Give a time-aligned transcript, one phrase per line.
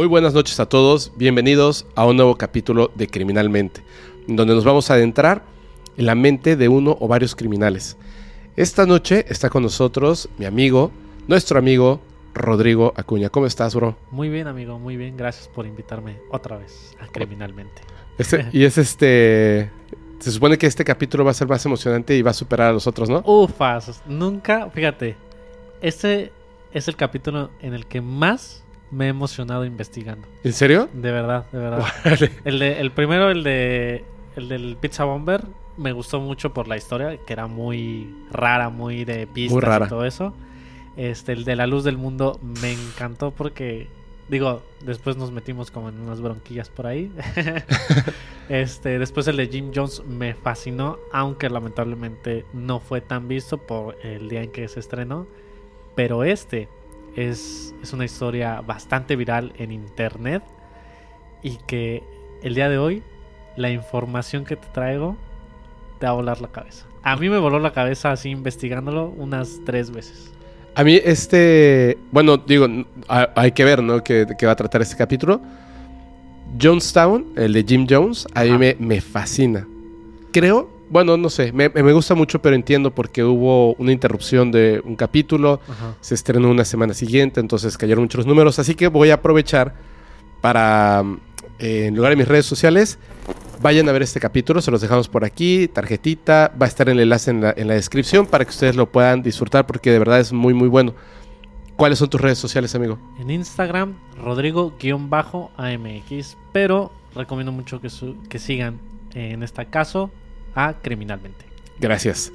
[0.00, 3.82] Muy buenas noches a todos, bienvenidos a un nuevo capítulo de Criminalmente,
[4.26, 5.42] donde nos vamos a adentrar
[5.98, 7.98] en la mente de uno o varios criminales.
[8.56, 10.90] Esta noche está con nosotros mi amigo,
[11.28, 12.00] nuestro amigo
[12.32, 13.28] Rodrigo Acuña.
[13.28, 13.94] ¿Cómo estás, bro?
[14.10, 15.18] Muy bien, amigo, muy bien.
[15.18, 17.82] Gracias por invitarme otra vez a Criminalmente.
[18.16, 19.70] Este- y es este...
[20.18, 22.72] Se supone que este capítulo va a ser más emocionante y va a superar a
[22.72, 23.22] los otros, ¿no?
[23.26, 25.18] Ufas, nunca, fíjate,
[25.82, 26.32] este
[26.72, 30.26] es el capítulo en el que más me he emocionado investigando.
[30.44, 30.88] ¿En serio?
[30.92, 31.84] De verdad, de verdad.
[32.04, 32.30] Vale.
[32.44, 34.04] El, de, el primero, el de
[34.36, 35.42] el del Pizza Bomber,
[35.76, 39.86] me gustó mucho por la historia, que era muy rara, muy de pistas rara.
[39.86, 40.34] y todo eso.
[40.96, 43.88] Este, el de la luz del mundo me encantó porque,
[44.28, 47.10] digo, después nos metimos como en unas bronquillas por ahí.
[48.48, 53.96] este, después el de Jim Jones me fascinó, aunque lamentablemente no fue tan visto por
[54.04, 55.26] el día en que se estrenó.
[55.94, 56.68] Pero este
[57.16, 60.42] es, es una historia bastante viral en internet
[61.42, 62.02] y que
[62.42, 63.02] el día de hoy
[63.56, 65.16] la información que te traigo
[65.98, 66.86] te va a volar la cabeza.
[67.02, 70.32] A mí me voló la cabeza así investigándolo unas tres veces.
[70.74, 71.98] A mí este...
[72.12, 72.66] Bueno, digo,
[73.08, 74.02] hay que ver, ¿no?
[74.02, 75.40] Que, que va a tratar este capítulo.
[76.60, 79.66] Jonestown, el de Jim Jones, a mí me, me fascina.
[80.32, 84.80] Creo, bueno, no sé, me, me gusta mucho, pero entiendo porque hubo una interrupción de
[84.84, 85.94] un capítulo, Ajá.
[86.00, 89.74] se estrenó una semana siguiente, entonces cayeron muchos números, así que voy a aprovechar
[90.40, 91.04] para,
[91.58, 92.98] eh, en lugar de mis redes sociales,
[93.62, 96.98] vayan a ver este capítulo, se los dejamos por aquí, tarjetita, va a estar el
[96.98, 100.18] enlace en la, en la descripción para que ustedes lo puedan disfrutar porque de verdad
[100.20, 100.94] es muy, muy bueno.
[101.76, 102.98] ¿Cuáles son tus redes sociales, amigo?
[103.18, 106.36] En Instagram, Rodrigo-AMX.
[106.52, 108.78] Pero recomiendo mucho que, su- que sigan,
[109.14, 110.10] en este caso,
[110.54, 111.44] a Criminalmente.
[111.78, 112.32] Gracias.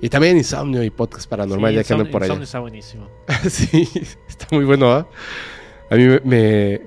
[0.00, 2.32] Y también Insomnio y Podcast Paranormal, Sí, ya que andan por allá.
[2.34, 3.08] Insomnio está buenísimo.
[3.50, 3.88] sí,
[4.28, 5.06] está muy bueno, ¿ah?
[5.90, 6.80] A mí me,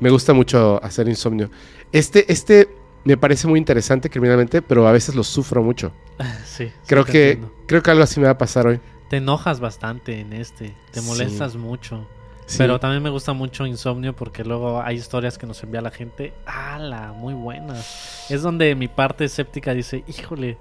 [0.00, 1.50] me, gusta mucho hacer Insomnio.
[1.92, 2.68] Este, este
[3.04, 5.92] me parece muy interesante criminalmente, pero a veces lo sufro mucho.
[6.44, 7.54] sí, sí, Creo te que, entiendo.
[7.66, 8.80] creo que algo así me va a pasar hoy.
[9.10, 10.74] Te enojas bastante en este.
[10.90, 11.06] Te Sí.
[11.06, 12.06] molestas mucho.
[12.46, 12.58] Sí.
[12.58, 16.34] Pero también me gusta mucho Insomnio porque luego hay historias que nos envía la gente.
[16.44, 17.12] ¡Hala!
[17.12, 18.26] Muy buenas.
[18.30, 20.58] Es donde mi parte escéptica dice, híjole,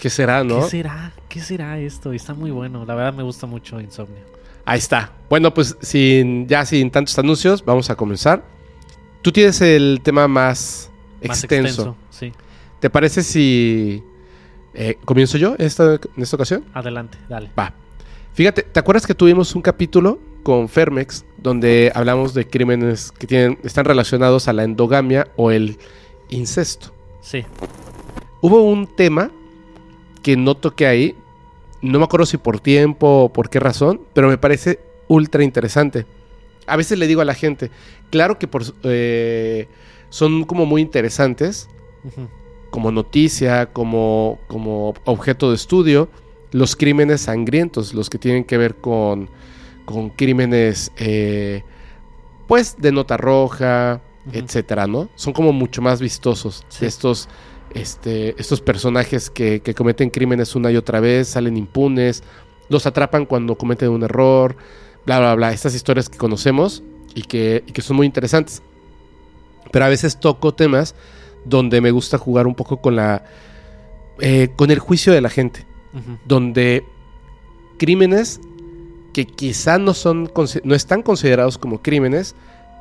[0.00, 0.60] ¿Qué será, no?
[0.60, 1.12] ¿qué será?
[1.28, 2.12] ¿Qué será esto?
[2.12, 2.84] Y está muy bueno.
[2.84, 4.22] La verdad me gusta mucho Insomnio.
[4.66, 5.12] Ahí está.
[5.28, 8.44] Bueno, pues sin, ya sin tantos anuncios, vamos a comenzar.
[9.22, 10.90] Tú tienes el tema más,
[11.26, 11.68] Más extenso.
[11.68, 11.96] extenso.
[12.10, 12.32] Sí.
[12.80, 14.02] ¿Te parece si
[14.74, 16.64] eh, comienzo yo esta, en esta ocasión?
[16.74, 17.50] Adelante, dale.
[17.58, 17.72] Va.
[18.34, 23.58] Fíjate, ¿te acuerdas que tuvimos un capítulo con Fermex donde hablamos de crímenes que tienen,
[23.64, 25.78] están relacionados a la endogamia o el
[26.28, 26.92] incesto?
[27.20, 27.44] Sí.
[28.40, 29.32] Hubo un tema
[30.22, 31.16] que no toqué ahí,
[31.82, 36.06] no me acuerdo si por tiempo o por qué razón, pero me parece ultra interesante.
[36.66, 37.70] A veces le digo a la gente,
[38.10, 39.68] claro que por, eh,
[40.08, 41.68] son como muy interesantes,
[42.70, 46.08] como noticia, como, como objeto de estudio,
[46.52, 49.28] los crímenes sangrientos, los que tienen que ver con,
[49.84, 51.62] con crímenes, eh,
[52.46, 54.00] pues, de nota roja,
[54.32, 55.08] etcétera, ¿no?
[55.14, 56.86] Son como mucho más vistosos Sí.
[56.86, 57.28] estos,
[57.74, 62.22] este, estos personajes que, que cometen crímenes una y otra vez, salen impunes,
[62.68, 64.56] los atrapan cuando cometen un error,
[65.04, 65.52] bla, bla, bla.
[65.52, 66.82] Estas historias que conocemos
[67.14, 68.62] y que, y que son muy interesantes.
[69.70, 70.94] Pero a veces toco temas
[71.44, 73.24] donde me gusta jugar un poco con la
[74.20, 75.66] eh, con el juicio de la gente,
[76.24, 76.84] donde
[77.78, 78.40] crímenes
[79.14, 80.30] que quizá no son
[80.64, 82.34] no están considerados como crímenes,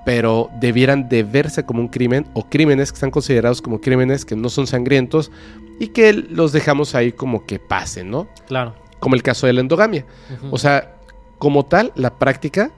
[0.05, 4.35] pero debieran de verse como un crimen o crímenes que están considerados como crímenes que
[4.35, 5.31] no son sangrientos
[5.79, 8.27] y que los dejamos ahí como que pasen, ¿no?
[8.47, 8.73] Claro.
[8.99, 10.05] Como el caso de la endogamia.
[10.51, 10.97] O sea,
[11.37, 12.71] como tal, la práctica,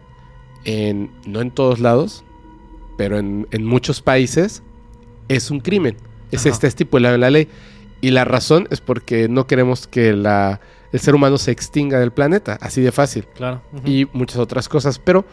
[0.65, 2.24] en, no en todos lados,
[2.97, 4.63] pero en, en muchos países,
[5.30, 5.97] es un crimen.
[6.31, 6.50] Es, Ajá.
[6.50, 7.47] está estipulado en la ley.
[8.01, 10.59] Y la razón es porque no queremos que la,
[10.95, 13.25] el ser humano se extinga del planeta, así de fácil.
[13.36, 13.62] claro.
[13.86, 14.97] Y muchas otras cosas.
[15.00, 15.25] Pero,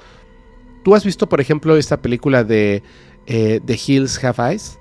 [0.82, 2.82] ¿tú has visto, por ejemplo, esta película de
[3.26, 4.79] eh, The Hills Have Eyes?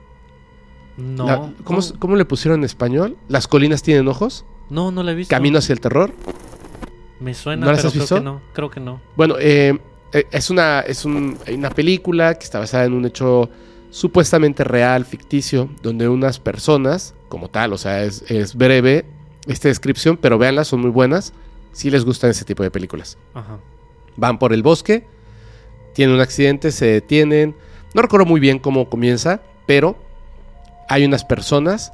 [0.98, 1.26] no.
[1.26, 3.16] La- ¿cómo, cómo le pusieron en español?
[3.28, 4.46] ¿Las colinas tienen ojos?
[4.70, 5.30] No, no la he visto.
[5.36, 6.12] ¿Camino hacia el terror?
[7.20, 8.16] Me suena, ¿No las pero has creo visto?
[8.16, 8.42] que no.
[8.54, 9.02] Creo que no.
[9.16, 9.78] Bueno, eh,
[10.14, 13.50] eh, es, una, es un- una película que está basada en un hecho
[13.92, 19.06] supuestamente real, ficticio, donde unas personas, como tal, o sea, es, es breve
[19.48, 21.34] esta descripción, pero véanlas, son muy buenas,
[21.72, 23.18] si les gustan ese tipo de películas.
[23.34, 23.60] Ajá.
[24.18, 25.06] Van por el bosque,
[25.94, 27.56] tienen un accidente, se detienen,
[27.94, 29.96] no recuerdo muy bien cómo comienza, pero
[30.90, 31.94] hay unas personas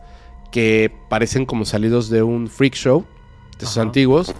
[0.51, 3.05] que parecen como salidos de un freak show,
[3.57, 3.83] de esos Ajá.
[3.87, 4.33] antiguos,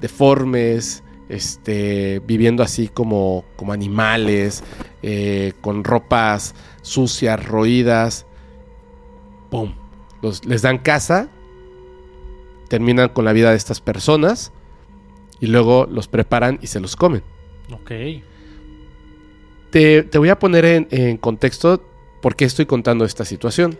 [0.00, 4.62] deformes, este, viviendo así como, como animales,
[5.02, 8.26] eh, con ropas sucias, roídas.
[9.50, 9.74] ¡Pum!
[10.22, 11.28] Los- les dan casa,
[12.68, 14.52] terminan con la vida de estas personas
[15.40, 17.22] y luego los preparan y se los comen.
[17.72, 17.90] Ok.
[19.70, 21.82] Te, te voy a poner en, en contexto
[22.22, 23.78] por qué estoy contando esta situación.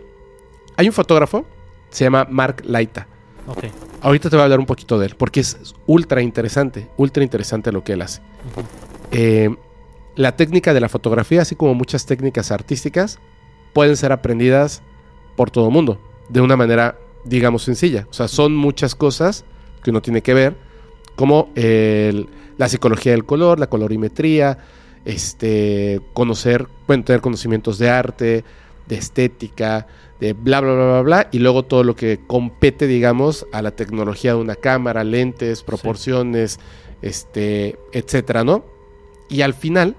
[0.75, 1.45] Hay un fotógrafo,
[1.89, 3.07] se llama Mark Laita.
[3.47, 3.65] Ok.
[4.01, 7.71] Ahorita te voy a hablar un poquito de él, porque es ultra interesante, ultra interesante
[7.71, 8.21] lo que él hace.
[9.11, 9.55] Eh,
[10.15, 13.19] la técnica de la fotografía, así como muchas técnicas artísticas,
[13.73, 14.83] pueden ser aprendidas
[15.35, 15.99] por todo el mundo,
[16.29, 18.07] de una manera, digamos, sencilla.
[18.09, 19.45] O sea, son muchas cosas
[19.83, 20.55] que uno tiene que ver,
[21.15, 22.27] como el-
[22.57, 24.57] la psicología del color, la colorimetría,
[25.05, 28.43] este, conocer, bueno, tener conocimientos de arte,
[28.87, 29.87] de estética,
[30.19, 33.71] de bla, bla, bla, bla, bla, y luego todo lo que compete, digamos, a la
[33.71, 36.59] tecnología de una cámara, lentes, proporciones,
[37.01, 38.65] este, etcétera, ¿no?
[39.29, 39.95] Y al final,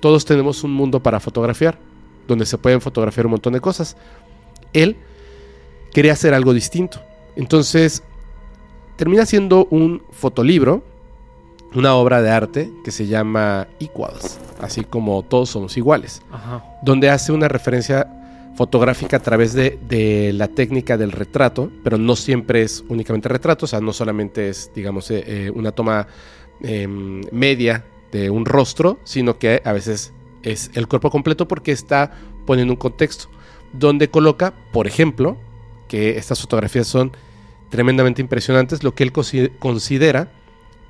[0.00, 1.78] todos tenemos un mundo para fotografiar,
[2.28, 3.96] donde se pueden fotografiar un montón de cosas.
[4.72, 4.96] Él
[5.98, 7.00] quería hacer algo distinto.
[7.34, 8.04] Entonces,
[8.94, 10.84] termina siendo un fotolibro,
[11.74, 16.64] una obra de arte que se llama Equals, así como todos somos iguales Ajá.
[16.82, 18.06] donde hace una referencia
[18.54, 23.64] fotográfica a través de, de la técnica del retrato, pero no siempre es únicamente retrato,
[23.64, 26.06] o sea, no solamente es, digamos, eh, eh, una toma
[26.62, 30.12] em, media de un rostro, sino que a veces
[30.44, 32.12] es el cuerpo completo porque está
[32.46, 33.28] poniendo un contexto,
[33.72, 35.38] donde coloca, por ejemplo,
[35.88, 37.12] que estas fotografías son
[37.70, 40.30] tremendamente impresionantes, lo que él consi- considera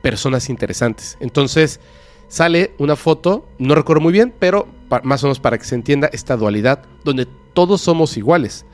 [0.02, 1.16] personas interesantes.
[1.20, 1.80] Entonces,
[2.28, 4.68] sale una foto, no recuerdo muy bien, pero
[5.02, 8.64] más o menos para que se entienda esta dualidad, donde todos somos iguales.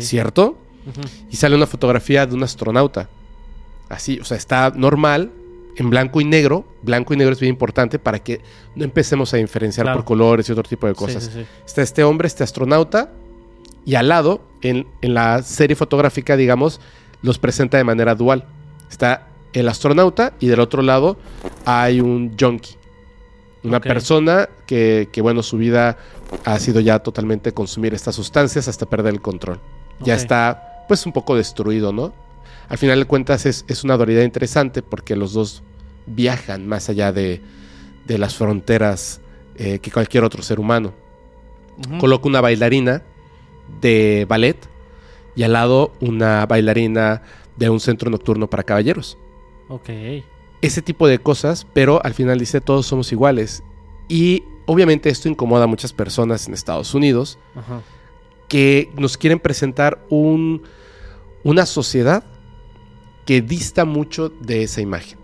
[0.00, 0.58] ¿cierto?
[1.30, 3.08] Y sale una fotografía de un astronauta.
[3.88, 5.30] Así, o sea, está normal,
[5.76, 6.64] en blanco y negro.
[6.82, 8.40] Blanco y negro es bien importante para que
[8.74, 9.98] no empecemos a diferenciar Claro.
[10.00, 11.24] por colores y otro tipo de Sí, cosas.
[11.24, 11.46] sí, sí.
[11.64, 13.12] Está este hombre, este astronauta,
[13.84, 16.80] y al lado, en, en la serie fotográfica, digamos,
[17.22, 18.44] los presenta de manera dual.
[18.90, 21.16] Está el astronauta y del otro lado
[21.64, 22.76] hay un junkie.
[23.64, 25.98] Una persona que, que, bueno, su vida
[26.44, 29.60] ha sido ya totalmente consumir estas sustancias hasta perder el control.
[30.00, 32.12] Ya está, pues, un poco destruido, ¿no?
[32.68, 35.62] Al final de cuentas es, es una dualidad interesante porque los dos
[36.06, 37.42] viajan más allá de,
[38.06, 39.20] de las fronteras
[39.56, 40.92] eh, que cualquier otro ser humano
[42.00, 43.02] coloca una bailarina
[43.80, 44.56] de ballet
[45.36, 47.22] y al lado una bailarina
[47.56, 49.18] de un centro nocturno para caballeros.
[49.68, 49.90] Ok.
[50.60, 53.62] Ese tipo de cosas, pero al final dice todos somos iguales.
[54.08, 57.82] Y obviamente esto incomoda a muchas personas en Estados Unidos Ajá.
[58.48, 60.62] que nos quieren presentar un,
[61.44, 62.24] una sociedad
[63.24, 65.18] que dista mucho de esa imagen,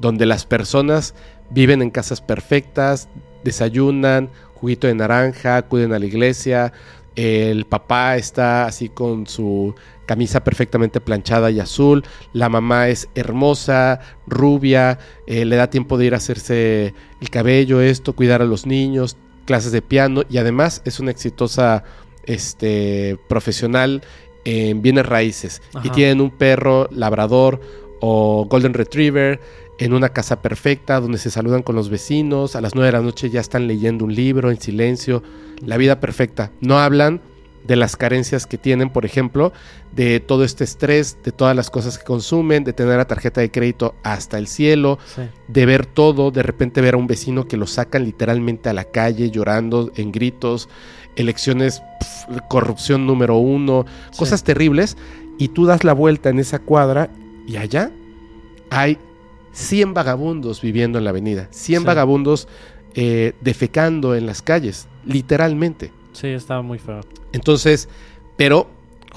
[0.00, 1.14] donde las personas
[1.50, 3.08] viven en casas perfectas,
[3.44, 6.72] desayunan, juguito de naranja, acuden a la iglesia,
[7.16, 9.74] el papá está así con su
[10.06, 16.06] camisa perfectamente planchada y azul, la mamá es hermosa, rubia, eh, le da tiempo de
[16.06, 20.82] ir a hacerse el cabello, esto, cuidar a los niños, clases de piano y además
[20.84, 21.84] es una exitosa
[22.24, 24.02] este, profesional
[24.44, 25.62] en bienes raíces.
[25.82, 27.60] Y tienen un perro labrador
[28.00, 29.40] o golden retriever
[29.78, 33.00] en una casa perfecta donde se saludan con los vecinos, a las 9 de la
[33.02, 35.22] noche ya están leyendo un libro en silencio,
[35.64, 36.50] la vida perfecta.
[36.60, 37.20] No hablan
[37.66, 39.52] de las carencias que tienen, por ejemplo,
[39.96, 43.50] de todo este estrés, de todas las cosas que consumen, de tener la tarjeta de
[43.50, 45.22] crédito hasta el cielo, Sí.
[45.48, 48.84] de ver todo, de repente ver a un vecino que lo sacan literalmente a la
[48.84, 50.68] calle llorando en gritos,
[51.16, 51.82] elecciones,
[52.48, 54.18] corrupción número uno, Sí.
[54.18, 54.96] cosas terribles,
[55.38, 57.08] y tú das la vuelta en esa cuadra
[57.46, 57.90] y allá
[58.70, 58.98] hay
[59.54, 61.86] 100 vagabundos viviendo en la avenida, 100 Sí.
[61.86, 62.48] vagabundos
[62.96, 65.90] eh, defecando en las calles, literalmente.
[66.12, 67.00] Sí, estaba muy feo.
[67.32, 67.88] Entonces,
[68.36, 68.68] pero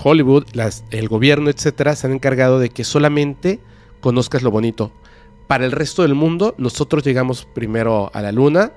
[0.04, 3.60] Hollywood, las- el gobierno, etcétera, se han encargado de que solamente
[4.02, 4.92] conozcas lo bonito.
[5.48, 8.72] Para el resto del mundo, nosotros llegamos primero a la luna.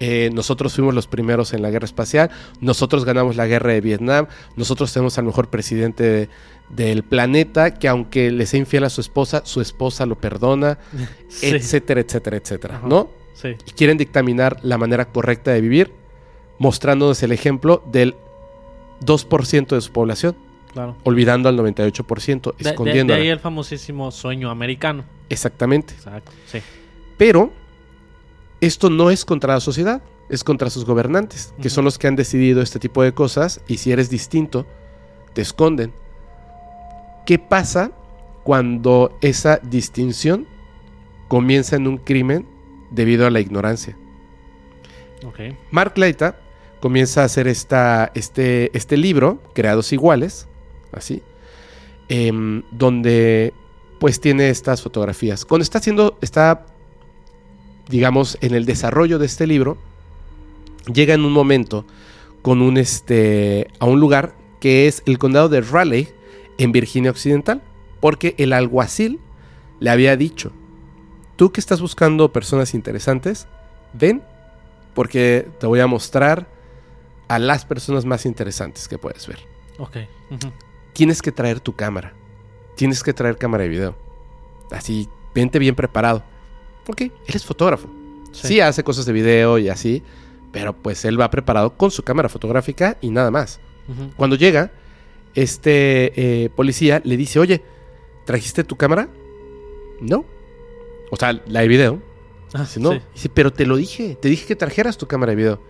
[0.00, 2.30] Eh, nosotros fuimos los primeros en la guerra espacial.
[2.60, 4.26] Nosotros ganamos la guerra de Vietnam.
[4.56, 6.28] Nosotros tenemos al mejor presidente de-
[6.70, 7.74] del planeta.
[7.74, 10.78] Que aunque le sea infiel a su esposa, su esposa lo perdona.
[11.28, 11.46] Sí.
[11.48, 12.76] Etcétera, etcétera, etcétera.
[12.78, 12.86] Ajá.
[12.88, 13.10] ¿No?
[13.34, 13.56] Sí.
[13.66, 15.92] y quieren dictaminar la manera correcta de vivir,
[16.58, 18.14] mostrándonos el ejemplo del
[19.00, 20.36] 2% de su población,
[20.72, 20.96] Claro.
[21.04, 23.14] olvidando al 98%, De, de- escondiendo.
[23.14, 25.04] de ahí el famosísimo sueño americano.
[25.28, 25.94] Exactamente.
[25.94, 26.30] Exacto.
[26.46, 26.58] Sí.
[27.16, 27.52] Pero
[28.62, 32.16] esto no es contra la sociedad, es contra sus gobernantes, que son los que han
[32.16, 34.64] decidido este tipo de cosas y si eres distinto,
[35.34, 35.92] te esconden.
[37.26, 37.92] ¿Qué pasa
[38.44, 40.46] cuando esa distinción
[41.28, 42.46] comienza en un crimen
[42.90, 43.96] debido a la ignorancia.
[45.24, 45.56] Ok.
[45.70, 46.36] Mark Leita
[46.80, 50.48] comienza a hacer esta, este, este libro, Creados Iguales,
[50.92, 51.22] así,
[52.08, 53.54] em, donde
[53.98, 55.44] pues tiene estas fotografías.
[55.44, 56.66] Cuando está haciendo, está,
[57.88, 59.78] digamos, en el desarrollo de este libro,
[60.92, 61.84] llega en un momento
[62.42, 66.08] con un, este, a un lugar que es el condado de Raleigh,
[66.58, 67.62] en Virginia Occidental,
[68.00, 69.18] porque el alguacil
[69.80, 70.52] le había dicho,
[71.36, 73.48] tú que estás buscando personas interesantes,
[73.92, 74.22] ven,
[74.94, 76.46] porque te voy a mostrar
[77.28, 79.40] a las personas más interesantes que puedes ver.
[79.78, 79.96] Ok.
[80.92, 82.12] Tienes que traer tu cámara.
[82.76, 83.96] Tienes que traer cámara de video.
[84.70, 86.22] Así, vente bien preparado.
[86.88, 87.88] Ok, él es fotógrafo.
[88.32, 88.60] Sí.
[88.60, 90.02] hace cosas de video y así,
[90.52, 93.60] pero pues él va preparado con su cámara fotográfica y nada más.
[94.16, 94.72] Cuando llega,
[95.34, 97.62] este eh, policía le dice, oye,
[98.24, 99.08] ¿trajiste tu cámara?
[100.00, 100.24] No.
[101.10, 102.02] O sea, la de video.
[102.54, 102.92] Ah, Dice, no.
[102.92, 103.00] sí.
[103.14, 104.16] Dice, pero te lo dije.
[104.20, 105.60] Te dije que trajeras tu cámara de video.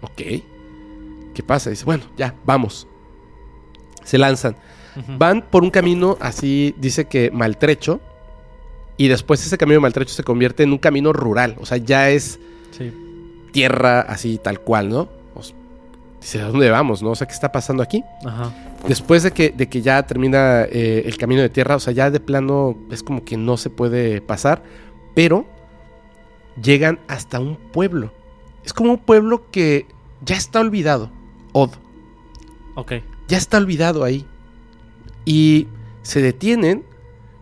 [0.00, 0.22] Ok.
[1.34, 1.70] ¿Qué pasa?
[1.70, 2.86] Dice, bueno, ya, vamos.
[4.04, 4.56] Se lanzan.
[5.18, 8.00] Van por un camino así, dice que maltrecho.
[8.96, 11.56] Y después ese camino maltrecho se convierte en un camino rural.
[11.60, 12.38] O sea, ya es
[12.70, 12.92] Sí.
[13.52, 15.08] tierra así tal cual, ¿no?
[15.34, 15.54] Pues,
[16.20, 17.10] dice, ¿a dónde vamos, no?
[17.10, 18.02] O sea, ¿qué está pasando aquí?
[18.24, 18.52] Ajá.
[18.88, 22.10] Después de que, de que ya termina eh, el camino de tierra, o sea, ya
[22.10, 24.62] de plano es como que no se puede pasar,
[25.14, 25.46] pero
[26.62, 28.12] llegan hasta un pueblo.
[28.64, 29.86] Es como un pueblo que
[30.24, 31.10] ya está olvidado.
[31.52, 31.70] Od,
[32.74, 32.92] Ok.
[33.28, 34.26] ya está olvidado ahí.
[35.24, 35.68] Y
[36.02, 36.84] se detienen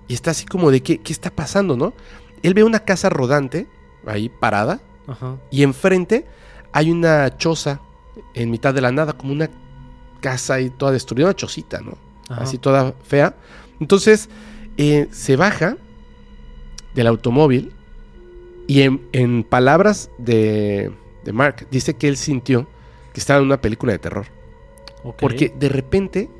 [0.09, 1.94] y está así como de qué, qué está pasando, ¿no?
[2.42, 3.66] Él ve una casa rodante
[4.06, 5.37] ahí parada Ajá.
[5.50, 6.26] y enfrente
[6.73, 7.80] hay una choza
[8.35, 9.50] en mitad de la nada, como una
[10.21, 11.97] casa ahí toda destruida, una chocita, ¿no?
[12.28, 12.42] Ajá.
[12.42, 13.37] Así toda fea.
[13.80, 14.28] Entonces
[14.76, 15.76] eh, se baja
[16.94, 17.73] del automóvil
[18.66, 20.92] y en, en palabras de,
[21.25, 22.66] de Mark dice que él sintió
[23.12, 24.26] que estaba en una película de terror.
[25.18, 26.30] Porque de repente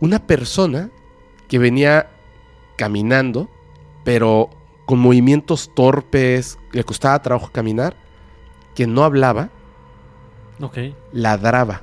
[0.00, 0.90] una persona
[1.48, 2.10] que venía
[2.80, 3.46] caminando,
[4.04, 4.48] pero
[4.86, 7.94] con movimientos torpes, le costaba trabajo caminar,
[8.74, 9.50] que no hablaba,
[11.12, 11.82] ladraba.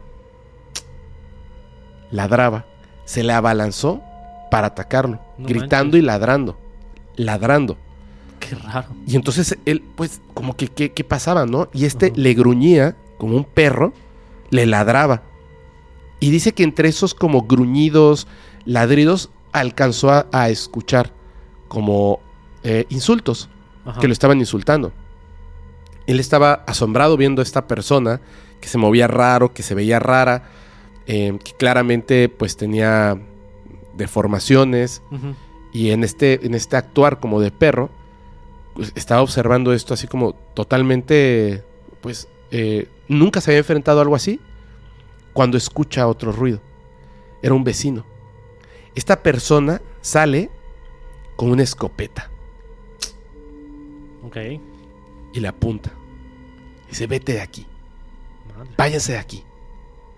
[2.10, 2.66] Ladraba.
[3.06, 4.02] Se le abalanzó
[4.50, 6.00] para atacarlo, No gritando manches.
[6.00, 6.58] y ladrando.
[7.16, 7.78] Ladrando.
[8.40, 8.88] Qué raro.
[9.06, 11.70] Y entonces él, pues, como que, ¿qué, pasaba, no?
[11.74, 13.94] Y este le gruñía como un perro,
[14.50, 15.22] le ladraba.
[16.20, 18.28] Y dice que entre esos como gruñidos,
[18.66, 21.12] ladridos, alcanzó a, a escuchar
[21.68, 22.20] como
[22.64, 23.50] eh, insultos,
[23.86, 24.00] Ajá.
[24.00, 24.92] que lo estaban insultando.
[26.06, 28.22] Él estaba asombrado viendo a esta persona
[28.62, 30.50] que se movía raro, que se veía rara,
[31.06, 33.18] eh, que claramente pues tenía
[33.96, 35.02] deformaciones,
[35.74, 37.90] y en este, en este actuar como de perro,
[38.74, 41.64] pues, estaba observando esto así como totalmente,
[42.02, 44.40] pues, eh, nunca se había enfrentado a algo así
[45.34, 46.62] cuando escucha otro ruido.
[47.42, 48.06] Era un vecino.
[48.98, 50.50] Esta persona sale
[51.36, 52.32] con una escopeta
[54.26, 54.38] Ok.
[55.34, 55.92] y le apunta.
[56.90, 57.68] Dice, vete de aquí,
[58.58, 58.72] Madre.
[58.76, 59.44] váyanse de aquí.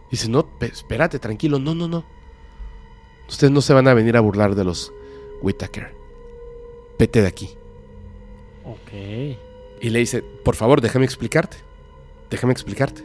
[0.09, 2.05] Dice, no, espérate, tranquilo, no, no, no.
[3.27, 4.93] Ustedes no se van a venir a burlar de los
[5.41, 5.93] Whittaker.
[6.97, 7.49] Vete de aquí.
[8.63, 8.93] Ok.
[9.81, 11.57] Y le dice, por favor, déjame explicarte.
[12.29, 13.03] Déjame explicarte.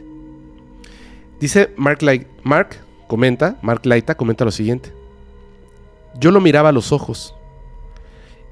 [1.41, 2.77] Dice Mark, Light, Mark
[3.07, 4.93] comenta, Mark Laita comenta lo siguiente.
[6.19, 7.35] Yo lo miraba a los ojos.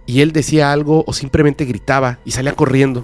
[0.06, 3.04] Y él decía algo o simplemente gritaba y salía corriendo.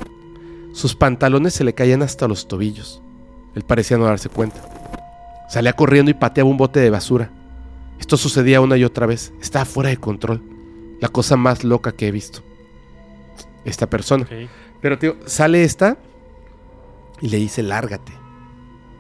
[0.74, 3.02] Sus pantalones se le caían hasta los tobillos.
[3.56, 4.62] Él parecía no darse cuenta.
[5.50, 7.32] Salía corriendo y pateaba un bote de basura.
[8.00, 9.34] Esto sucedía una y otra vez.
[9.42, 10.42] Estaba fuera de control.
[11.00, 12.42] La cosa más loca que he visto.
[13.66, 14.28] Esta persona.
[14.82, 15.98] Pero, tío, sale esta
[17.22, 18.12] y le dice, lárgate.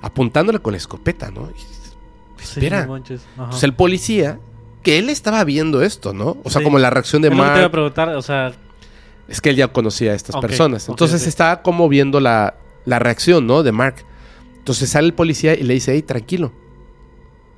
[0.02, 1.50] Apuntándole con la escopeta, ¿no?
[1.52, 1.60] Y-
[2.42, 2.86] Sí, Espera.
[2.86, 2.96] no.
[2.96, 3.50] Ajá.
[3.52, 4.40] Pues el policía,
[4.84, 6.38] que él estaba viendo esto, ¿no?
[6.44, 6.66] O sea, Sí.
[6.66, 7.72] como la reacción de que te iba a Mark.
[7.72, 8.54] preguntar, o sea,
[9.28, 10.90] Es que él ya conocía a estas personas.
[10.90, 12.56] Entonces estaba como viendo la,
[12.86, 13.62] la reacción, ¿no?
[13.62, 13.98] De Mark.
[14.58, 16.52] Entonces sale el policía y le dice, hey, tranquilo.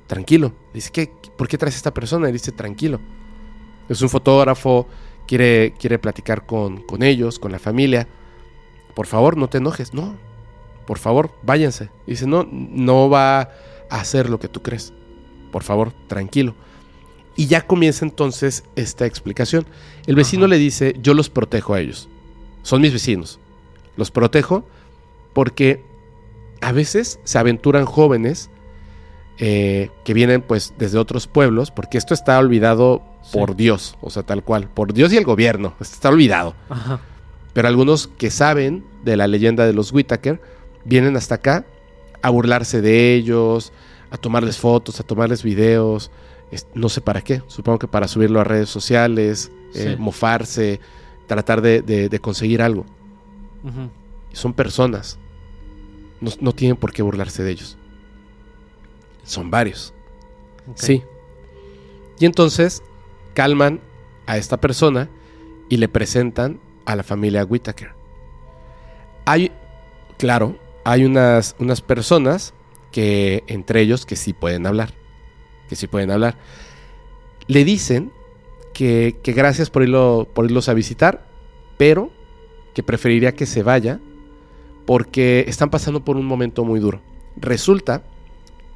[0.06, 0.48] Tranquilo.
[0.72, 2.28] Le dice, ¿qué, ¿por qué traes a esta persona?
[2.28, 3.00] Y dice, tranquilo.
[3.88, 4.86] Es un fotógrafo,
[5.26, 8.06] quiere, quiere platicar con, con ellos, con la familia.
[8.94, 9.94] Por favor, no te enojes.
[9.94, 10.16] No,
[10.86, 11.88] por favor, váyanse.
[12.06, 13.48] Y dice, no, no va a
[13.88, 14.92] hacer lo que tú crees.
[15.50, 16.54] Por favor, tranquilo.
[17.36, 19.66] Y ya comienza entonces esta explicación.
[20.06, 20.50] El vecino Ajá.
[20.50, 22.08] le dice, yo los protejo a ellos.
[22.62, 23.38] Son mis vecinos.
[23.96, 24.64] Los protejo
[25.32, 25.82] porque
[26.60, 28.50] a veces se aventuran jóvenes
[29.38, 33.38] eh, que vienen pues desde otros pueblos, porque esto está olvidado Sí.
[33.38, 36.56] por Dios, o sea, tal cual, por Dios y el gobierno, está olvidado.
[36.68, 37.00] Ajá.
[37.52, 40.40] Pero algunos que saben de la leyenda de los Whittaker
[40.84, 41.64] vienen hasta acá
[42.20, 43.72] a burlarse de ellos,
[44.10, 46.10] a tomarles fotos, a tomarles videos,
[46.74, 50.80] no sé para qué, supongo que para subirlo a redes sociales, eh, mofarse,
[51.26, 52.84] tratar de, de- de conseguir algo.
[54.32, 55.18] Son personas,
[56.20, 57.78] no, no tienen por qué burlarse de ellos.
[59.24, 59.94] Son varios.
[60.74, 61.02] Sí.
[62.18, 62.82] Y entonces
[63.34, 63.80] calman
[64.26, 65.08] a esta persona
[65.68, 67.92] y le presentan a la familia Whittaker.
[69.24, 69.52] Hay,
[70.18, 72.52] claro, hay unas, unas personas
[72.90, 74.92] que, entre ellos, que sí pueden hablar.
[75.72, 76.36] Que sí pueden hablar.
[77.46, 78.12] Le dicen
[78.74, 81.24] que, que gracias por, irlo, por irlos a visitar,
[81.78, 82.10] pero
[82.74, 83.98] que preferiría que se vaya
[84.84, 87.00] porque están pasando por un momento muy duro.
[87.36, 88.02] Resulta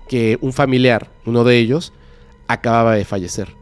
[0.09, 1.93] que un familiar, uno de ellos,
[2.49, 3.55] acababa de fallecer.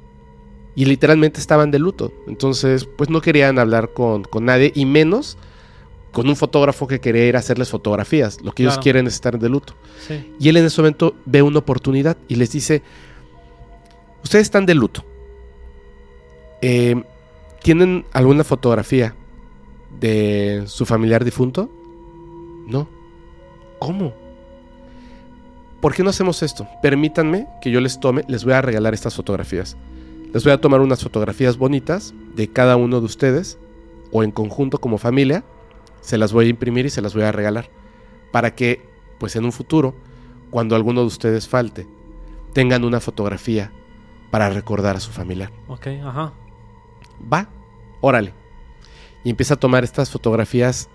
[0.77, 2.13] Y literalmente estaban de luto.
[2.29, 5.39] Entonces, pues no querían hablar con, con nadie, y menos
[6.13, 8.41] con un fotógrafo que quería ir a hacerles fotografías.
[8.43, 9.75] Lo que ellos quieren es estar de luto.
[10.07, 10.33] Sí.
[10.39, 12.83] Y él en ese momento ve una oportunidad y les dice,
[14.25, 15.05] ustedes están de luto.
[16.61, 17.03] Eh,
[17.63, 19.15] ¿Tienen alguna fotografía
[20.01, 21.71] de su familiar difunto?
[22.67, 22.89] No.
[23.79, 24.13] ¿Cómo?
[25.81, 26.67] ¿Por qué no hacemos esto?
[26.83, 29.77] Permítanme que yo les tome, les voy a regalar estas fotografías.
[30.33, 33.59] Les voy a tomar unas fotografías bonitas de cada uno de ustedes
[34.11, 35.45] o en conjunto como familia.
[36.01, 37.71] Se las voy a imprimir y se las voy a regalar.
[38.33, 38.81] Para que,
[39.19, 39.95] pues en un futuro,
[40.51, 41.87] cuando alguno de ustedes falte,
[42.53, 43.71] tengan una fotografía
[44.35, 45.53] para recordar a su familiar.
[45.69, 46.33] Ok, ajá.
[47.33, 47.49] Va,
[48.01, 48.35] órale.
[49.23, 50.89] Y empieza a tomar estas fotografías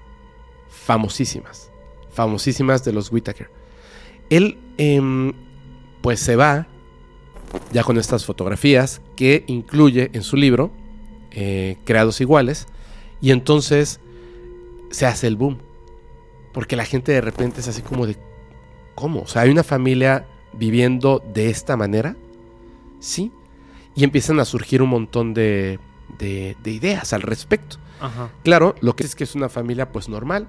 [0.68, 1.72] famosísimas,
[2.12, 3.50] famosísimas de los Whittaker.
[4.30, 5.32] Él, em,
[6.02, 6.68] pues se va
[7.72, 10.70] ya con estas fotografías que incluye en su libro,
[11.32, 12.68] eh, Creados Iguales,
[13.22, 14.02] y entonces
[14.92, 15.60] se hace el boom.
[16.52, 18.18] Porque la gente de repente es así como de,
[18.96, 19.22] ¿cómo?
[19.22, 22.18] O sea, hay una familia viviendo de esta manera,
[23.00, 23.32] ¿sí?
[24.00, 25.78] Y empiezan a surgir un montón de,
[26.18, 27.78] de- de ideas al respecto.
[28.00, 28.30] Ajá.
[28.44, 30.48] Claro, lo que es que es una familia pues normal,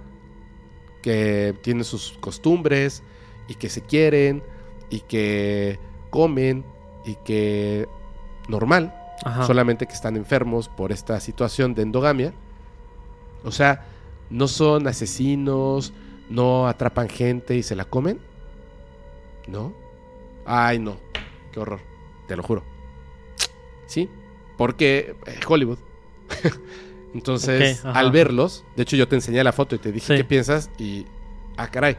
[1.03, 3.03] que tiene sus costumbres
[3.49, 4.43] y que se quieren
[4.89, 5.79] y que
[6.11, 6.65] comen
[7.05, 7.89] y que
[8.49, 9.47] normal, Ajá.
[9.47, 12.33] solamente que están enfermos por esta situación de endogamia.
[13.43, 13.85] O sea,
[14.29, 15.93] no son asesinos,
[16.29, 18.21] no atrapan gente y se la comen.
[19.49, 19.73] ¿No?
[20.47, 20.99] Ay, no.
[21.51, 21.81] Qué horror.
[22.29, 22.63] Te lo juro.
[23.91, 24.09] Sí,
[24.57, 25.79] porque eh, Hollywood.
[27.15, 30.17] Entonces, al verlos, de hecho yo te enseñé la foto y te dije Sí.
[30.17, 31.07] qué piensas y,
[31.57, 31.97] ah, caray,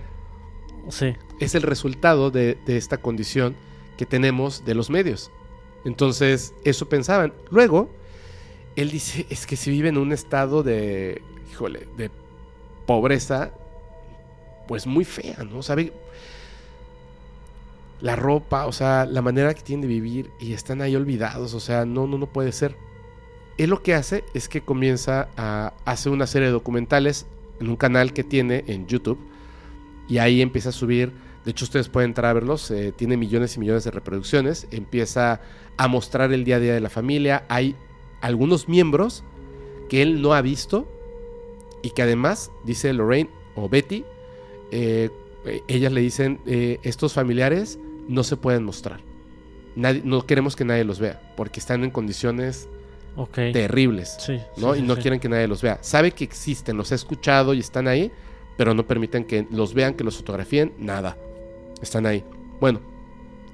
[0.87, 1.13] Sí.
[1.41, 3.55] es el resultado de, de esta condición
[3.97, 5.29] que tenemos de los medios.
[5.83, 7.33] Entonces, eso pensaban.
[7.49, 7.89] Luego,
[8.77, 12.09] él dice, es que si vive en un estado de, híjole, de
[12.85, 13.53] pobreza,
[14.67, 15.61] pues muy fea, ¿no?
[15.61, 15.91] ¿Sabe?
[18.01, 21.59] La ropa, o sea, la manera que tienen de vivir y están ahí olvidados, o
[21.59, 22.75] sea, no, no, no puede ser.
[23.57, 27.27] Él lo que hace es que comienza a hacer una serie de documentales
[27.59, 29.19] en un canal que tiene en YouTube
[30.07, 31.11] y ahí empieza a subir,
[31.45, 35.41] de hecho ustedes pueden entrar a verlos, eh, tiene millones y millones de reproducciones, empieza
[35.77, 37.75] a mostrar el día a día de la familia, hay
[38.21, 39.23] algunos miembros
[39.89, 40.87] que él no ha visto
[41.83, 44.05] y que además, dice Lorraine o Betty,
[44.71, 45.09] eh,
[45.45, 48.99] eh, ellas le dicen, estos familiares no se pueden mostrar.
[49.75, 52.67] Nadie- no queremos que nadie los vea, porque están en condiciones
[53.53, 54.15] terribles.
[54.19, 54.39] Sí.
[54.57, 54.73] ¿no?
[54.73, 55.01] sí, y no sí.
[55.01, 55.77] quieren que nadie los vea.
[55.81, 58.11] Sabe que existen, los ha escuchado y están ahí,
[58.57, 61.17] pero no permiten que los vean, que los fotografíen, nada.
[61.81, 62.23] Están ahí.
[62.59, 62.79] Bueno,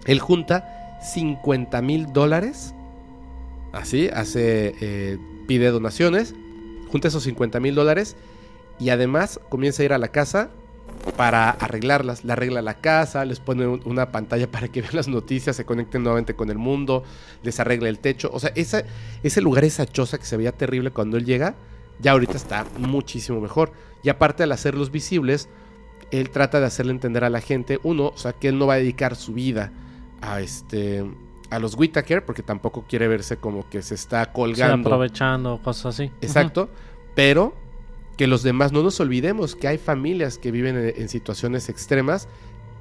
[0.05, 2.73] él junta 50 mil dólares.
[3.73, 6.33] Así, hace, eh, pide donaciones,
[6.89, 8.15] junta esos 50 mil dólares
[8.79, 10.49] y además comienza a ir a la casa
[11.15, 12.23] para arreglarlas.
[12.25, 15.65] Le arregla la casa, les pone un- una pantalla para que vean las noticias, se
[15.65, 17.03] conecten nuevamente con el mundo,
[17.43, 18.29] les arregla el techo.
[18.33, 18.83] O sea, esa,
[19.23, 21.55] ese lugar, esa choza que se veía terrible cuando él llega,
[21.99, 23.71] ya ahorita está muchísimo mejor.
[24.03, 25.49] Y aparte al hacerlos visibles,
[26.11, 28.75] él trata de hacerle entender a la gente, uno, o sea, que él no va
[28.75, 29.71] a dedicar su vida
[30.21, 31.03] a este
[31.49, 34.89] a los Whittaker, porque tampoco quiere verse como que se está colgando.
[34.89, 36.11] aprovechando cosas así.
[36.21, 36.69] Exacto,
[37.15, 37.55] pero
[38.17, 42.27] que los demás no nos olvidemos que hay familias que viven en, en situaciones extremas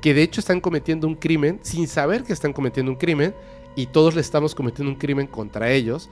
[0.00, 3.34] que de hecho están cometiendo un crimen sin saber que están cometiendo un crimen
[3.76, 6.08] y todos le estamos cometiendo un crimen contra ellos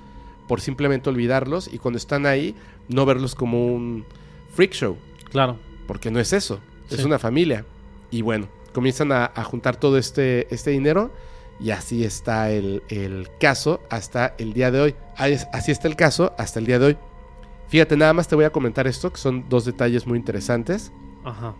[0.47, 2.55] por simplemente olvidarlos y cuando están ahí
[2.89, 4.05] no verlos como un
[4.55, 4.97] freak show.
[5.31, 5.59] Claro.
[5.87, 6.61] porque no es eso,
[6.91, 7.05] es Sí.
[7.05, 7.65] una familia.
[8.11, 11.11] Y bueno, comienzan a, a juntar todo este, este dinero
[11.61, 14.95] Y así está el, el caso hasta el día de hoy.
[15.17, 16.97] Así está el caso hasta el día de hoy.
[17.75, 20.93] Fíjate, nada más te voy a comentar esto, que son dos detalles muy interesantes.
[21.25, 21.57] Ajá.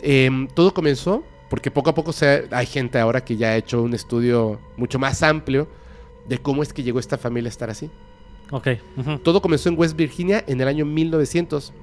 [0.00, 3.82] Em, todo comenzó porque poco a poco se, hay gente ahora que ya ha hecho
[3.82, 5.68] un estudio mucho más amplio
[6.26, 7.90] de cómo es que llegó esta familia a estar así.
[8.50, 8.68] Ok.
[9.22, 11.74] Todo comenzó en West Virginia en el año 1900.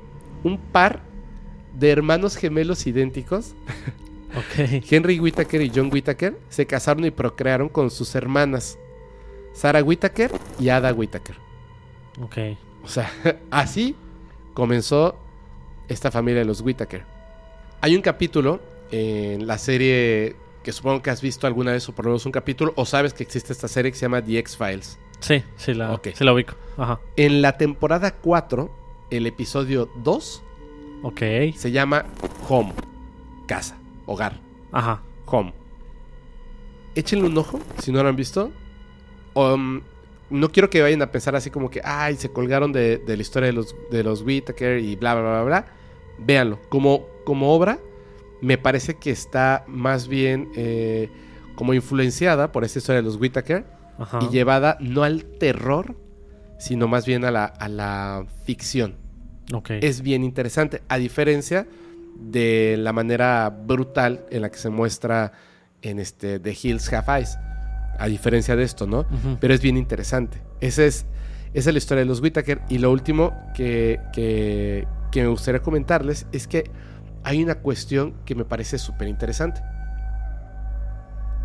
[0.43, 1.03] Un par
[1.77, 3.53] de hermanos gemelos idénticos.
[4.89, 8.79] Henry Whittaker y John Whittaker, se casaron y procrearon con sus hermanas,
[9.53, 11.35] Sarah Whittaker y Ada Whittaker.
[12.23, 12.37] Ok.
[12.87, 13.11] O sea,
[13.51, 13.95] así
[14.53, 15.15] comenzó
[15.89, 17.03] esta familia de los Whittaker.
[17.81, 22.05] Hay un capítulo en la serie que supongo que has visto alguna vez o por
[22.05, 24.99] lo menos un capítulo o sabes que existe esta serie que se llama The X-Files.
[25.19, 26.09] Sí, sí la, Ok.
[26.15, 26.55] sí la ubico.
[26.77, 26.99] Ajá.
[27.17, 28.69] En la temporada 4,
[29.11, 30.43] el episodio 2
[31.03, 31.19] Ok.
[31.55, 32.05] se llama
[32.47, 32.73] Home,
[33.47, 34.39] casa, hogar,
[34.71, 35.01] Ajá.
[35.25, 35.53] home.
[36.95, 38.51] Échenle un ojo si no lo han visto.
[39.35, 39.81] Um,
[40.29, 43.21] no quiero que vayan a pensar así como que, ay, se colgaron de, de la
[43.21, 45.65] historia de los, de los Whittaker y bla, bla, bla, bla.
[46.19, 46.59] Véanlo.
[46.69, 47.79] Como, como obra,
[48.41, 51.09] me parece que está más bien eh,
[51.55, 53.65] como influenciada por esta historia de los Whittaker
[53.97, 54.19] Ajá.
[54.21, 55.95] y llevada no al terror,
[56.59, 58.95] sino más bien a la, a la ficción.
[59.53, 59.71] Ok.
[59.81, 61.67] Es bien interesante, a diferencia
[62.19, 65.31] de la manera brutal en la que se muestra
[65.81, 67.37] en este The Hills Have Eyes.
[67.99, 69.05] A diferencia de esto, ¿no?
[69.39, 70.41] Pero es bien interesante.
[70.61, 71.05] Esa es,
[71.53, 72.61] esa es la historia de los Whittaker.
[72.69, 76.69] Y lo último que, que, que me gustaría comentarles es que
[77.23, 79.61] hay una cuestión que me parece súper interesante.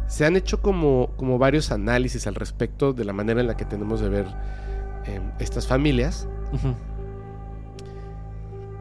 [0.06, 3.64] Se han hecho como, como varios análisis al respecto de la manera en la que
[3.64, 4.26] tenemos de ver
[5.06, 6.28] em, estas familias.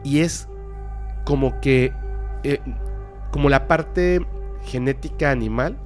[0.04, 0.46] Y es
[1.24, 1.92] como que.
[2.42, 2.60] eh,
[3.30, 4.20] como la parte
[4.62, 5.78] genética animal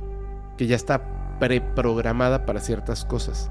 [0.59, 1.01] que ya está
[1.39, 3.51] preprogramada para ciertas cosas.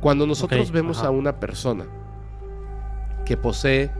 [0.00, 1.08] Cuando nosotros vemos ajá.
[1.08, 1.86] a una persona
[3.24, 3.90] que posee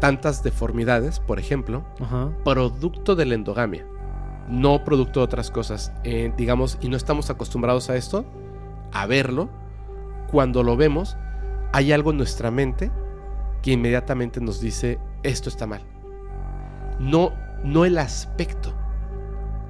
[0.00, 2.30] tantas deformidades, por ejemplo, Ajá.
[2.44, 3.86] producto de la endogamia,
[4.48, 8.24] no producto de otras cosas, eh, digamos, y no estamos acostumbrados a esto,
[8.92, 9.50] a verlo,
[10.30, 11.16] cuando lo vemos,
[11.72, 12.90] hay algo en nuestra mente
[13.62, 15.82] que inmediatamente nos dice, esto está mal.
[16.98, 17.32] No,
[17.62, 18.72] no el aspecto,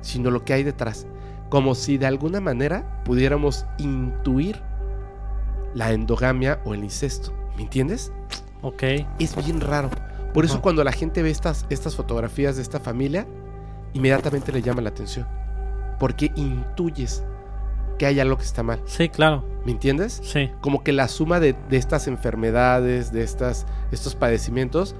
[0.00, 1.06] sino lo que hay detrás.
[1.50, 4.62] Como si de alguna manera pudiéramos intuir
[5.74, 7.32] la endogamia o el incesto.
[7.56, 8.12] ¿Me entiendes?
[8.62, 8.82] Ok.
[9.18, 9.90] es bien raro.
[10.32, 10.62] Por eso Ajá.
[10.62, 13.26] cuando la gente ve estas, estas fotografías de esta familia,
[13.94, 15.26] inmediatamente le llama la atención.
[15.98, 17.24] Porque intuyes
[17.98, 18.80] que hay algo que está mal.
[18.86, 19.44] Sí, claro.
[19.66, 20.20] ¿Me entiendes?
[20.22, 20.50] Sí.
[20.60, 24.94] Como que la suma de, de estas enfermedades, de estas, estos padecimientos,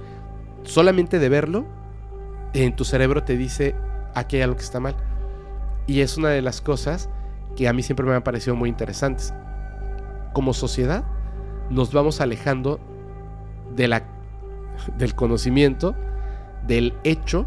[0.63, 1.65] solamente de verlo,
[2.53, 3.73] en tu cerebro te dice,
[4.13, 4.95] aquí hay algo que está mal.
[5.87, 7.09] Y es una de las cosas
[7.55, 9.33] que a mí siempre me han parecido muy interesantes.
[10.33, 11.03] Como sociedad,
[11.69, 12.79] nos vamos alejando
[13.75, 14.03] de la,
[14.97, 15.95] del conocimiento,
[16.65, 17.45] del hecho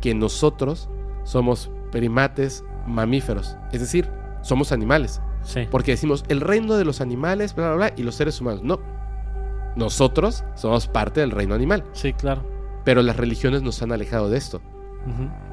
[0.00, 0.88] que nosotros
[1.24, 3.56] somos primates mamíferos.
[3.72, 4.08] Es decir,
[4.42, 5.20] somos animales.
[5.42, 5.66] Sí.
[5.70, 8.62] Porque decimos el reino de los animales, bla, bla, bla, y los seres humanos.
[8.62, 8.80] No.
[9.76, 11.84] Nosotros somos parte del reino animal.
[11.92, 12.42] Sí, claro.
[12.84, 14.60] Pero las religiones nos han alejado de esto.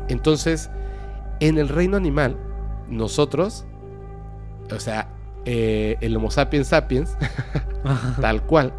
[0.08, 0.71] Entonces,
[1.48, 2.38] en el reino animal,
[2.90, 3.66] nosotros,
[4.74, 5.10] o sea,
[5.44, 7.18] eh, el Homo sapiens sapiens,
[8.22, 8.74] tal cual,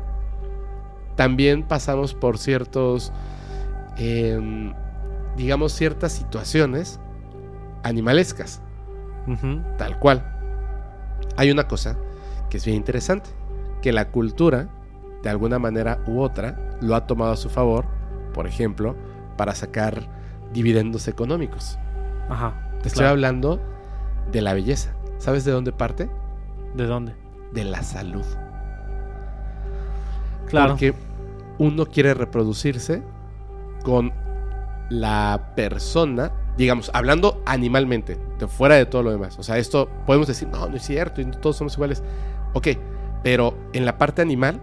[1.14, 3.12] también pasamos por ciertos,
[3.98, 4.72] em,
[5.37, 7.00] digamos, ciertas situaciones
[7.83, 8.62] animalescas,
[9.77, 10.31] tal cual.
[11.37, 11.98] Hay una cosa
[12.48, 13.29] que es bien interesante,
[13.83, 14.70] que la cultura,
[15.22, 17.85] de alguna manera u otra, lo ha tomado a su favor,
[18.33, 18.96] por ejemplo,
[19.37, 20.09] para sacar
[20.55, 21.79] dividendos económicos.
[22.28, 22.54] Ajá.
[22.82, 23.60] Te estoy hablando
[24.30, 24.94] de la belleza.
[25.18, 26.10] ¿Sabes de dónde parte?
[26.74, 27.14] ¿De dónde?
[27.52, 28.24] De la salud.
[30.48, 30.70] Claro.
[30.70, 30.94] Porque
[31.58, 33.02] uno quiere reproducirse
[33.82, 34.12] con
[34.90, 39.38] la persona, digamos, hablando animalmente, de fuera de todo lo demás.
[39.38, 42.02] O sea, esto podemos decir, no, no es cierto, y todos somos iguales.
[42.52, 42.68] Ok,
[43.22, 44.60] pero en la parte animal,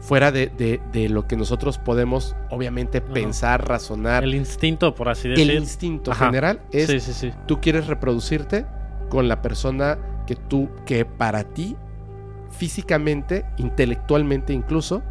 [0.00, 3.12] fuera de, de- de lo que nosotros podemos, obviamente, Ajá.
[3.12, 5.54] pensar, razonar, El instinto, por así el decir.
[5.54, 6.26] instinto Ajá.
[6.26, 7.32] general es Sí, sí, sí.
[7.46, 8.64] tú quieres reproducirte
[9.08, 11.76] con la persona que tú, que para ti,
[12.50, 15.02] físicamente, intelectualmente incluso,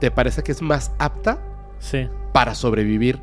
[0.00, 1.38] te parece que es más apta
[1.78, 2.08] Sí.
[2.32, 3.20] para sobrevivir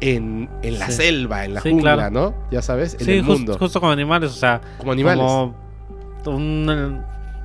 [0.00, 2.10] en, en la selva, en la jungla, claro.
[2.10, 2.34] ¿no?
[2.50, 3.56] Ya sabes, en el jus- mundo.
[3.58, 5.24] justo como animales, o sea, como animales.
[5.24, 7.02] como un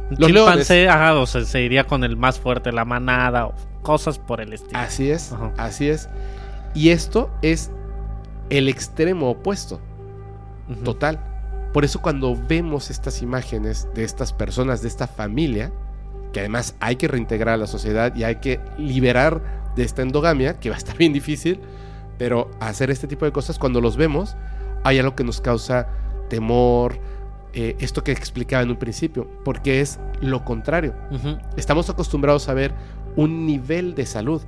[0.09, 4.19] Los chimpancé, ajá, o sea, se iría con el más fuerte, la manada, o cosas
[4.19, 4.79] por el estilo.
[4.79, 5.51] Así es, Ajá.
[5.57, 6.09] así es.
[6.73, 7.71] Y esto es
[8.49, 9.79] el extremo opuesto,
[10.83, 11.19] total.
[11.73, 15.71] Por eso cuando vemos estas imágenes de estas personas, de esta familia,
[16.33, 19.41] que además hay que reintegrar a la sociedad y hay que liberar
[19.75, 21.59] de esta endogamia, que va a estar bien difícil,
[22.17, 24.35] pero hacer este tipo de cosas, cuando los vemos,
[24.83, 25.87] hay algo que nos causa
[26.29, 26.99] temor,
[27.59, 30.93] eh, esto que explicaba en un principio, porque es lo contrario.
[31.55, 32.71] Estamos acostumbrados a ver
[33.15, 34.43] un nivel de salud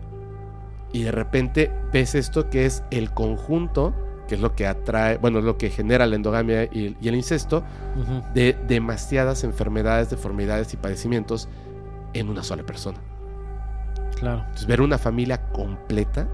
[0.93, 3.95] y de repente ves esto que es el conjunto,
[4.27, 7.63] que es lo que atrae, bueno, lo que genera la endogamia y, y el incesto,
[8.35, 11.49] de demasiadas enfermedades, deformidades y padecimientos
[12.13, 12.99] en una sola persona.
[14.19, 14.41] Claro.
[14.41, 16.27] Entonces, ver una familia completa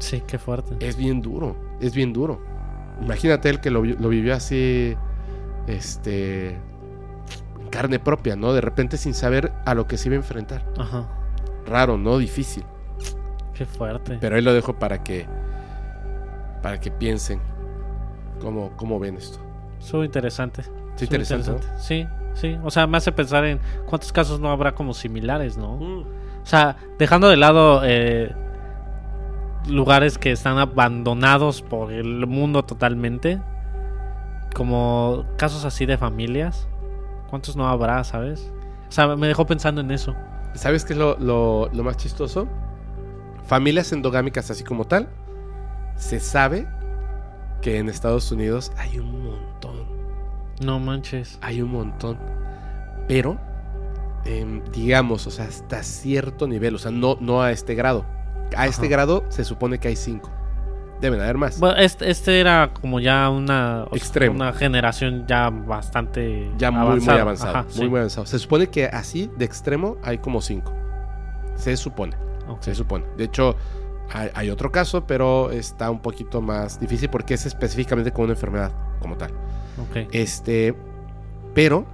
[0.00, 0.74] Sí, qué fuerte.
[0.84, 2.40] es bien duro, es bien duro.
[3.00, 4.96] Imagínate el que lo, lo vivió así,
[5.66, 6.58] este,
[7.70, 8.52] carne propia, ¿no?
[8.52, 10.64] De repente sin saber a lo que se iba a enfrentar.
[10.78, 11.08] Ajá.
[11.66, 12.18] Raro, ¿no?
[12.18, 12.64] Difícil.
[13.54, 14.18] Qué fuerte.
[14.20, 15.26] Pero ahí lo dejo para que,
[16.62, 17.40] para que piensen
[18.40, 19.38] cómo, cómo ven esto.
[19.80, 20.62] Estuvo interesante.
[20.62, 21.78] Es Estuvo interesante, ¿no?
[21.78, 22.58] Sí, sí.
[22.62, 25.76] O sea, me hace pensar en cuántos casos no habrá como similares, ¿no?
[25.76, 26.00] Mm.
[26.42, 28.34] O sea, dejando de lado eh,
[29.68, 33.40] lugares que están abandonados por el mundo totalmente,
[34.54, 36.66] como casos así de familias,
[37.28, 38.50] ¿cuántos no habrá, sabes?
[38.88, 40.14] O sea, me dejó pensando en eso.
[40.54, 42.46] ¿Sabes qué es lo, lo- lo más chistoso?
[43.46, 45.08] Familias endogámicas así como tal,
[45.96, 46.66] se sabe
[47.60, 49.84] que en Estados Unidos hay un montón.
[50.64, 51.38] No manches.
[51.42, 52.18] Hay un montón.
[53.08, 53.38] Pero,
[54.24, 58.06] em, digamos, o sea, hasta cierto nivel, o sea, no, no a este grado.
[58.56, 60.30] A este grado se supone que hay cinco.
[61.04, 61.60] Deben haber más.
[61.60, 64.36] Bueno, este, este era como ya una, sea, Extremo.
[64.36, 67.50] una generación ya bastante ya muy, muy avanzado.
[67.50, 67.88] Ajá, muy, sí.
[67.88, 68.24] muy avanzado.
[68.24, 70.72] Se supone que así, de extremo, hay como cinco.
[71.56, 72.16] Se supone.
[72.60, 73.04] Se supone.
[73.18, 73.54] De hecho,
[74.14, 78.32] hay, hay otro caso, pero está un poquito más difícil porque es específicamente con una
[78.32, 79.30] enfermedad como tal.
[80.10, 80.74] Este,
[81.52, 81.84] pero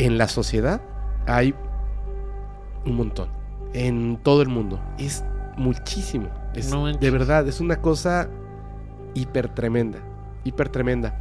[0.00, 0.80] en la sociedad
[1.24, 1.54] hay
[2.84, 3.28] un montón.
[3.74, 4.80] En todo el mundo.
[4.98, 5.22] Es
[5.56, 6.30] muchísimo.
[6.56, 7.00] Es, No manches.
[7.00, 8.28] de verdad, es una cosa
[9.14, 9.98] hiper tremenda.
[10.44, 11.14] Hiper tremenda.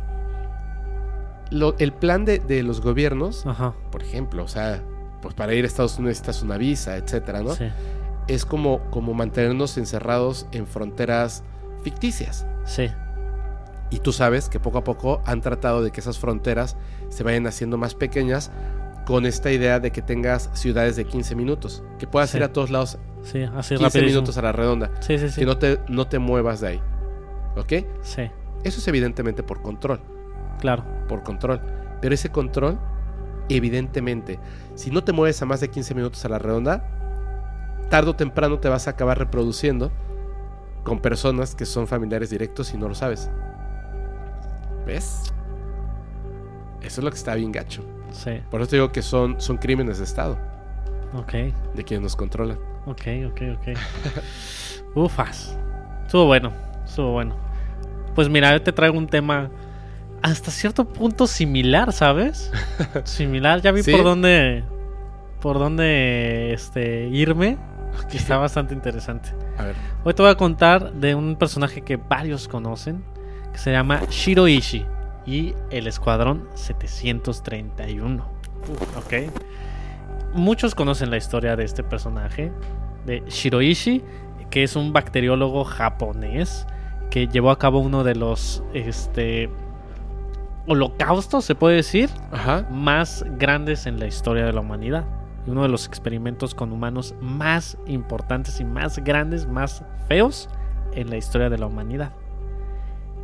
[1.52, 3.74] Lo- el plan de, de los gobiernos, Ajá.
[3.91, 4.82] por ejemplo, o sea,
[5.21, 7.52] pues para ir a Estados Unidos necesitas una visa, etcétera, ¿no?
[7.54, 7.65] Sí.
[8.28, 11.43] Es como, como mantenernos encerrados en fronteras
[11.84, 12.48] ficticias.
[12.65, 12.89] Sí.
[13.91, 16.76] Y tú sabes que poco a poco han tratado de que esas fronteras
[17.10, 18.50] se vayan haciendo más pequeñas
[19.06, 22.38] con esta idea de que tengas ciudades de 15 minutos, que puedas Sí.
[22.38, 24.07] ir a todos lados Sí, así 15 rapidísimo.
[24.21, 25.39] minutos a la redonda, Sí, sí, sí.
[25.41, 26.81] que no te, no te muevas de ahí.
[27.57, 27.73] ¿Ok?
[28.01, 28.29] Sí,
[28.63, 29.99] Eso es evidentemente por control,
[30.59, 30.83] claro.
[31.07, 31.59] por control.
[32.01, 32.77] Pero ese control,
[33.49, 34.39] evidentemente,
[34.75, 36.88] si no te mueves a más de 15 minutos a la redonda,
[37.89, 39.91] tarde o temprano te vas a acabar reproduciendo
[40.83, 43.29] con personas que son familiares directos y no lo sabes.
[44.85, 45.23] ¿Ves?
[46.81, 47.83] Eso es lo que está bien gacho.
[48.11, 48.41] Sí.
[48.51, 50.38] Por eso te digo que son, son crímenes de Estado,
[51.15, 51.31] Ok,
[51.73, 52.57] de quienes nos controlan.
[52.86, 53.78] Ok, ok, ok.
[54.95, 55.58] Ufas.
[56.04, 56.54] Estuvo bueno,
[56.86, 57.36] estuvo bueno.
[58.13, 59.50] Pues mira, yo te traigo un tema
[60.21, 62.52] hasta cierto punto similar, ¿sabes?
[63.04, 63.91] similar, ya vi ¿Sí?
[63.91, 64.63] por dónde
[65.41, 67.58] por dónde este irme.
[68.10, 69.30] Que está bastante interesante.
[69.58, 73.04] A ver, Hoy te voy a contar de un personaje que varios conocen,
[73.54, 74.86] que se llama Shiroishi
[75.26, 78.26] y el Escuadrón 731.
[78.98, 79.32] Ok.
[80.36, 82.52] Muchos conocen la historia de este personaje,
[83.06, 84.04] de Shiroishi,
[84.50, 86.67] que es un bacteriólogo japonés
[87.10, 89.50] que llevó a cabo uno de los este,
[90.67, 95.06] holocaustos, se puede decir, ajá, más grandes en la historia de la humanidad.
[95.48, 100.50] Y uno de los experimentos con humanos más importantes y más grandes, más feos
[100.95, 102.12] en la historia de la humanidad.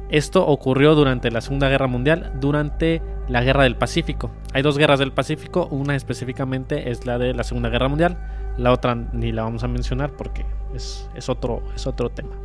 [0.10, 4.30] Esto ocurrió durante la Segunda Guerra Mundial, durante la Guerra del Pacífico.
[4.54, 8.18] Hay dos guerras del Pacífico, una específicamente es la de la Segunda Guerra Mundial,
[8.58, 12.36] la otra ni la vamos a mencionar porque es, es otro, es otro tema.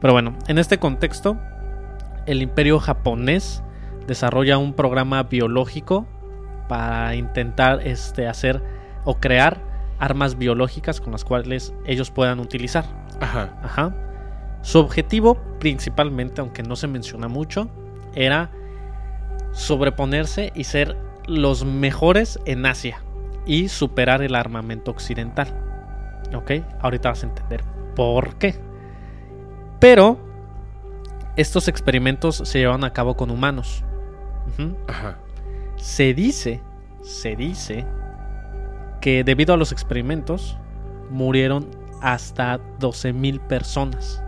[0.00, 1.36] Pero bueno, en este contexto,
[2.26, 3.64] el imperio japonés
[4.06, 6.06] desarrolla un programa biológico
[6.68, 8.62] para intentar este, hacer
[9.04, 9.60] o crear
[9.98, 12.84] armas biológicas con las cuales ellos puedan utilizar.
[13.20, 13.92] ajá, Ajá.
[14.62, 17.68] Su objetivo principalmente, aunque no se menciona mucho,
[18.14, 18.50] era
[19.52, 23.02] sobreponerse y ser los mejores en Asia
[23.46, 25.48] y superar el armamento occidental.
[26.34, 26.52] ¿Ok?
[26.80, 27.62] Ahorita vas a entender
[27.94, 28.54] por qué.
[29.80, 30.18] Pero
[31.36, 33.84] estos experimentos se llevan a cabo con humanos.
[34.88, 35.18] Ajá.
[35.76, 36.60] Se dice,
[37.02, 37.86] se dice
[39.00, 40.58] que debido a los experimentos
[41.10, 41.68] murieron
[42.00, 44.22] hasta 12.000 personas.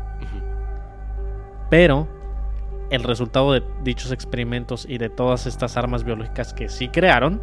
[1.68, 2.08] Pero
[2.90, 7.40] el resultado de dichos experimentos y de todas estas armas biológicas que sí crearon,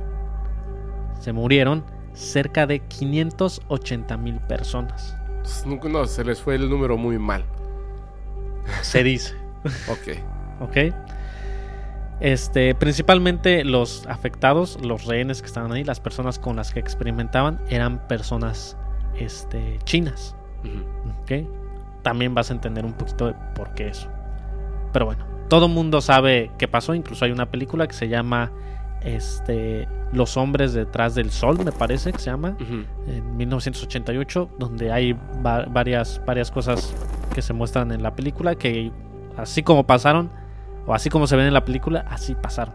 [1.19, 1.83] se murieron
[2.13, 5.15] cerca de 580 mil personas.
[5.41, 7.45] Pues, No, se les fue el número muy mal.
[8.81, 9.35] Se dice.
[9.89, 10.17] Ok.
[10.61, 10.77] ¿Ok?
[12.19, 17.59] Este, principalmente los afectados, los rehenes que estaban ahí, las personas con las que experimentaban,
[17.69, 18.77] eran personas
[19.15, 20.35] este, chinas.
[21.21, 21.47] ¿Ok?
[22.01, 24.09] También vas a entender un poquito de por qué eso.
[24.93, 26.93] Pero bueno, todo mundo sabe qué pasó.
[26.93, 28.51] Incluso hay una película que se llama
[29.01, 32.83] este, Los hombres detrás del sol, me parece que se llama, Ujú.
[33.11, 35.13] en 1988, donde hay
[35.45, 36.93] va- varias, varias cosas
[37.33, 38.91] que se muestran en la película que
[39.37, 40.29] así como pasaron,
[40.85, 42.73] o así como se ven en la película, así pasaron.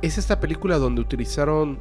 [0.00, 1.78] Es esta película donde utilizaron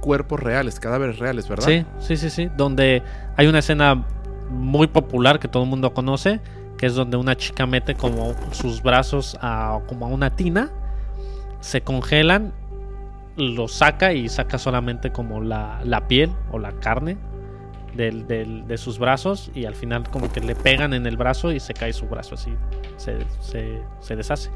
[0.00, 1.66] cuerpos reales, cadáveres reales, ¿verdad?
[1.66, 2.48] Sí, sí, sí, sí.
[2.56, 3.02] Donde
[3.36, 4.04] hay una escena
[4.50, 6.40] muy popular que todo el mundo conoce,
[6.82, 10.68] que es donde una chica mete como sus brazos a como a una tina,
[11.60, 12.52] se congelan,
[13.36, 17.18] lo saca y saca solamente como la, la piel o la carne
[17.94, 21.52] del- del- de sus brazos y al final como que le pegan en el brazo
[21.52, 22.52] y se cae su brazo así,
[22.96, 24.50] se, se- se deshace.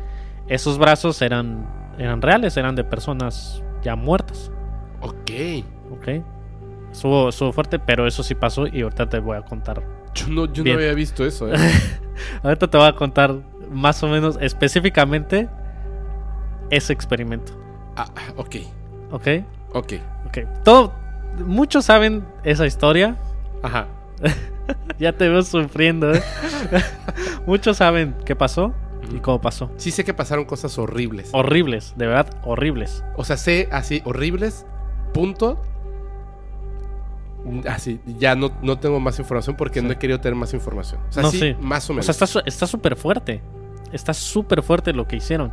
[0.48, 1.64] Esos brazos eran,
[1.96, 4.50] eran reales, eran de personas ya muertas.
[5.00, 5.30] Ok.
[5.92, 6.08] Ok.
[6.90, 9.80] Estuvo, estuvo fuerte, pero eso sí pasó y ahorita te voy a contar.
[10.26, 11.56] Yo no, yo no había visto eso, ¿eh?
[12.42, 13.34] Ahorita te voy a contar
[13.70, 15.48] más o menos específicamente
[16.70, 17.52] ese experimento.
[17.96, 18.56] ah, ok.
[19.12, 19.28] ¿Ok?
[19.72, 19.92] Ok.
[20.26, 20.38] Ok.
[20.64, 20.92] Todo,
[21.44, 23.16] muchos saben esa historia.
[23.62, 23.86] Ajá.
[24.98, 26.20] Ya te veo sufriendo, ¿eh?
[27.46, 28.74] muchos saben qué pasó
[29.14, 29.70] y cómo pasó.
[29.76, 31.28] Sí sé que pasaron cosas horribles.
[31.32, 33.04] Horribles, de verdad, horribles.
[33.16, 34.66] O sea, sé así, horribles,
[35.14, 35.62] punto.
[37.68, 39.86] Así, ya no, no tengo más información porque Sí.
[39.86, 41.00] no he querido tener más información.
[41.08, 41.56] O sea, No, sí, sí.
[41.60, 42.06] más o O menos.
[42.16, 43.40] sea, está súper fuerte.
[43.92, 45.52] Está súper fuerte lo que hicieron.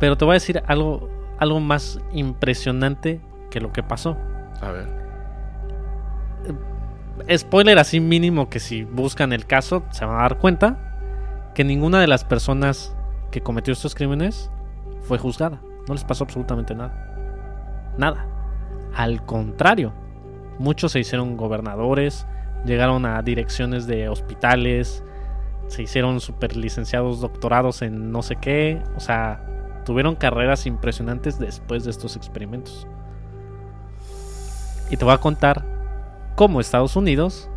[0.00, 4.16] Pero te voy a decir algo, algo más impresionante que lo que pasó.
[4.60, 5.02] A ver.
[7.36, 12.00] Spoiler así mínimo que si buscan el caso se van a dar cuenta que ninguna
[12.00, 12.96] de las personas
[13.30, 14.50] que cometió estos crímenes
[15.02, 15.60] fue juzgada.
[15.86, 17.92] No les pasó absolutamente nada.
[17.98, 18.26] Nada.
[18.94, 19.92] Al contrario,
[20.62, 22.26] muchos se hicieron gobernadores,
[22.64, 25.02] llegaron a direcciones de hospitales,
[25.66, 28.80] se hicieron super licenciados, doctorados en no sé qué.
[28.96, 29.44] O sea,
[29.84, 32.86] tuvieron carreras impresionantes después de estos experimentos.
[34.90, 35.64] Y te voy a contar
[36.36, 37.50] cómo Estados Unidos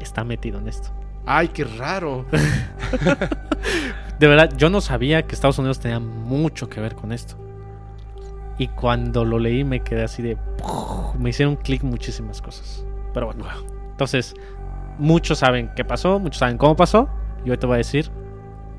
[0.00, 0.90] está metido en esto.
[1.26, 2.24] Ay, qué raro.
[4.18, 7.36] De verdad, yo no sabía que Estados Unidos tenía mucho que ver con esto.
[8.58, 10.36] Y cuando lo leí me quedé así de...
[11.18, 12.84] Me hicieron clic muchísimas cosas.
[13.14, 13.44] Pero bueno.
[13.90, 14.34] Entonces,
[14.98, 17.08] muchos saben qué pasó, muchos saben cómo pasó.
[17.44, 18.10] Y hoy te voy a decir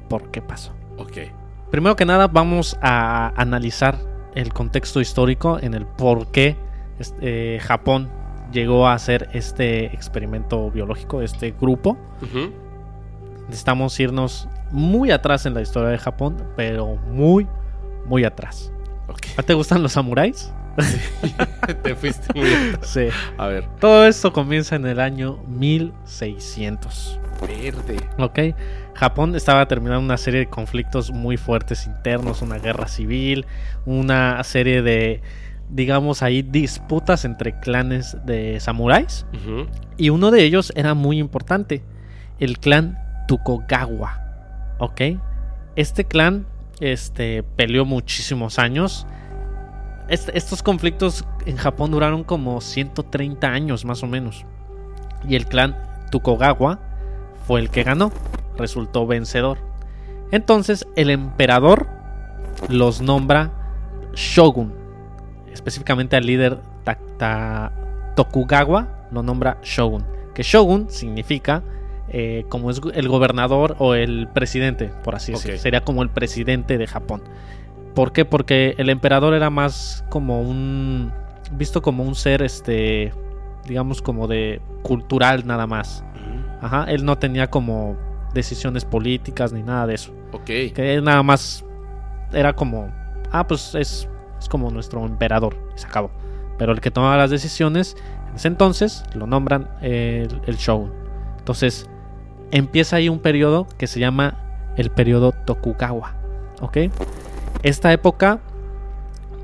[0.10, 0.74] por qué pasó.
[0.98, 1.18] Ok.
[1.72, 3.98] Primero que nada, vamos a analizar
[4.36, 6.58] el contexto histórico en el por qué
[7.00, 8.10] este, eh, Japón
[8.52, 11.98] llegó a hacer este experimento biológico, este grupo.
[12.22, 12.52] Ujú.
[13.46, 17.48] Necesitamos irnos muy atrás en la historia de Japón, pero muy,
[18.06, 18.72] muy atrás.
[19.10, 19.28] Ok.
[19.38, 20.54] ¿A te gustan los samuráis?
[21.84, 22.90] Te fuiste muy atrás.
[22.90, 23.08] Sí.
[23.38, 23.68] A ver.
[23.80, 27.20] Todo esto comienza en el año 1600.
[27.42, 27.98] Verde.
[28.18, 28.40] ¿Ok?
[28.94, 33.46] Japón estaba terminando una serie de conflictos muy fuertes internos, una guerra civil,
[33.86, 35.22] una serie de,
[35.70, 39.26] digamos ahí, disputas entre clanes de samuráis.
[39.98, 41.82] Y uno de ellos era muy importante,
[42.40, 44.22] el clan Tokugawa.
[44.80, 45.02] ¿Ok?
[45.76, 46.46] Este clan
[46.80, 49.06] este, peleó muchísimos años.
[50.08, 54.46] Est- estos conflictos en Japón duraron como 130 años más o menos.
[55.28, 55.78] Y el clan
[56.12, 56.80] Tokugawa
[57.46, 58.12] fue el que ganó,
[58.58, 59.58] resultó vencedor.
[60.32, 61.88] Entonces el emperador
[62.70, 63.52] los nombra
[64.14, 64.74] shogun.
[65.52, 66.60] Específicamente al líder
[68.16, 70.06] Tokugawa lo nombra shogun.
[70.34, 71.64] Que shogun significa
[72.12, 75.56] eh, como es el gobernador o el presidente, por así decirlo.
[75.56, 75.62] Ok.
[75.62, 77.22] Sería como el presidente de Japón.
[77.94, 78.26] ¿Por qué?
[78.26, 81.12] Porque el emperador era más como un.
[81.52, 83.14] visto como un ser, este.
[83.68, 84.62] digamos como de.
[84.84, 86.04] cultural nada más.
[86.62, 86.86] Ajá.
[86.86, 87.98] Él no tenía como
[88.34, 90.14] decisiones políticas ni nada de eso.
[90.32, 90.46] Ok.
[90.46, 91.66] Que él nada más.
[92.32, 92.90] era como.
[93.32, 94.08] Ah, pues es.
[94.40, 95.56] es como nuestro emperador.
[95.76, 96.12] Y se acabó.
[96.58, 97.96] Pero el que tomaba las decisiones.
[98.30, 100.58] En ese entonces lo nombran el, el.
[101.40, 101.90] Entonces.
[102.52, 104.38] Empieza ahí un periodo que se llama
[104.76, 106.16] el periodo Tokugawa.
[106.62, 106.78] ¿Ok?
[107.64, 108.40] Esta época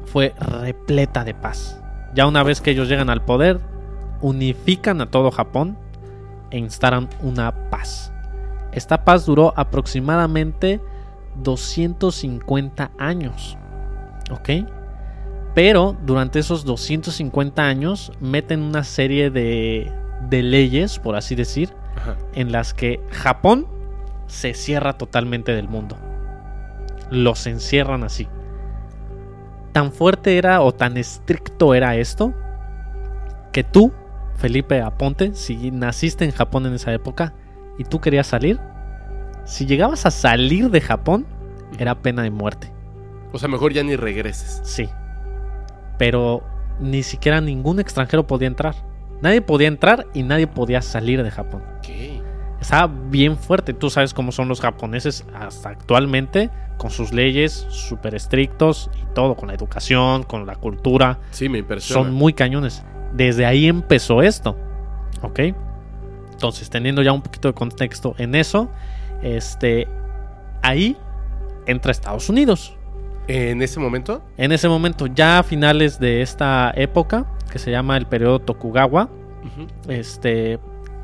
[0.06, 1.82] fue repleta de paz.
[2.14, 3.60] Ya una vez que ellos llegan al poder,
[4.22, 5.78] unifican a todo Japón
[6.52, 8.12] e instalan una paz.
[8.72, 10.82] Esta paz duró aproximadamente
[11.44, 13.58] 250 años.
[14.32, 14.50] ¿Ok?
[15.54, 19.92] Pero durante esos 250 años meten una serie de,
[20.30, 21.74] de leyes, por así decir,
[22.12, 22.18] Ajá.
[22.34, 23.68] en las que Japón
[24.28, 25.98] se cierra totalmente del mundo.
[27.12, 28.28] Los encierran así.
[29.72, 32.34] Tan fuerte era o tan estricto era esto
[33.52, 33.92] que tú,
[34.36, 37.34] Felipe Aponte, si naciste en Japón en esa época
[37.78, 38.60] y tú querías salir,
[39.46, 41.26] si llegabas a salir de Japón,
[41.78, 42.72] era pena de muerte.
[43.32, 44.62] O sea, mejor ya ni regreses.
[44.64, 44.90] Sí.
[45.98, 46.44] Pero
[46.80, 48.76] ni siquiera ningún extranjero podía entrar.
[49.22, 51.64] Nadie podía entrar y nadie podía salir de Japón.
[51.82, 52.22] ¿Qué?
[52.60, 53.74] Estaba bien fuerte.
[53.74, 59.36] Tú sabes cómo son los japoneses hasta actualmente, con sus leyes súper estrictos y todo,
[59.36, 61.20] con la educación, con la cultura.
[61.32, 62.04] Sí, me impresiona.
[62.04, 62.84] Son muy cañones.
[63.14, 64.58] Desde ahí empezó esto.
[65.22, 65.40] ¿Ok?
[66.32, 68.70] Entonces, teniendo ya un poquito de contexto en eso,
[69.22, 69.88] este,
[70.62, 70.98] ahí
[71.66, 72.76] entra Estados Unidos.
[73.28, 74.22] ¿En ese momento?
[74.38, 77.26] En ese momento, ya a finales de esta época,
[77.56, 79.10] que se llama el periodo Tokugawa,
[79.88, 80.60] este,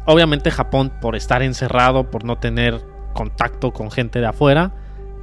[0.06, 2.82] obviamente Japón, por estar encerrado, por no tener
[3.14, 4.74] contacto con gente de afuera,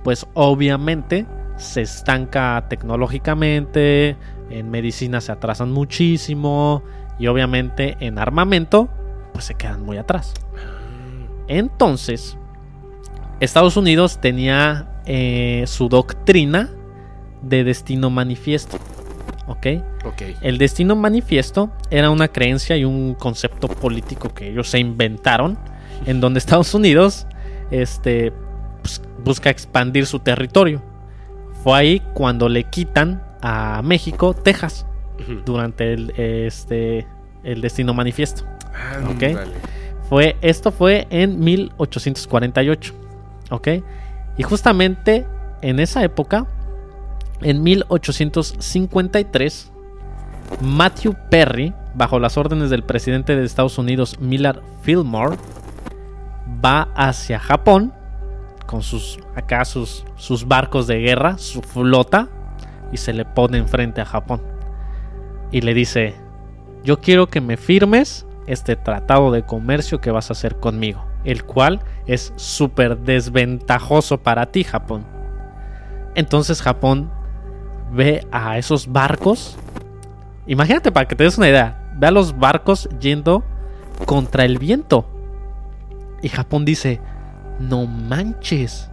[0.04, 1.26] pues obviamente
[1.58, 4.16] se estanca tecnológicamente,
[4.48, 6.82] en medicina se atrasan muchísimo
[7.18, 8.88] y obviamente en armamento,
[9.34, 10.32] pues se quedan muy atrás.
[11.46, 12.38] Entonces,
[13.40, 16.70] Estados Unidos tenía eh, su doctrina
[17.42, 18.78] de destino manifiesto.
[19.46, 19.66] ¿Ok?
[20.08, 20.22] Ok.
[20.40, 25.58] El destino manifiesto era una creencia y un concepto político que ellos se inventaron,
[26.06, 27.26] en donde Estados Unidos
[27.70, 28.32] este,
[28.82, 30.82] pues, busca expandir su territorio.
[31.62, 34.86] Fue ahí cuando le quitan a México Texas
[35.44, 37.06] durante el, este,
[37.42, 38.44] el destino manifiesto.
[39.10, 39.22] Ok.
[39.22, 39.52] Ándale.
[40.08, 42.94] Fue, esto fue en 1848.
[43.50, 43.68] ¿Ok?
[44.36, 45.26] Y justamente
[45.62, 46.46] en esa época,
[47.40, 49.72] en 1853,
[50.60, 55.36] Matthew Perry, bajo las órdenes del presidente de Estados Unidos, Millard Fillmore,
[56.64, 57.92] va hacia Japón
[58.66, 62.28] con sus acá sus, sus barcos de guerra, su flota,
[62.92, 64.42] y se le pone enfrente a Japón.
[65.50, 66.14] Y le dice,
[66.84, 71.44] yo quiero que me firmes este tratado de comercio que vas a hacer conmigo, el
[71.44, 75.04] cual es súper desventajoso para ti, Japón.
[76.14, 77.10] Entonces Japón
[77.92, 79.56] ve a esos barcos.
[80.48, 83.44] Imagínate para que te des una idea, ve a los barcos yendo
[84.06, 85.06] contra el viento.
[86.22, 87.00] Y Japón dice,
[87.60, 88.90] no manches.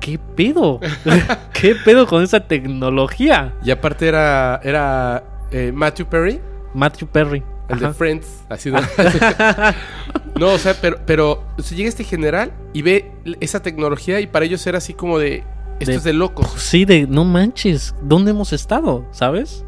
[0.00, 0.80] ¿Qué pedo?
[1.52, 3.54] ¿Qué pedo con esa tecnología?
[3.64, 6.40] Y aparte era, era eh, Matthew Perry,
[6.74, 7.42] Matthew Perry.
[7.68, 7.92] el de.
[7.94, 8.44] Friends.
[8.48, 8.78] Así de...
[10.38, 14.44] no, o sea, pero, pero se llega este general y ve esa tecnología y para
[14.44, 15.44] ellos era así como de...
[15.80, 16.48] Esto De- es de locos.
[16.56, 19.06] Sí, de no manches, ¿dónde hemos estado?
[19.10, 19.64] ¿Sabes?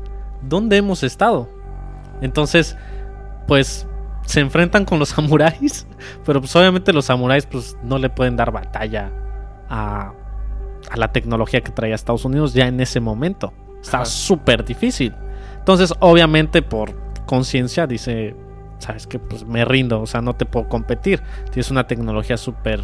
[0.48, 1.48] ¿Dónde hemos estado?
[2.20, 2.76] Entonces,
[3.46, 3.86] pues
[4.24, 5.86] se enfrentan con los samuráis,
[6.24, 9.10] pero pues obviamente los samuráis pues no le pueden dar batalla
[9.68, 10.12] a,
[10.90, 13.52] a la tecnología que traía Estados Unidos ya en ese momento.
[13.92, 14.04] Ajá.
[14.04, 15.14] súper difícil.
[15.58, 16.94] Entonces, obviamente por
[17.26, 18.34] conciencia dice,
[18.78, 21.22] sabes que pues me rindo, o sea, no te puedo competir.
[21.50, 22.80] Tienes una tecnología súper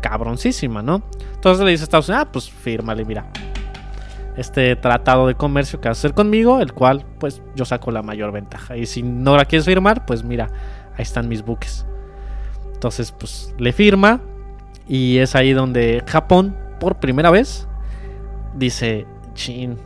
[0.00, 1.02] cabroncísima, ¿no?
[1.34, 3.30] Entonces le dice a Estados Unidos, ah, pues fírmale, mira.
[4.36, 8.02] Este tratado de comercio que vas a hacer conmigo, el cual pues yo saco la
[8.02, 8.76] mayor ventaja.
[8.76, 10.48] Y si no la quieres firmar, pues mira,
[10.96, 11.84] ahí están mis buques.
[12.72, 14.20] Entonces pues le firma
[14.88, 17.68] y es ahí donde Japón, por primera vez,
[18.56, 19.76] dice, chin,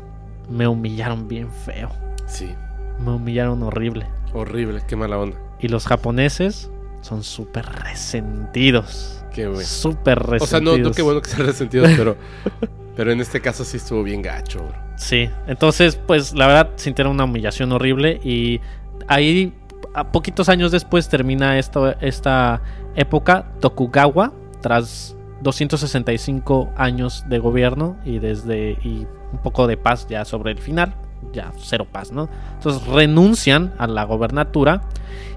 [0.49, 1.91] me humillaron bien feo.
[2.27, 2.55] Sí,
[3.01, 4.07] Me humillaron horrible.
[4.33, 5.37] horrible, qué mala onda.
[5.61, 6.71] Y los japoneses
[7.03, 9.25] son súper resentidos.
[9.35, 9.63] Qué bueno.
[9.63, 10.43] Súper resentidos.
[10.43, 12.17] O sea, no, no qué bueno que sean resentidos, pero,
[12.97, 14.87] pero en este caso sí estuvo bien gacho, bro.
[14.97, 18.61] Sí, entonces, pues la verdad sintieron una humillación horrible y
[19.07, 19.53] ahí,
[19.95, 22.63] a poquitos años después, termina esto, esta
[22.97, 24.33] época Tokugawa,
[24.63, 30.59] tras 265 años de gobierno y desde y un poco de paz ya sobre el
[30.59, 30.95] final,
[31.33, 32.31] ya cero paz, ¿no?
[32.55, 34.83] Entonces renuncian a la gobernatura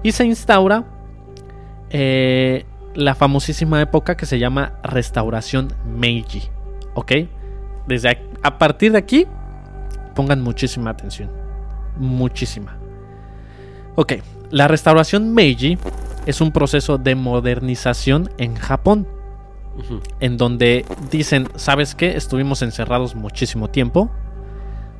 [0.02, 0.84] y se instaura
[1.90, 6.48] eh, la famosísima época que se llama Restauración Meiji,
[6.94, 7.12] ¿ok?
[7.86, 9.26] Desde a, a partir de aquí,
[10.14, 11.30] pongan muchísima atención,
[11.96, 12.76] muchísima.
[13.96, 14.14] Ok,
[14.50, 15.78] la restauración Meiji
[16.26, 19.06] es un proceso de modernización en Japón
[20.20, 22.16] en donde dicen, ¿sabes qué?
[22.16, 24.10] Estuvimos encerrados muchísimo tiempo,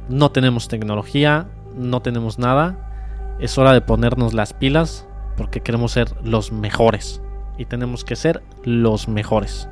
[0.09, 5.07] no tenemos tecnología, no tenemos nada, es hora de ponernos las pilas
[5.37, 7.22] porque queremos ser los mejores
[7.59, 9.68] y tenemos que ser los mejores.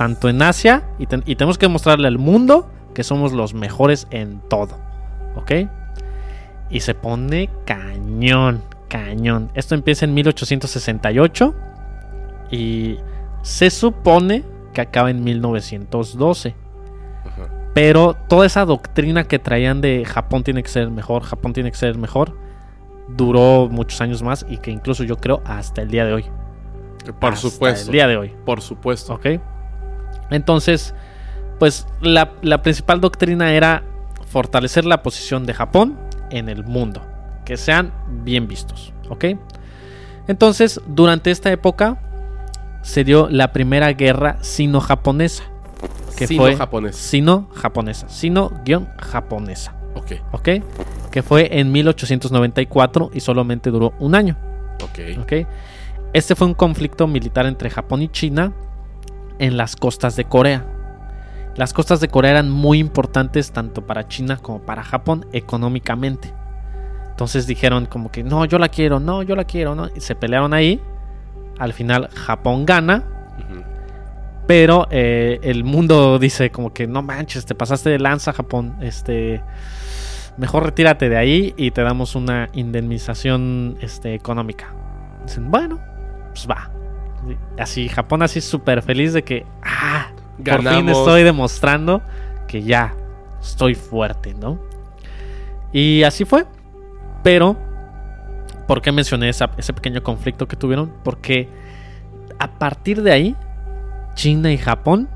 [0.00, 4.06] Tanto en Asia, y, ten- y tenemos que demostrarle al mundo que somos los mejores
[4.10, 4.78] en todo.
[5.36, 5.52] ¿Ok?
[6.70, 9.50] Y se pone cañón, cañón.
[9.52, 11.54] Esto empieza en 1868
[12.50, 12.96] y
[13.42, 14.42] se supone
[14.72, 16.54] que acaba en 1912.
[17.26, 17.48] Ajá.
[17.74, 21.76] Pero toda esa doctrina que traían de Japón tiene que ser mejor, Japón tiene que
[21.76, 22.38] ser mejor,
[23.06, 26.24] duró muchos años más y que incluso yo creo hasta el día de hoy.
[27.20, 27.90] Por Hasta supuesto.
[27.90, 28.32] El día de hoy.
[28.46, 29.12] Por supuesto.
[29.12, 29.26] ¿Ok?
[30.30, 30.94] Entonces,
[31.58, 33.82] pues la, la principal doctrina era
[34.26, 35.98] fortalecer la posición de Japón
[36.30, 37.02] en el mundo.
[37.44, 37.92] Que sean
[38.24, 38.92] bien vistos.
[39.08, 39.24] ¿Ok?
[40.28, 42.00] Entonces, durante esta época
[42.82, 45.44] se dio la primera guerra sino-japonesa.
[46.16, 46.96] Que fue Sino-japonés.
[46.96, 48.08] sino-japonesa.
[48.08, 49.74] Sino-japonesa.
[49.94, 50.48] Ok, ¿Ok?
[51.10, 54.36] Que fue en 1894 y solamente duró un año.
[54.82, 55.18] ok.
[55.22, 55.32] ¿ok?
[56.12, 58.52] Este fue un conflicto militar entre Japón y China
[59.40, 60.64] en las costas de Corea.
[61.56, 66.32] Las costas de Corea eran muy importantes tanto para China como para Japón económicamente.
[67.10, 69.88] Entonces dijeron como que no, yo la quiero, no, yo la quiero, no.
[69.94, 70.80] Y se pelearon ahí.
[71.58, 73.04] Al final Japón gana,
[74.46, 79.42] pero eh, el mundo dice como que no manches, te pasaste de lanza Japón, este,
[80.38, 84.74] mejor retírate de ahí y te damos una indemnización este, económica.
[85.26, 85.78] Dicen, bueno,
[86.32, 86.79] pues va.
[87.58, 90.98] Así Japón así súper feliz de que, ah, por fin Ganamos.
[90.98, 92.00] estoy demostrando
[92.48, 92.94] que ya
[93.42, 94.58] estoy fuerte, ¿no?
[95.72, 96.46] Y así fue.
[97.22, 97.56] Pero,
[98.66, 100.92] ¿por qué mencioné esa- ese pequeño conflicto que tuvieron?
[101.04, 101.48] Porque
[102.38, 103.36] a partir de ahí,
[104.14, 105.08] China y Japón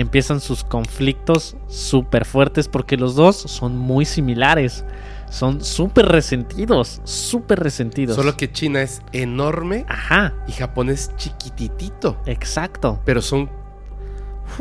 [0.00, 4.84] empiezan sus conflictos súper fuertes porque los dos son muy similares.
[5.30, 8.16] Son súper resentidos, súper resentidos.
[8.16, 12.16] Solo que China es enorme Ajá, y Japón es chiquititito.
[12.24, 12.98] exacto.
[13.04, 13.50] Pero son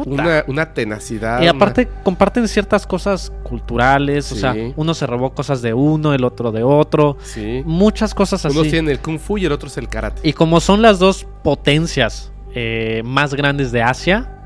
[0.05, 1.39] una, una tenacidad.
[1.39, 6.13] Y una- aparte comparten ciertas cosas culturales, o sea, uno se robó cosas de uno,
[6.13, 7.63] el otro de otro, Sí.
[7.65, 8.57] muchas cosas así.
[8.57, 10.19] Unos tienen el kung fu y el otro es el karate.
[10.27, 14.36] Y como son las dos potencias eh, más grandes de Asia,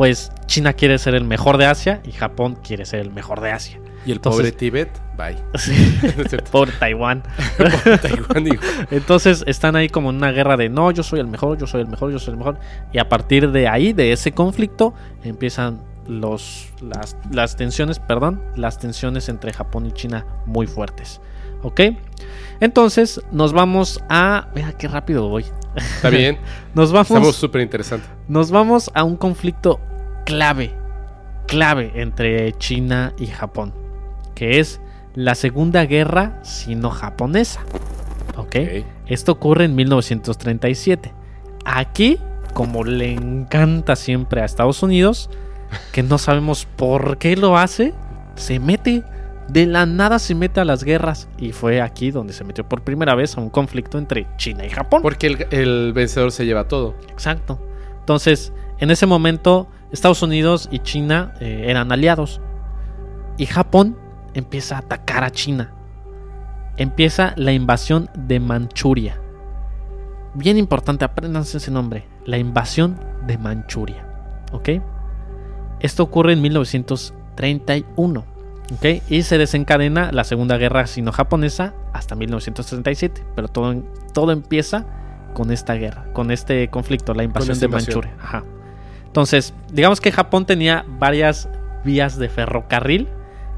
[0.00, 3.52] pues China quiere ser el mejor de Asia y Japón quiere ser el mejor de
[3.52, 3.78] Asia.
[4.06, 5.36] Y el Entonces- pobre Tíbet, bye.
[6.26, 6.50] Cierto.
[6.50, 7.22] Por Taiwán.
[8.00, 8.58] Taiwán.
[8.90, 11.82] Entonces están ahí como en una guerra de no, yo soy el mejor, yo soy
[11.82, 12.58] el mejor, yo soy el mejor.
[12.94, 18.78] Y a partir de ahí, de ese conflicto, empiezan los, las, las tensiones, perdón, las
[18.78, 21.20] tensiones entre Japón y China muy fuertes.
[21.60, 21.78] ¿Ok?
[22.60, 24.48] Entonces nos vamos a...
[24.54, 25.44] Mira qué rápido voy.
[25.76, 26.38] Está bien.
[26.72, 28.08] Nos vamos, Estamos súper interesantes.
[28.28, 29.78] nos vamos a un conflicto
[30.24, 30.74] clave,
[31.46, 33.72] clave entre China y Japón,
[34.34, 34.80] que es
[35.14, 37.60] la Segunda Guerra Sino-Japonesa.
[38.36, 38.56] ¿Ok?
[38.56, 38.84] Ok.
[39.06, 41.12] Esto ocurre en 1937.
[41.64, 42.18] Aquí,
[42.54, 45.30] como le encanta siempre a Estados Unidos,
[45.92, 47.92] que no sabemos por qué lo hace,
[48.36, 49.02] se mete,
[49.48, 51.28] de la nada se mete a las guerras.
[51.38, 54.70] Y fue aquí donde se metió por primera vez a un conflicto entre China y
[54.70, 55.02] Japón.
[55.02, 56.94] Porque el, el vencedor se lleva todo.
[57.10, 57.60] Exacto.
[57.98, 62.40] Entonces, en ese momento, Estados Unidos y China eh, eran aliados.
[63.36, 63.96] Y Japón
[64.34, 65.72] empieza a atacar a China.
[66.76, 69.20] Empieza la invasión de Manchuria.
[70.34, 72.06] Bien importante, apréndanse ese nombre.
[72.24, 74.06] La invasión de Manchuria.
[74.52, 74.70] ¿Ok?
[75.80, 78.24] Esto ocurre en 1931.
[78.72, 78.86] ¿Ok?
[79.08, 83.24] Y se desencadena la Segunda Guerra Sino-Japonesa hasta 1937.
[83.34, 83.82] Pero todo,
[84.14, 84.86] todo empieza
[85.34, 88.00] con esta guerra, con este conflicto, la invasión de invasión.
[88.00, 88.16] Manchuria.
[88.22, 88.44] Ajá.
[89.10, 91.48] Entonces, digamos que Japón tenía varias
[91.84, 93.08] vías de ferrocarril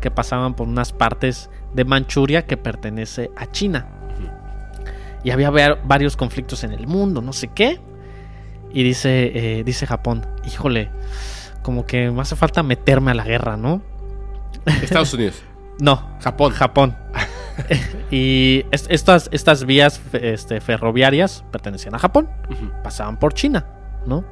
[0.00, 3.86] que pasaban por unas partes de Manchuria que pertenece a China.
[5.24, 7.80] Y había va- varios conflictos en el mundo, no sé qué.
[8.72, 10.90] Y dice, eh, dice Japón, híjole,
[11.62, 13.82] como que me hace falta meterme a la guerra, ¿no?
[14.82, 15.42] Estados Unidos.
[15.78, 16.53] No, Japón.
[16.53, 16.96] Japón.
[18.11, 22.28] y es- estas, estas vías este, ferroviarias pertenecían a Japón,
[22.82, 23.66] pasaban por China,
[24.07, 24.24] ¿no?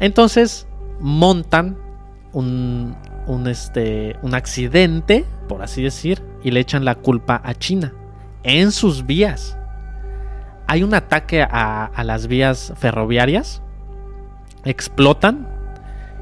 [0.00, 0.66] Entonces
[0.98, 1.78] montan
[2.32, 2.96] un,
[3.26, 7.92] un, este, un accidente, por así decir, y le echan la culpa a China
[8.42, 9.56] en sus vías.
[10.66, 13.62] Hay un ataque a, a las vías ferroviarias,
[14.64, 15.48] explotan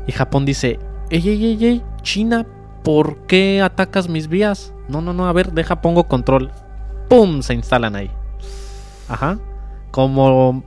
[0.06, 0.78] y Japón dice,
[1.10, 2.46] ey, ey, ey, ey, China,
[2.82, 4.72] ¿por qué atacas mis vías?
[4.88, 6.50] No, no, no, a ver, deja, pongo control.
[7.08, 7.42] ¡Pum!
[7.42, 8.10] Se instalan ahí.
[9.08, 9.38] Ajá.
[9.90, 10.64] Como...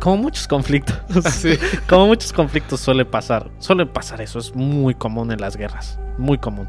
[0.00, 0.96] Como muchos conflictos.
[1.32, 1.58] Sí.
[1.88, 3.50] Como muchos conflictos suele pasar.
[3.58, 4.38] Suele pasar eso.
[4.38, 5.98] Es muy común en las guerras.
[6.18, 6.68] Muy común.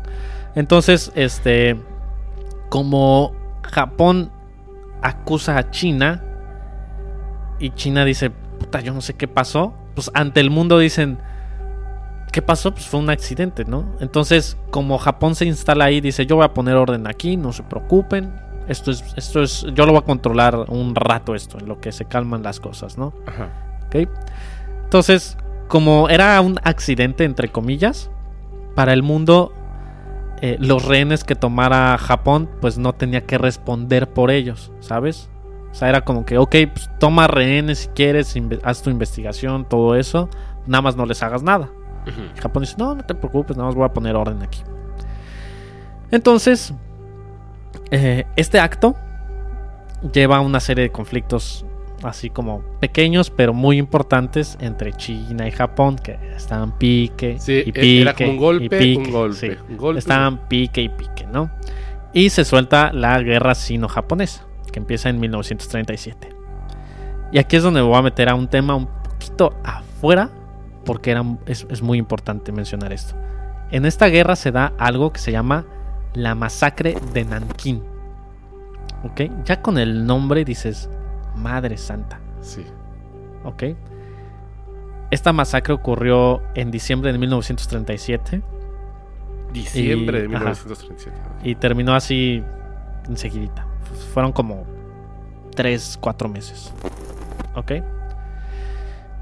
[0.55, 1.79] Entonces, este.
[2.69, 4.31] Como Japón
[5.01, 6.23] acusa a China.
[7.59, 8.29] Y China dice.
[8.29, 9.73] Puta, yo no sé qué pasó.
[9.95, 11.17] pues ante el mundo dicen,
[12.31, 12.73] ¿qué pasó?
[12.73, 13.85] Pues fue un accidente, ¿no?
[13.99, 17.63] Entonces, como Japón se instala ahí, dice, yo voy a poner orden aquí, no se
[17.63, 18.31] preocupen.
[18.67, 21.91] Esto es, esto es, yo lo voy a controlar un rato esto, en lo que
[21.91, 23.13] se calman las cosas, ¿no?
[23.25, 23.49] Ajá.
[23.87, 24.07] ¿Ok?
[24.83, 25.37] Entonces,
[25.67, 28.11] como era un accidente, entre comillas,
[28.75, 29.53] para el mundo,
[30.41, 35.29] eh, los rehenes que tomara Japón, pues no tenía que responder por ellos, ¿sabes?
[35.71, 39.95] O sea, era como que, ok, pues toma rehenes si quieres, haz tu investigación, todo
[39.95, 40.29] eso,
[40.65, 41.69] nada más no les hagas nada.
[42.41, 44.61] Japón dice, no, no te preocupes, nada más voy a poner orden aquí.
[46.09, 46.73] Entonces,
[47.91, 48.95] eh, este acto
[50.13, 51.65] lleva a una serie de conflictos
[52.03, 57.69] así como pequeños, pero muy importantes entre China y Japón, que estaban pique Sí, y
[57.69, 58.01] e- pique.
[58.01, 59.51] era como un golpe, y pique, un golpe, sí.
[59.69, 59.99] un golpe.
[59.99, 61.51] Estaban pique y pique, ¿no?
[62.13, 66.29] Y se suelta la guerra sino-japonesa, que empieza en 1937.
[67.31, 70.31] Y aquí es donde me voy a meter a un tema un poquito afuera,
[70.83, 73.15] porque era, es, es muy importante mencionar esto.
[73.69, 75.65] En esta guerra se da algo que se llama
[76.13, 77.83] la masacre de Nankín.
[79.03, 79.21] ¿Ok?
[79.45, 80.89] Ya con el nombre dices,
[81.35, 82.19] Madre Santa.
[82.41, 82.65] Sí.
[83.43, 83.63] ¿Ok?
[85.09, 88.41] Esta masacre ocurrió en diciembre de 1937
[89.51, 90.45] Diciembre Y- de ajá.
[90.45, 91.17] 1937.
[91.43, 92.41] y terminó así
[93.09, 93.65] enseguidita.
[94.13, 94.63] Fueron como
[95.55, 96.73] 3, 4 meses.
[97.55, 97.71] ¿Ok?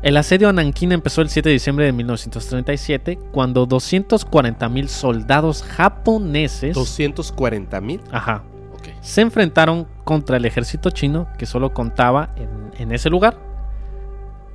[0.02, 5.62] El asedio a Nankín empezó el 7 de diciembre de 1937 cuando 240 mil soldados
[5.64, 8.00] japoneses 240 mil.
[8.12, 8.44] ajá,
[8.74, 8.88] Ok.
[9.02, 13.38] se enfrentaron contra el ejército chino que solo contaba en, en ese lugar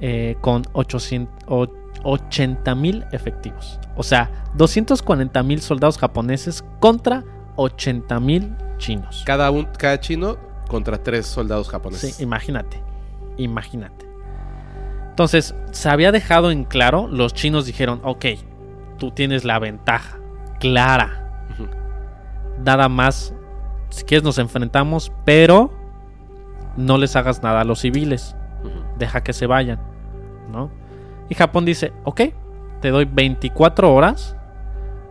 [0.00, 3.78] eh, con 80 mil efectivos.
[3.96, 7.22] O sea, 240 mil soldados japoneses contra
[7.56, 9.22] 80 mil chinos.
[9.26, 10.36] Cada, un, cada chino
[10.68, 12.14] contra tres soldados japoneses.
[12.16, 12.82] Sí, imagínate,
[13.36, 14.06] imagínate.
[15.14, 18.24] Entonces, se había dejado en claro, los chinos dijeron, ok,
[18.98, 20.18] tú tienes la ventaja,
[20.58, 21.46] clara,
[22.58, 23.32] nada más,
[23.90, 25.70] si quieres nos enfrentamos, pero
[26.76, 28.34] no les hagas nada a los civiles,
[28.98, 29.78] deja que se vayan,
[30.50, 30.72] ¿no?
[31.28, 32.20] Y Japón dice, ok,
[32.80, 34.36] te doy 24 horas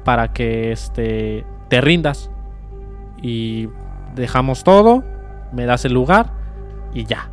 [0.03, 2.29] para que este, te rindas.
[3.21, 3.69] Y
[4.15, 5.05] dejamos todo,
[5.53, 6.33] me das el lugar
[6.93, 7.29] y ya.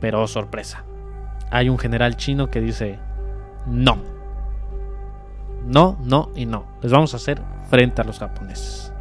[0.00, 0.85] Pero sorpresa,
[1.56, 2.98] hay un general chino que dice,
[3.66, 3.96] no,
[5.64, 7.40] no, no y no, les vamos a hacer
[7.70, 8.92] frente a los japoneses.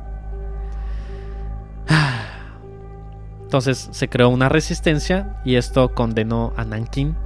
[3.43, 7.17] Entonces se creó una resistencia y esto condenó a Nankín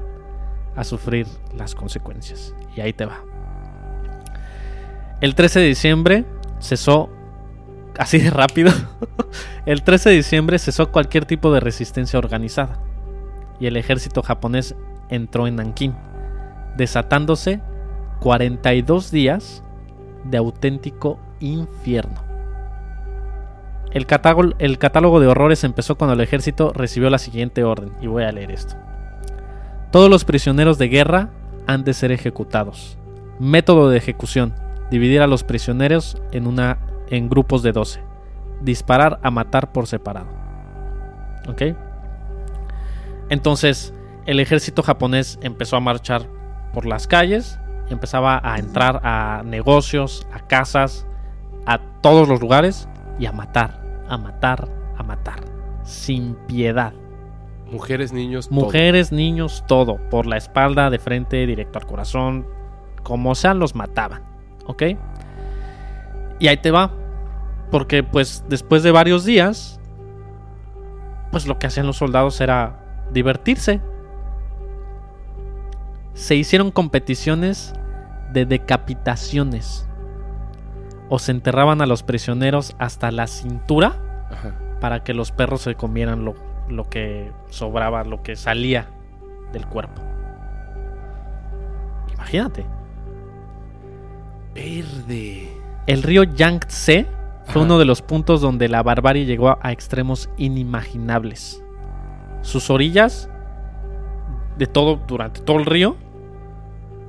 [0.75, 2.55] a sufrir las consecuencias.
[2.75, 3.19] Y ahí te va.
[5.21, 6.25] El 13 de diciembre
[6.59, 7.09] cesó,
[7.99, 8.71] así de rápido,
[9.67, 12.79] el 13 de diciembre cesó cualquier tipo de resistencia organizada.
[13.59, 14.75] Y el ejército japonés
[15.09, 15.95] entró en Nankín,
[16.77, 17.61] desatándose
[18.19, 19.63] 42 días
[20.23, 22.29] de auténtico infierno.
[23.91, 28.31] El catálogo, de horrores empezó cuando el ejército recibió la siguiente orden, y voy a
[28.31, 28.75] leer esto.
[29.91, 31.29] Todos los prisioneros de guerra
[31.65, 32.99] han de ser ejecutados.
[33.39, 34.53] Método de ejecución:
[34.91, 36.45] dividir a los prisioneros en,
[37.09, 38.01] en grupos de 12.
[38.61, 40.27] Disparar a matar por separado.
[41.47, 41.75] ¿Ok?
[43.29, 43.93] Entonces,
[44.29, 46.27] el ejército japonés empezó a marchar
[46.71, 47.59] por las calles,
[47.89, 51.07] empezaba a entrar a negocios, a casas,
[51.65, 55.39] a todos los lugares y a matar, a matar, a matar,
[55.83, 56.93] sin piedad.
[57.71, 58.59] Mujeres, niños, todo.
[58.65, 62.45] Mujeres, niños, todo, por la espalda, de frente, directo al corazón,
[63.01, 64.21] como sean los mataban,
[64.67, 64.83] ¿ok?
[66.37, 66.91] Y ahí te va,
[67.71, 69.79] porque pues después de varios días,
[71.31, 73.81] pues lo que hacían los soldados era divertirse.
[76.19, 77.73] Se hicieron competiciones
[78.33, 79.87] de decapitaciones.
[81.07, 84.53] O se enterraban a los prisioneros hasta la cintura Ajá.
[84.81, 86.35] para que los perros se comieran lo,
[86.67, 88.89] lo que sobraba, lo que salía
[89.53, 90.01] del cuerpo.
[92.13, 92.65] Imagínate.
[94.53, 95.47] Verde.
[95.87, 97.07] El río Yangtze
[97.45, 97.61] fue Ajá.
[97.61, 101.63] uno de los puntos donde la barbarie llegó a extremos inimaginables.
[102.41, 103.29] Sus orillas,
[104.57, 105.95] de todo, durante todo el río,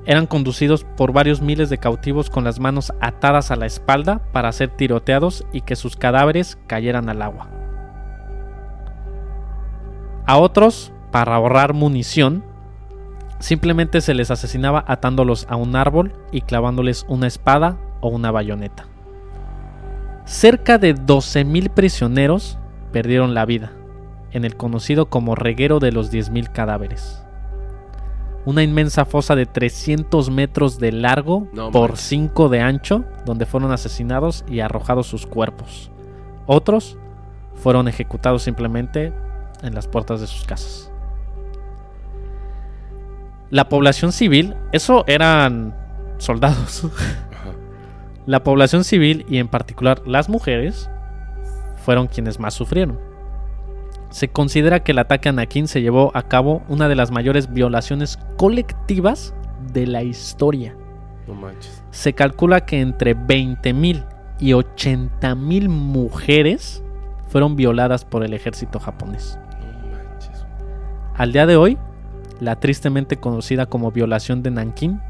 [0.05, 4.51] eran conducidos por varios miles de cautivos con las manos atadas a la espalda para
[4.51, 7.49] ser tiroteados y que sus cadáveres cayeran al agua.
[10.25, 12.43] A otros, para ahorrar munición,
[13.39, 18.85] simplemente se les asesinaba atándolos a un árbol y clavándoles una espada o una bayoneta.
[20.25, 22.57] Cerca de 12.000 prisioneros
[22.91, 23.71] perdieron la vida
[24.31, 27.23] en el conocido como reguero de los 10.000 cadáveres.
[28.45, 32.07] Una inmensa fosa de 300 metros de largo No por manches.
[32.07, 35.91] 5 de ancho, donde fueron asesinados y arrojados sus cuerpos.
[36.47, 36.97] Otros
[37.55, 39.13] fueron ejecutados simplemente
[39.61, 40.91] en las puertas de sus casas.
[43.49, 45.75] La población civil, eso eran
[46.17, 46.87] soldados.
[48.25, 50.89] La población civil y en particular las mujeres
[51.83, 52.99] fueron quienes más sufrieron.
[54.11, 57.51] Se considera que el ataque a Nakin se llevó a cabo una de las mayores
[57.51, 59.33] violaciones colectivas
[59.71, 60.75] de la historia.
[61.27, 61.81] No manches.
[61.91, 64.05] Se calcula que entre 20.000
[64.39, 66.83] y 80.000 mujeres
[67.29, 69.39] fueron violadas por el ejército japonés.
[69.61, 70.45] No manches.
[71.15, 71.77] Al día de hoy,
[72.41, 75.01] la tristemente conocida como violación de Nankín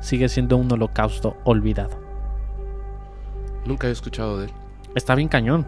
[0.00, 2.00] sigue siendo un holocausto olvidado.
[3.66, 4.52] Nunca había escuchado de él.
[4.94, 5.66] Está bien cañón.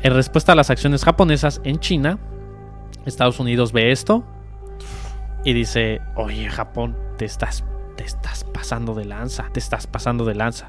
[0.00, 2.18] En respuesta a las acciones japonesas en China,
[3.04, 4.24] Estados Unidos ve esto
[5.44, 7.64] y dice, oye Japón, te estás,
[7.96, 10.68] te estás pasando de lanza, te estás pasando de lanza.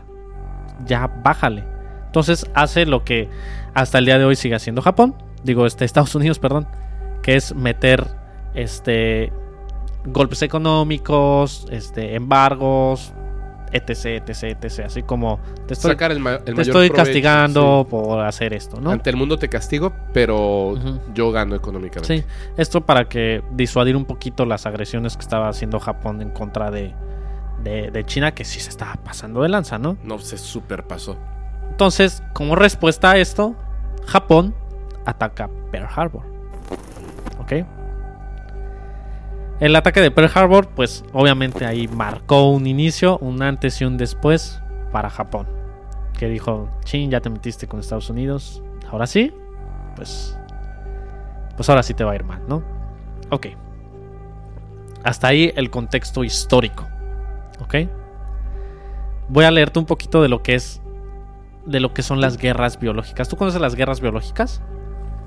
[0.86, 1.64] Ya bájale.
[2.06, 3.30] Entonces hace lo que
[3.74, 6.68] hasta el día de hoy sigue haciendo Japón, digo, este, Estados Unidos, perdón,
[7.22, 8.08] que es meter
[8.56, 9.32] este
[10.06, 13.14] golpes económicos, este embargos,
[13.72, 16.96] etc, etc, etc, así como te estoy, Sacar el, ma- el te mayor estoy provecho,
[16.96, 18.80] castigando por hacer esto.
[18.82, 18.92] ¿no?
[18.92, 20.76] Ante el mundo te castigo, pero
[21.14, 22.18] yo gano económicamente.
[22.20, 22.24] Sí,
[22.58, 26.94] esto para que disuadir un poquito las agresiones que estaba haciendo Japón en contra de,
[27.64, 29.98] de, de China, que sí se estaba pasando de lanza, ¿no?
[30.04, 31.18] No, se super pasó.
[31.70, 33.56] Entonces, como respuesta a esto,
[34.06, 34.54] Japón
[35.06, 36.24] ataca Pearl Harbor.
[37.40, 37.54] ¿Ok?
[39.60, 43.98] El ataque de Pearl Harbor, pues obviamente ahí marcó un inicio, un antes y un
[43.98, 45.48] después para Japón.
[46.18, 49.34] Que dijo, chin, ya te metiste con Estados Unidos, ahora sí,
[49.96, 50.38] pues,
[51.58, 52.64] pues ahora sí te va a ir mal, ¿no?
[53.32, 53.48] Ok.
[55.04, 56.88] Hasta ahí el contexto histórico.
[57.60, 57.76] ¿Ok?
[59.28, 60.82] Voy a leerte un poquito de lo que es
[61.66, 63.30] de lo que son las guerras biológicas.
[63.30, 64.62] ¿Tú conoces las guerras biológicas?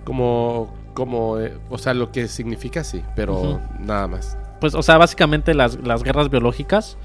[0.04, 4.36] Como, como, eh, o sea, lo que significa sí, pero nada más.
[4.60, 6.96] Pues, o sea, básicamente las, las guerras biológicas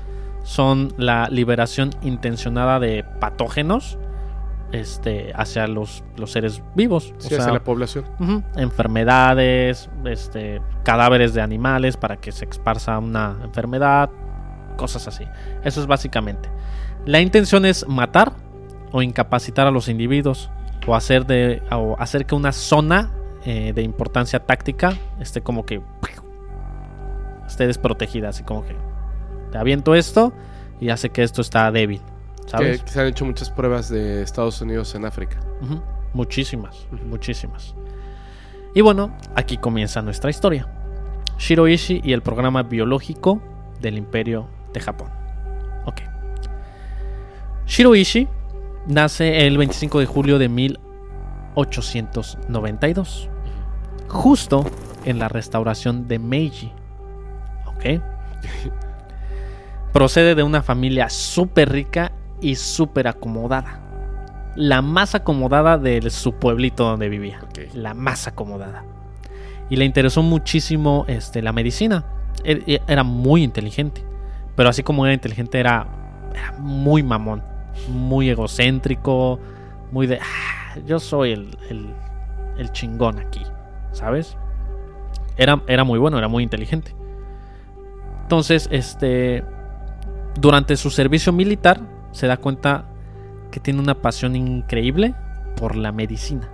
[0.43, 3.97] son la liberación intencionada de patógenos
[4.71, 7.13] este, hacia los, los seres vivos.
[7.17, 8.05] O Sí, sea, hacia la población.
[8.55, 14.09] enfermedades, este, cadáveres de animales para que se esparza una enfermedad,
[14.77, 15.25] cosas así.
[15.63, 16.49] Eso es básicamente.
[17.05, 18.33] La intención es matar
[18.91, 20.49] o incapacitar a los individuos
[20.87, 23.11] o hacer, de, o hacer que una zona
[23.45, 25.81] eh, de importancia táctica esté como que
[27.45, 28.75] esté desprotegida, así como que
[29.51, 30.33] te aviento esto
[30.79, 32.01] y hace que esto está débil,
[32.45, 32.83] ¿sabes?
[32.83, 35.39] que se han hecho muchas pruebas de Estados Unidos en África.
[36.13, 37.75] Muchísimas, muchísimas.
[38.73, 40.67] Y bueno, aquí comienza nuestra historia.
[41.37, 43.41] Shiroishi y el programa biológico
[43.81, 45.09] del Imperio de Japón.
[45.85, 46.01] Ok.
[47.65, 48.27] Shiroishi
[48.87, 53.29] nace el 25 de julio de 1892,
[54.07, 54.65] justo
[55.05, 56.71] en la restauración de Meiji.
[57.67, 57.85] Ok.
[59.93, 62.11] Procede de una familia súper rica
[62.41, 63.79] y súper acomodada.
[64.55, 67.39] La más acomodada de su pueblito donde vivía.
[67.73, 68.83] La más acomodada.
[69.69, 72.05] Y le interesó muchísimo este, la medicina.
[72.43, 74.03] Er- e- Era muy inteligente.
[74.55, 75.87] Pero así como era inteligente, era,
[76.33, 77.43] era muy mamón.
[77.89, 79.39] Muy egocéntrico.
[79.91, 80.19] Muy de.
[80.19, 81.93] "Ah, yo soy el, el-
[82.57, 83.41] el chingón aquí.
[83.91, 84.37] ¿Sabes?
[85.37, 86.95] Era, era muy bueno, era muy inteligente.
[88.23, 89.43] Entonces, este.
[90.39, 91.79] Durante su servicio militar,
[92.11, 92.85] se da cuenta
[93.51, 95.15] que tiene una pasión increíble
[95.55, 96.47] por la medicina.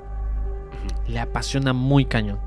[1.08, 2.40] Le apasiona muy cañón.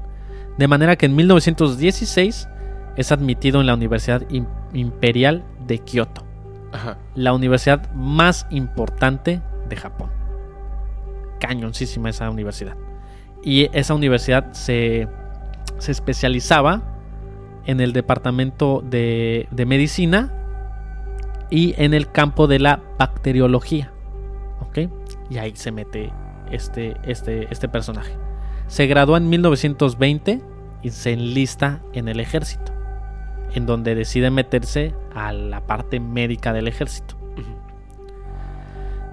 [0.56, 2.48] De manera que en 1916
[2.96, 6.22] es admitido en la Universidad Im- Imperial de Kioto,
[7.14, 10.10] La universidad más importante de Japón.
[11.40, 12.76] Cañoncísima esa universidad.
[13.42, 15.08] Y esa universidad se,
[15.78, 16.82] se especializaba
[17.66, 20.32] en el departamento de, de medicina
[21.50, 23.92] y en el campo de la bacteriología.
[24.60, 24.90] ¿Ok?
[25.30, 26.12] Y ahí se mete
[26.50, 28.12] este, este, este personaje.
[28.68, 30.42] Se graduó en 1920
[30.82, 32.72] y se enlista en el ejército,
[33.54, 37.16] en donde decide meterse a la parte médica del ejército.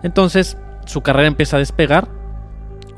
[0.03, 2.09] Entonces su carrera empieza a despegar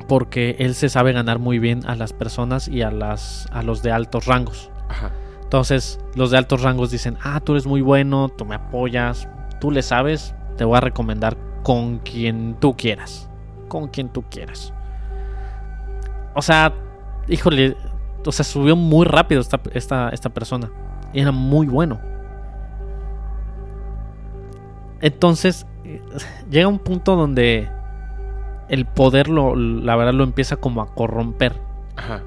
[0.08, 3.84] porque él se sabe ganar muy bien a las personas y a, las, a los
[3.84, 4.72] de altos rangos.
[4.90, 5.12] Ajá.
[5.44, 9.28] Entonces los de altos rangos dicen, ah, tú eres muy bueno, tú me apoyas,
[9.60, 13.30] tú le sabes, te voy a recomendar con quien tú quieras.
[13.68, 14.74] Con quien tú quieras.
[16.34, 16.74] O sea,
[17.28, 17.76] híjole,
[18.26, 20.70] o sea, subió muy rápido esta, esta, esta persona.
[21.16, 22.00] Era muy bueno.
[25.00, 25.66] Entonces,
[26.50, 27.70] llega un punto donde
[28.68, 31.54] el poder, lo, la verdad, lo empieza como a corromper.
[31.96, 32.22] Ajá.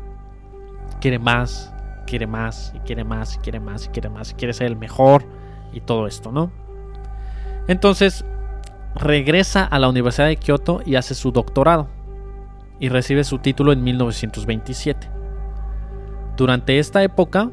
[1.02, 1.74] Quiere más,
[2.06, 4.76] quiere más, y quiere más, y quiere más, y quiere más, y quiere ser el
[4.76, 5.24] mejor,
[5.72, 6.50] y todo esto, ¿no?
[7.66, 8.24] Entonces,
[8.94, 11.88] regresa a la Universidad de Kioto y hace su doctorado.
[12.80, 15.10] Y recibe su título en 1927.
[16.38, 17.50] Durante esta época,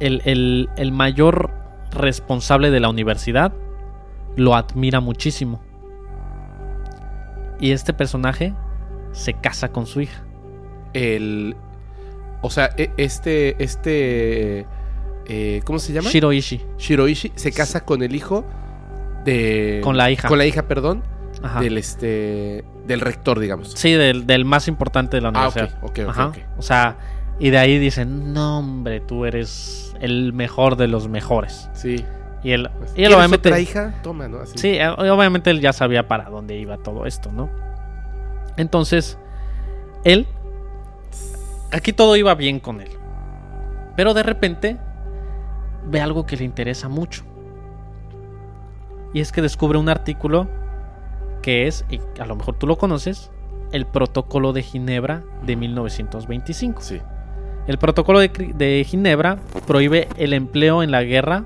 [0.00, 1.50] el, el- el mayor
[1.92, 3.52] responsable de la universidad
[4.36, 5.60] lo admira muchísimo.
[7.60, 8.52] Y este personaje
[9.12, 10.22] se casa con su hija.
[10.92, 11.56] El.
[12.42, 13.62] O sea, e- este.
[13.62, 14.66] Este.
[15.26, 16.10] eh, ¿Cómo se llama?
[16.10, 16.60] Shiroishi.
[16.78, 18.44] Shiroishi se casa con el hijo
[19.24, 19.80] de.
[19.82, 20.28] Con la hija.
[20.28, 21.02] Con la hija, perdón.
[21.42, 21.60] Ajá.
[21.60, 22.64] Del este.
[22.86, 23.72] Del rector, digamos.
[23.72, 25.78] Sí, del, del más importante de la Ah, universidad.
[25.82, 26.26] ok, ok, Ajá.
[26.28, 26.36] ok.
[26.58, 26.98] O sea,
[27.40, 31.68] y de ahí dicen, no hombre, tú eres el mejor de los mejores.
[31.72, 32.04] Sí.
[32.42, 33.48] Y él, Pues, y él ¿quieres obviamente...
[33.48, 33.94] otra hija?
[34.02, 34.38] Toma, ¿no?
[34.38, 34.58] Así.
[34.58, 37.48] Sí, eh, obviamente él ya sabía para dónde iba todo esto, ¿no?
[38.56, 39.18] Entonces,
[40.04, 40.26] él...
[41.72, 42.90] Aquí todo iba bien con él.
[43.96, 44.76] Pero de repente
[45.88, 47.24] ve algo que le interesa mucho.
[49.12, 50.48] Y es que descubre un artículo
[51.42, 53.30] que es, y a lo mejor tú lo conoces,
[53.72, 56.80] el Protocolo de Ginebra de 1925.
[56.82, 57.00] Sí.
[57.66, 61.44] El protocolo de, Ginebra prohíbe el empleo en la guerra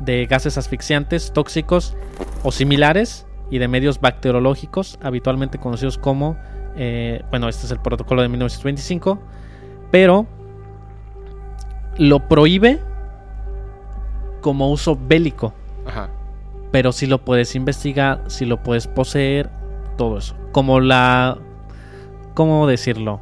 [0.00, 1.96] de gases asfixiantes, tóxicos
[2.42, 6.36] o similares y de medios bacteriológicos, habitualmente conocidos como,
[6.76, 9.20] eh, bueno, este es el protocolo de 1925,
[9.90, 10.26] pero
[11.96, 12.80] lo prohíbe
[14.40, 15.52] como uso bélico,
[15.86, 16.08] Ajá.
[16.72, 19.50] pero si lo puedes investigar, si lo puedes poseer,
[19.96, 20.34] todo eso.
[20.52, 21.38] Como la...
[22.34, 23.20] ¿Cómo decirlo?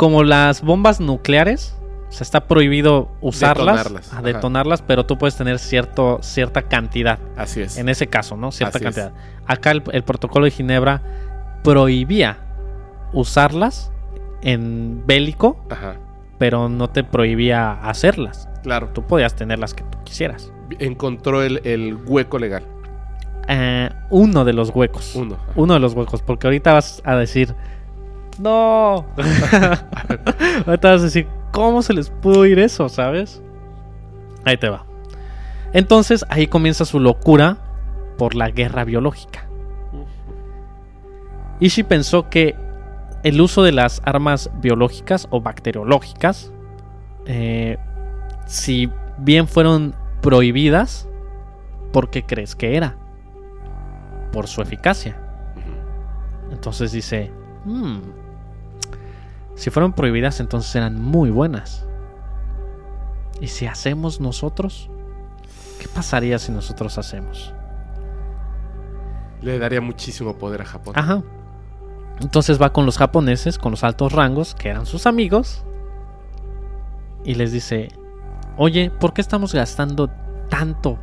[0.00, 1.76] Como las bombas nucleares,
[2.08, 7.18] o sea, está prohibido usarlas, Detonarlas, a detonarlas, pero tú puedes tener cierto, cierta cantidad.
[7.36, 7.76] Así es.
[7.76, 8.50] En ese caso, ¿no?
[8.50, 8.94] Cierta Así es.
[8.94, 9.20] cantidad.
[9.46, 11.02] Acá el, el protocolo de Ginebra
[11.62, 12.38] prohibía
[13.12, 13.92] usarlas
[14.40, 15.96] en bélico, Ajá.
[16.38, 18.48] pero no te prohibía hacerlas.
[18.62, 18.88] Claro.
[18.94, 20.50] Tú podías tener las que tú quisieras.
[20.78, 22.62] Encontró el, el hueco legal.
[23.48, 25.14] Eh, uno de los huecos.
[25.14, 25.34] Uno.
[25.34, 25.52] Ajá.
[25.56, 27.54] Uno de los huecos, porque ahorita vas a decir,
[28.40, 29.06] no.
[30.66, 33.42] ahorita vas a decir, ¿cómo se les pudo ir eso, sabes?
[34.44, 34.84] Ahí te va.
[35.72, 37.58] Entonces ahí comienza su locura
[38.18, 39.46] por la guerra biológica.
[41.60, 42.56] Ishii pensó que
[43.22, 46.52] el uso de las armas biológicas o bacteriológicas,
[47.26, 47.76] eh,
[48.46, 51.08] si bien fueron prohibidas,
[51.92, 52.96] ¿por qué crees que era?
[54.32, 55.20] Por su eficacia.
[56.50, 57.30] Entonces dice,
[57.64, 57.98] "Hmm,
[59.60, 61.86] si fueron prohibidas entonces eran muy buenas.
[63.42, 64.88] ¿Y si hacemos nosotros?
[65.78, 67.52] ¿Qué pasaría si nosotros hacemos?
[69.42, 70.94] Le daría muchísimo poder a Japón.
[70.96, 71.22] Ajá.
[72.22, 75.62] Entonces va con los japoneses, con los altos rangos, que eran sus amigos,
[77.22, 77.88] y les dice,
[78.56, 80.08] oye, ¿por qué estamos gastando
[80.48, 80.96] tanto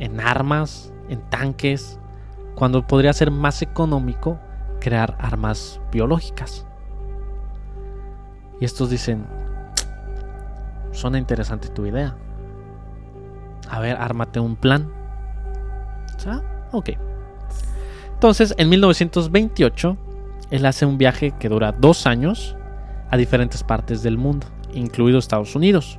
[0.00, 2.00] en armas, en tanques,
[2.56, 4.40] cuando podría ser más económico
[4.80, 6.65] crear armas biológicas?
[8.60, 9.26] Y estos dicen,
[10.92, 12.16] suena interesante tu idea.
[13.68, 14.90] A ver, ármate un plan.
[16.26, 16.40] ¿Ah?
[16.72, 16.90] Ok.
[18.14, 19.96] Entonces, en 1928,
[20.50, 22.56] él hace un viaje que dura dos años
[23.10, 25.98] a diferentes partes del mundo, incluido Estados Unidos.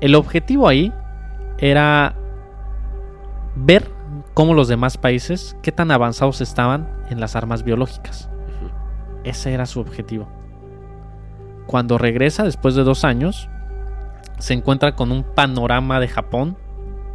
[0.00, 0.92] El objetivo ahí
[1.58, 2.14] era
[3.54, 3.90] ver
[4.34, 8.28] cómo los demás países, qué tan avanzados estaban en las armas biológicas.
[9.24, 10.28] Ese era su objetivo.
[11.72, 13.48] Cuando regresa después de dos años,
[14.38, 16.58] se encuentra con un panorama de Japón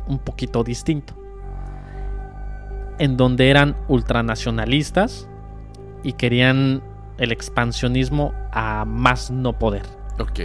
[0.08, 1.14] un poquito distinto.
[2.97, 5.30] En donde eran ultranacionalistas
[6.01, 6.82] y querían
[7.20, 9.84] el expansionismo a más no poder.
[10.18, 10.39] Ok.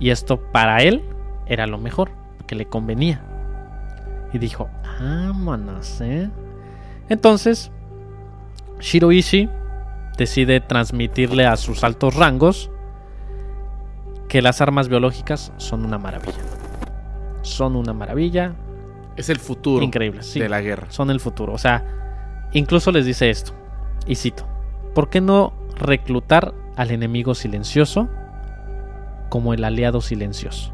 [0.00, 1.04] Y esto para él
[1.46, 2.10] era lo mejor,
[2.48, 3.22] que le convenía.
[4.32, 6.28] Y dijo, vámonos, ¿eh?
[7.08, 7.70] Entonces,
[8.80, 9.48] Shiroishi
[10.18, 12.71] decide transmitirle a sus altos rangos
[14.32, 16.38] que las armas biológicas son una maravilla.
[17.42, 18.54] Son una maravilla,
[19.14, 20.40] Es el futuro increíble, sí.
[20.40, 20.86] de la guerra.
[20.88, 21.52] Son el futuro.
[21.52, 21.84] O sea,
[22.52, 23.52] incluso les dice esto,
[24.06, 24.46] y cito,
[24.94, 28.08] ¿por qué no reclutar al enemigo silencioso
[29.28, 30.72] como el aliado silencioso?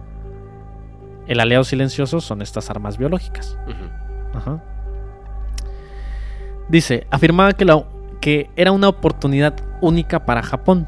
[1.27, 3.59] El aliado silencioso son estas armas biológicas.
[4.35, 4.63] Ajá.
[6.69, 7.85] Dice, afirmaba que, la-
[8.21, 10.87] que era una oportunidad única para Japón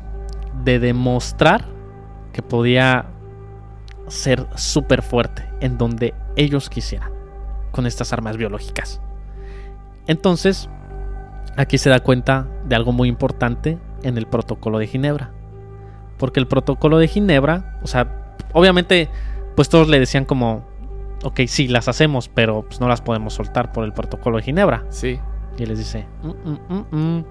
[0.62, 1.64] de demostrar
[2.33, 3.07] que podía
[4.09, 7.12] ser súper fuerte en donde ellos quisieran
[7.70, 9.01] con estas armas biológicas.
[10.07, 10.68] Entonces,
[11.57, 15.31] aquí se da cuenta de algo muy importante en el protocolo de Ginebra.
[16.18, 19.09] Porque el protocolo de Ginebra, o sea, obviamente,
[19.55, 20.64] pues todos le decían como,
[21.22, 24.85] ok, sí, las hacemos, pero pues no las podemos soltar por el protocolo de Ginebra.
[24.89, 25.20] Sí.
[25.59, 27.24] Y les dice, "Mm, mm, mm,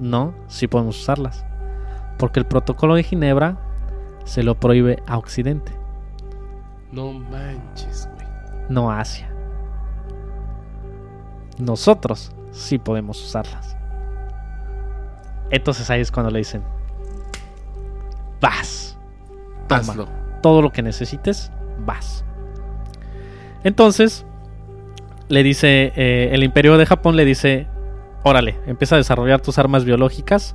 [0.00, 1.44] no, sí podemos usarlas.
[2.18, 3.58] Porque el protocolo de Ginebra
[4.24, 5.72] se lo prohíbe a Occidente,
[6.92, 8.26] No manches, güey.
[8.68, 9.28] no a Asia.
[11.58, 13.76] Nosotros sí podemos usarlas.
[15.50, 16.62] Entonces ahí es cuando le dicen,
[18.40, 18.98] vas.
[19.68, 19.80] Toma.
[19.80, 20.08] Hazlo.
[20.42, 21.50] todo lo que necesites,
[21.86, 22.24] vas.
[23.62, 24.26] Entonces,
[25.28, 27.66] le dice, eh, el imperio de Japón le dice,
[28.24, 30.54] órale, empieza a desarrollar tus armas biológicas.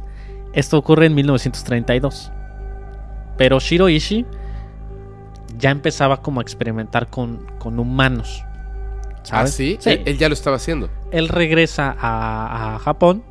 [0.54, 2.32] Esto ocurre en 1932.
[3.40, 4.26] Pero Shiroishi
[5.58, 8.44] ya empezaba como a experimentar con, con humanos.
[8.46, 9.54] ¿Ah, ¿Sabes?
[9.56, 9.80] sí?
[9.86, 10.90] Él, él ya lo estaba haciendo.
[11.12, 13.24] Él regresa a, a Japón.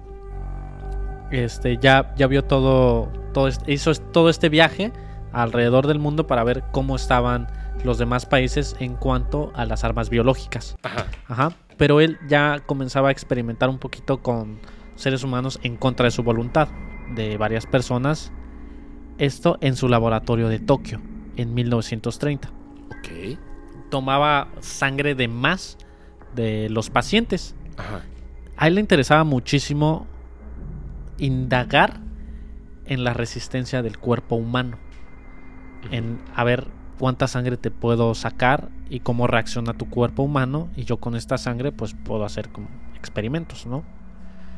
[1.31, 4.93] Este, ya, ya vio todo, todo este- hizo todo este viaje
[5.33, 7.49] alrededor del mundo para ver cómo estaban
[7.85, 10.77] los demás países en cuanto a las armas biológicas.
[10.83, 11.07] Ajá.
[11.29, 11.53] Ajá.
[11.77, 14.59] Pero él ya comenzaba a experimentar un poquito con
[14.97, 16.69] seres humanos en contra de su voluntad
[17.15, 18.33] de varias personas.
[19.19, 21.01] Esto en su laboratorio de Tokio
[21.37, 22.51] en 1930
[22.87, 23.39] Ok.
[23.91, 25.77] tomaba sangre de más
[26.35, 27.55] de los pacientes.
[27.77, 28.03] Ajá.
[28.57, 30.07] A él le interesaba muchísimo
[31.19, 32.01] indagar
[32.87, 34.79] en la resistencia del cuerpo humano.
[35.91, 36.67] En a ver
[36.99, 40.69] cuánta sangre te puedo sacar y cómo reacciona tu cuerpo humano.
[40.77, 43.85] Y yo con esta sangre pues puedo hacer como experimentos, ¿no?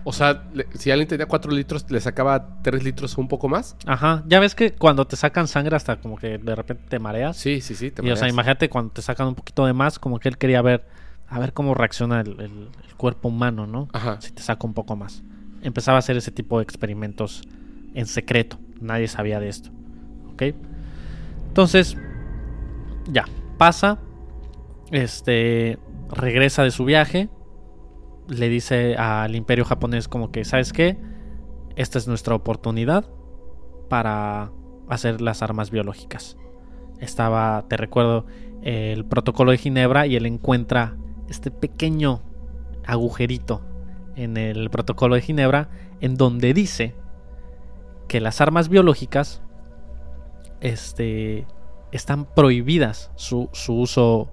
[0.05, 3.49] O sea, le- si alguien tenía 4 litros, le sacaba 3 litros o un poco
[3.49, 3.77] más.
[3.87, 7.37] Ajá, ya ves que cuando te sacan sangre hasta como que de repente te mareas.
[7.37, 7.91] Sí, sí, sí.
[7.91, 8.33] te Y o sea, mareas.
[8.35, 10.87] imagínate cuando te sacan un poquito de más, como que él quería ver,
[11.29, 13.89] a ver cómo reacciona el, el- el cuerpo humano, ¿no?
[13.93, 14.21] Ajá.
[14.21, 15.23] Si te saca un poco más.
[15.63, 17.43] Empezaba a hacer ese tipo de experimentos
[17.95, 18.59] en secreto.
[18.81, 19.71] Nadie sabía de esto.
[20.33, 20.43] ¿Ok?
[21.49, 21.97] Entonces,
[23.11, 23.27] ya,
[23.59, 23.99] pasa.
[24.91, 25.79] Este,
[26.11, 27.29] regresa de su viaje.
[28.31, 30.97] Le dice al imperio japonés como que, ¿sabes qué?
[31.77, 33.05] Esta es nuestra oportunidad
[33.89, 34.53] para
[34.89, 36.37] hacer las armas biológicas.
[37.01, 38.27] Estaba, te recuerdo,
[38.63, 40.97] el protocolo de Ginebra y él encuentra
[41.29, 42.23] este pequeño
[42.85, 43.63] agujerito
[44.17, 45.69] en el protocolo de Ginebra
[46.01, 46.95] en donde dice
[48.09, 49.43] que las armas biológicas
[50.61, 51.47] este,
[51.93, 54.29] están prohibidas su, su uso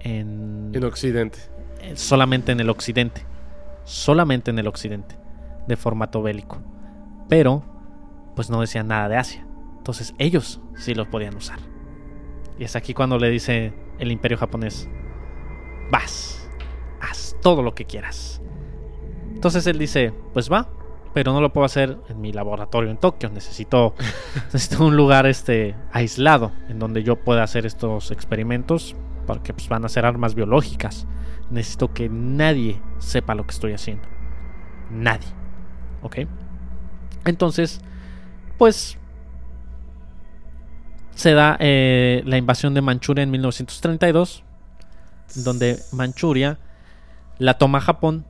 [0.00, 1.38] en, En Occidente.
[1.94, 3.22] solamente en el occidente.
[3.84, 5.16] Solamente en el occidente.
[5.68, 6.58] De formato bélico.
[7.28, 7.62] Pero,
[8.36, 9.46] pues no decían nada de Asia.
[9.78, 11.58] Entonces ellos sí los podían usar.
[12.58, 14.88] Y es aquí cuando le dice el imperio japonés,
[15.90, 16.48] vas,
[17.00, 18.40] haz todo lo que quieras.
[19.34, 20.68] Entonces él dice, pues va,
[21.12, 23.30] pero no lo puedo hacer en mi laboratorio en Tokio.
[23.30, 23.94] Necesito,
[24.52, 29.84] necesito un lugar este, aislado en donde yo pueda hacer estos experimentos porque pues, van
[29.84, 31.06] a ser armas biológicas.
[31.50, 34.08] Necesito que nadie sepa lo que estoy haciendo.
[34.90, 35.28] Nadie.
[36.02, 36.18] ¿Ok?
[37.24, 37.80] Entonces,
[38.58, 38.98] pues
[41.14, 44.42] se da eh, la invasión de Manchuria en 1932,
[45.36, 46.58] donde Manchuria
[47.38, 48.24] la toma Japón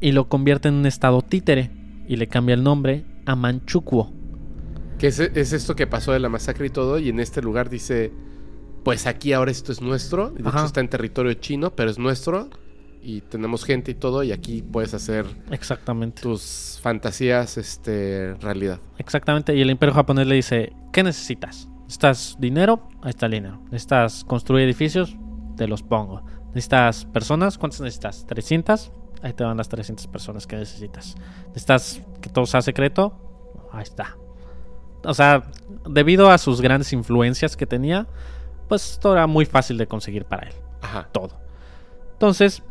[0.00, 1.70] y lo convierte en un estado títere
[2.06, 4.12] y le cambia el nombre a Manchukuo.
[4.98, 6.98] Que es, es esto que pasó de la masacre y todo.
[6.98, 8.12] Y en este lugar dice:
[8.86, 10.30] Pues aquí ahora esto es nuestro.
[10.30, 10.58] De Ajá.
[10.58, 12.48] hecho, está en territorio chino, pero es nuestro.
[13.02, 14.22] Y tenemos gente y todo.
[14.22, 16.22] Y aquí puedes hacer Exactamente.
[16.22, 18.78] tus fantasías este, realidad.
[18.98, 19.56] Exactamente.
[19.56, 21.68] Y el imperio japonés le dice, ¿qué necesitas?
[21.80, 22.88] ¿Necesitas dinero?
[23.02, 23.60] Ahí está el dinero.
[23.72, 25.16] ¿Necesitas construir edificios?
[25.56, 26.22] Te los pongo.
[26.54, 27.58] ¿Necesitas personas?
[27.58, 28.24] ¿Cuántas necesitas?
[28.28, 28.92] ¿300?
[29.20, 31.16] Ahí te van las 300 personas que necesitas.
[31.48, 33.18] ¿Necesitas que todo sea secreto?
[33.72, 34.16] Ahí está.
[35.04, 35.50] O sea,
[35.90, 38.06] debido a sus grandes influencias que tenía,
[38.68, 41.08] pues todo era muy fácil de conseguir para él Ajá.
[41.12, 41.38] todo.
[42.12, 42.62] Entonces,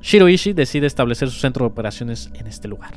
[0.00, 2.92] Shiroishi decide establecer su centro de operaciones en este lugar.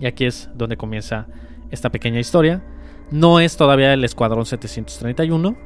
[0.00, 1.26] Y aquí es donde comienza
[1.70, 2.62] esta pequeña historia.
[3.10, 5.56] No es todavía el Escuadrón 731.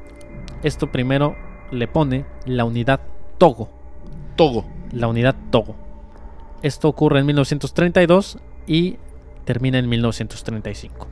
[0.62, 1.36] Esto primero
[1.70, 3.00] le pone la unidad
[3.38, 3.68] Togo.
[4.36, 4.64] Togo.
[4.92, 5.76] La unidad Togo.
[6.62, 8.96] Esto ocurre en 1932 y
[9.44, 11.08] termina en 1935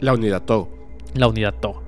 [0.00, 0.68] La unidad Togo.
[1.14, 1.82] la unidad Togo.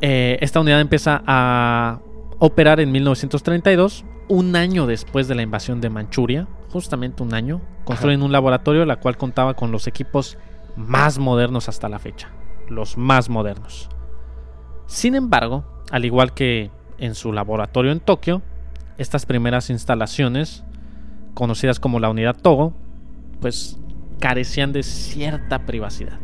[0.00, 2.00] Eh, esta unidad empieza a
[2.38, 7.60] operar en 1932, un año después de la invasión de Manchuria, justamente un año.
[7.84, 10.38] Construyen un laboratorio la cual contaba con los equipos
[10.76, 12.30] más modernos hasta la fecha,
[12.68, 13.88] los más modernos.
[14.86, 18.42] Sin embargo, al igual que en su laboratorio en Tokio,
[18.98, 20.64] estas primeras instalaciones,
[21.34, 22.72] conocidas como la unidad Togo,
[23.40, 23.78] pues
[24.20, 26.18] carecían de cierta privacidad.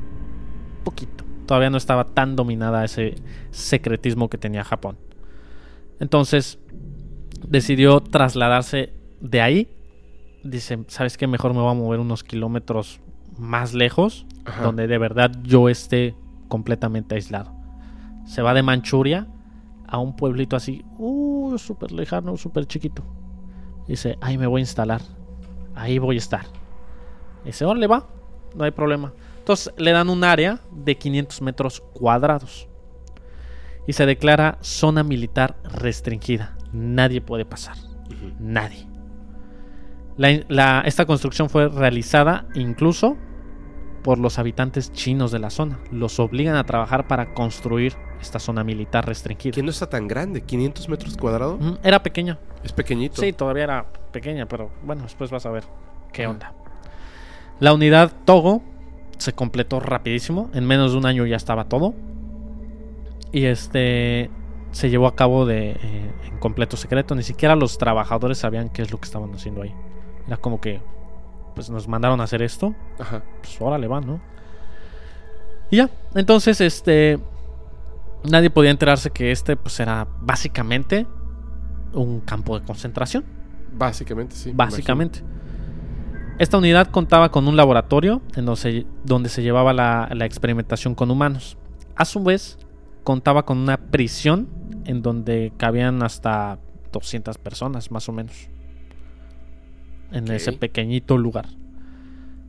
[0.84, 1.30] Poquito.
[1.51, 3.16] Todavía no estaba tan dominada ese
[3.51, 4.98] secretismo que tenía Japón.
[5.98, 6.61] Entonces,
[7.44, 9.68] decidió trasladarse de ahí.
[10.44, 11.26] Dice, ¿sabes qué?
[11.26, 13.01] Mejor me voy a mover unos kilómetros
[13.36, 14.62] más lejos, Ajá.
[14.62, 16.14] donde de verdad yo esté
[16.46, 17.51] completamente aislado.
[18.26, 19.26] Se va de Manchuria
[19.88, 23.03] a un pueblito así, uh, súper lejano, súper chiquito.
[23.88, 25.01] Dice, ahí me voy a instalar.
[25.74, 26.46] Ahí voy a estar.
[27.44, 28.07] Dice, le va,
[28.55, 29.12] no hay problema.
[29.51, 32.68] Entonces le dan un área de 500 metros cuadrados.
[33.84, 36.57] Y se declara zona militar restringida.
[36.72, 37.74] Nadie puede pasar.
[38.38, 38.86] Nadie.
[40.16, 43.16] La- la- esta construcción fue realizada incluso
[44.05, 45.80] por los habitantes chinos de la zona.
[45.90, 49.53] Los obligan a trabajar para construir esta zona militar restringida.
[49.53, 51.59] Que no está tan grande, 500 metros cuadrados.
[51.61, 52.38] Mm, Era pequeña.
[52.62, 53.20] Es pequeñito.
[53.20, 55.64] Sí, todavía era pequeña, pero bueno, después vas a ver
[56.12, 56.53] qué onda.
[57.59, 58.62] La unidad Togo
[59.20, 60.50] se completó rapidísimo.
[60.54, 61.94] En menos de un año ya estaba todo.
[63.32, 64.30] Y este
[64.72, 67.14] se llevó a cabo de, eh, en completo secreto.
[67.14, 69.74] Ni siquiera los trabajadores sabían qué es lo que estaban haciendo ahí.
[70.26, 70.80] Era como que,
[71.54, 72.74] pues nos mandaron a hacer esto.
[72.98, 73.22] Ajá.
[73.42, 74.20] Pues órale va, ¿no?
[75.70, 77.18] Y ya, entonces, este...
[78.22, 81.06] Nadie podía enterarse que este, pues era básicamente
[81.94, 83.24] un campo de concentración.
[83.72, 84.50] Básicamente, sí.
[84.50, 85.22] me Básicamente.
[86.41, 90.95] Esta unidad contaba con un laboratorio en donde se, donde se llevaba la, la experimentación
[90.95, 91.59] con humanos.
[91.97, 92.57] A su vez,
[93.05, 94.49] contaba con una prisión
[94.86, 96.59] en donde cabían hasta
[96.93, 98.49] 200 personas, más o menos.
[100.12, 101.45] En ese pequeñito lugar.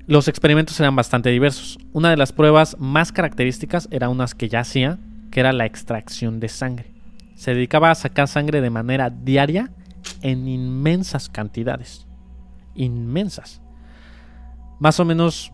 [0.08, 1.78] Los experimentos eran bastante diversos.
[1.92, 5.00] Una de las pruebas más características era unas que ya hacía,
[5.32, 6.94] que era la extracción de sangre.
[7.36, 9.70] Se dedicaba a sacar sangre de manera diaria
[10.22, 12.08] en inmensas cantidades.
[12.74, 13.61] Inmensas.
[14.82, 15.54] Más o menos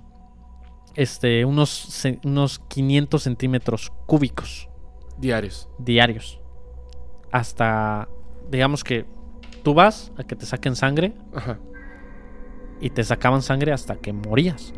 [0.95, 4.69] este, unos, unos 500 centímetros cúbicos.
[5.17, 5.67] Diarios.
[5.77, 6.39] diarios.
[7.29, 8.07] Hasta,
[8.49, 9.05] digamos que
[9.63, 11.59] tú vas a que te saquen sangre Ajá.
[12.79, 14.73] y te sacaban sangre hasta que morías.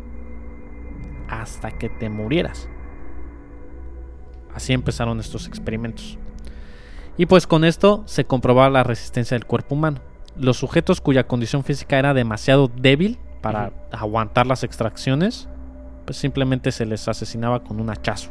[1.28, 2.68] Hasta que te murieras.
[4.52, 6.18] Así empezaron estos experimentos.
[7.16, 10.00] Y pues con esto se comprobaba la resistencia del cuerpo humano.
[10.36, 15.48] Los sujetos cuya condición física era demasiado débil para aguantar las extracciones,
[16.04, 18.30] pues simplemente se les asesinaba con un hachazo.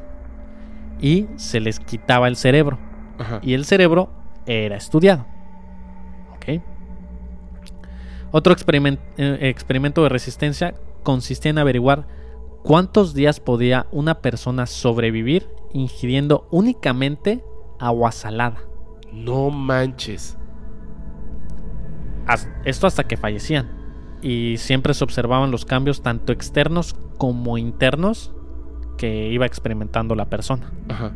[1.01, 2.77] Y se les quitaba el cerebro.
[3.17, 3.39] Ajá.
[3.41, 4.09] Y el cerebro
[4.45, 5.25] era estudiado.
[6.35, 6.61] ¿Ok?
[8.31, 12.07] Otro eh, experimento de resistencia consistía en averiguar
[12.63, 17.43] cuántos días podía una persona sobrevivir ingiriendo únicamente
[17.79, 18.59] agua salada.
[19.11, 20.37] No manches.
[22.63, 23.78] Esto hasta que fallecían.
[24.21, 28.31] Y siempre se observaban los cambios tanto externos como internos
[28.97, 30.71] que iba experimentando la persona.
[30.89, 31.13] Ajá.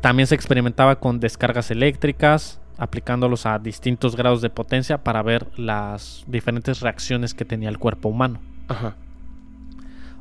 [0.00, 6.24] También se experimentaba con descargas eléctricas, aplicándolos a distintos grados de potencia para ver las
[6.26, 8.40] diferentes reacciones que tenía el cuerpo humano.
[8.68, 8.96] Ajá.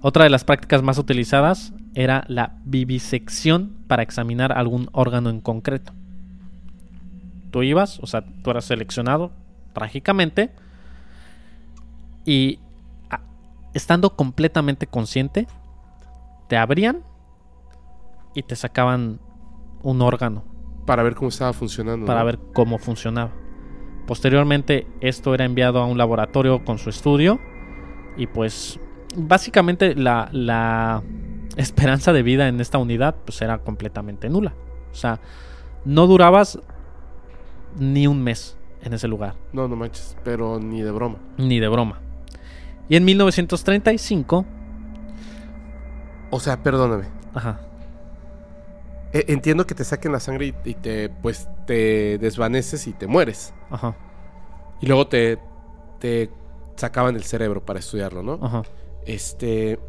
[0.01, 5.93] Otra de las prácticas más utilizadas era la vivisección para examinar algún órgano en concreto.
[7.51, 9.31] Tú ibas, o sea, tú eras seleccionado
[9.73, 10.51] trágicamente
[12.29, 12.59] y
[13.09, 13.21] a-
[13.73, 15.47] estando completamente consciente,
[16.47, 17.03] te abrían
[18.35, 19.19] y te sacaban
[19.81, 20.43] un órgano
[20.85, 22.05] Para ver cómo estaba funcionando.
[22.05, 22.25] para ¿no?
[22.27, 23.31] ver cómo funcionaba.
[24.07, 27.39] Posteriormente esto era enviado a un laboratorio con su estudio
[28.17, 28.79] y pues
[29.15, 31.01] básicamente la, la
[31.57, 34.53] esperanza de vida en esta unidad pues era completamente nula.
[34.91, 35.19] O sea,
[35.85, 36.59] no durabas
[37.77, 40.15] ni un mes en ese lugar, No, no manches.
[40.23, 41.17] Pero ni de broma.
[41.37, 41.99] ni de broma.
[42.89, 44.45] Y en 1935,
[46.31, 47.05] O sea, perdóname.
[47.33, 47.59] ajá,
[49.13, 53.07] E- entiendo que te saquen la sangre y, y te, pues, te desvaneces y te
[53.07, 53.53] mueres.
[53.71, 53.95] ajá,
[54.81, 55.39] Y luego te,
[55.99, 56.29] te
[56.75, 58.39] sacaban el cerebro para estudiarlo, ¿no?
[58.41, 58.63] ajá.
[59.05, 59.79] Este.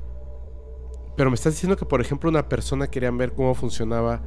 [1.16, 4.22] Pero me estás diciendo que, por ejemplo, una persona querían ver cómo funcionaba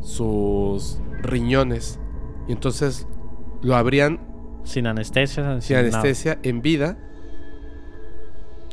[0.00, 1.98] sus riñones.
[2.46, 3.06] Y entonces
[3.62, 4.20] lo abrían
[4.64, 5.88] Sin anestesia, sin nada.
[5.88, 6.98] anestesia en vida.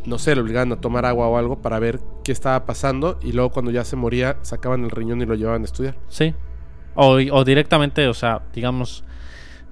[0.05, 3.19] No sé, le obligaban a tomar agua o algo para ver qué estaba pasando.
[3.21, 5.95] Y luego, cuando ya se moría, sacaban el riñón y lo llevaban a estudiar.
[6.09, 6.33] Sí.
[6.95, 9.03] O, o directamente, o sea, digamos,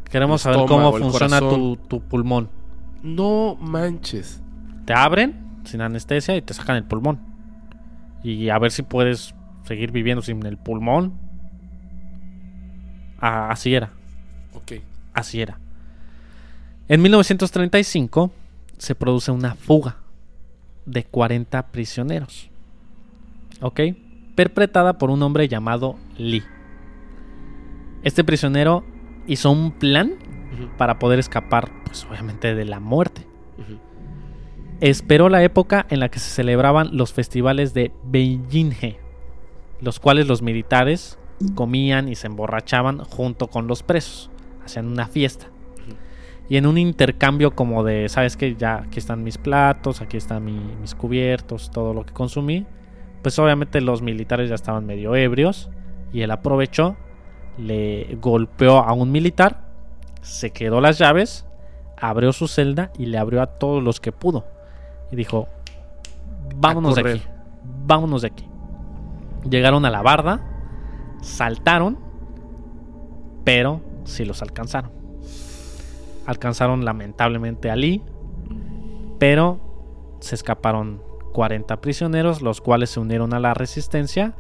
[0.10, 2.50] queremos saber cómo funciona tu, tu pulmón.
[3.02, 4.42] No manches.
[4.86, 7.20] Te abren sin anestesia y te sacan el pulmón.
[8.24, 9.34] Y a ver si puedes
[9.64, 11.14] seguir viviendo sin el pulmón.
[13.20, 13.92] Ah, así era,
[14.54, 14.74] Ok.
[15.14, 15.60] así era.
[16.88, 18.32] En 1935
[18.78, 19.98] se produce una fuga
[20.92, 22.50] de 40 prisioneros.
[23.62, 23.82] ¿Ok?
[24.36, 26.44] Perpetrada por un hombre llamado Lee.
[28.04, 28.84] Este prisionero
[29.28, 30.14] hizo un plan
[30.78, 33.28] para poder escapar, pues obviamente, de la muerte.
[34.82, 38.98] Esperó la época en la que se celebraban los festivales de Beijinghe,
[39.82, 41.20] los cuales los militares
[41.56, 44.30] comían y se emborrachaban junto con los presos,
[44.64, 45.48] hacían una fiesta.
[46.50, 48.56] Y en un intercambio como de, ¿sabes qué?
[48.56, 52.66] Ya aquí están mis platos, aquí están mi- mis cubiertos, todo lo que consumí.
[53.22, 55.70] Pues obviamente los militares ya estaban medio ebrios
[56.12, 56.96] y él aprovechó,
[57.58, 59.62] le golpeó a un militar,
[60.22, 61.46] se quedó las llaves,
[62.02, 64.46] abrió su celda y le abrió a todos los que pudo.
[65.12, 65.48] Y dijo,
[66.56, 67.24] vámonos de aquí,
[67.86, 68.46] vámonos de aquí.
[69.48, 70.42] Llegaron a la barda,
[71.22, 72.00] saltaron,
[73.44, 74.92] pero sí los alcanzaron.
[76.30, 78.04] Alcanzaron lamentablemente a Lee,
[79.18, 79.60] pero
[80.20, 81.02] se escaparon
[81.34, 84.36] 40 prisioneros, los cuales se unieron a la resistencia.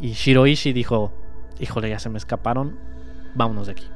[0.00, 1.12] Y Shiroishi dijo,
[1.60, 2.76] híjole, ya se me escaparon,
[3.36, 3.86] vámonos de aquí.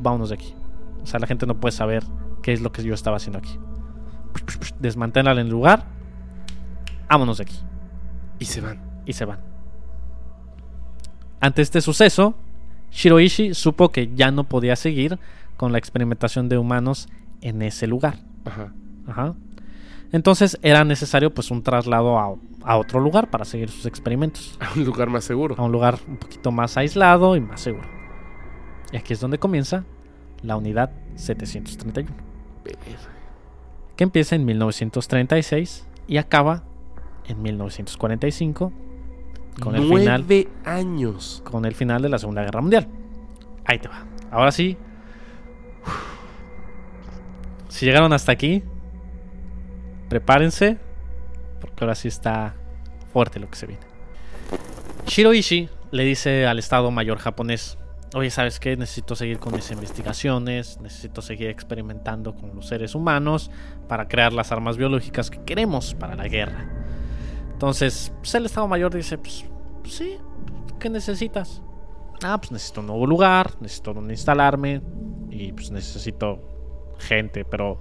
[0.00, 0.54] Vámonos de aquí.
[1.02, 2.02] O sea, la gente no puede saber
[2.42, 3.58] qué es lo que yo estaba haciendo aquí.
[4.78, 5.84] Desmantelan el lugar,
[7.10, 7.58] vámonos de aquí
[8.38, 8.80] Y se van.
[9.04, 9.40] y se van.
[11.40, 12.36] Ante este suceso,
[12.90, 15.18] Shiroishi supo que ya no podía seguir
[15.62, 17.08] con la experimentación de humanos
[17.40, 18.16] en ese lugar.
[18.44, 18.72] Ajá.
[19.06, 19.36] Ajá.
[20.10, 22.34] Entonces era necesario pues un traslado a,
[22.64, 24.58] a otro lugar para seguir sus experimentos.
[24.60, 25.54] A un lugar más seguro.
[25.56, 27.88] A un lugar un poquito más aislado y más seguro.
[28.90, 29.84] Y aquí es donde comienza
[30.42, 32.10] la unidad 731,
[33.94, 36.64] que empieza en 1936 y acaba
[37.28, 38.72] en 1945
[39.60, 40.26] con el final
[40.64, 41.40] años.
[41.48, 42.88] con el final de la Segunda Guerra Mundial.
[43.64, 44.04] Ahí te va.
[44.32, 44.76] Ahora sí.
[47.68, 48.62] Si llegaron hasta aquí,
[50.08, 50.78] prepárense,
[51.60, 52.54] porque ahora sí está
[53.12, 53.82] fuerte lo que se viene.
[55.06, 57.78] Shiroishi le dice al Estado Mayor japonés,
[58.14, 58.76] oye, ¿sabes qué?
[58.76, 63.50] Necesito seguir con mis investigaciones, necesito seguir experimentando con los seres humanos
[63.88, 66.68] para crear las armas biológicas que queremos para la guerra.
[67.52, 69.44] Entonces, pues el Estado Mayor dice, pues,
[69.82, 70.18] pues sí,
[70.78, 71.62] ¿qué necesitas?
[72.22, 74.82] Ah, pues necesito un nuevo lugar, necesito donde instalarme
[75.32, 76.38] y pues necesito
[76.98, 77.80] gente, pero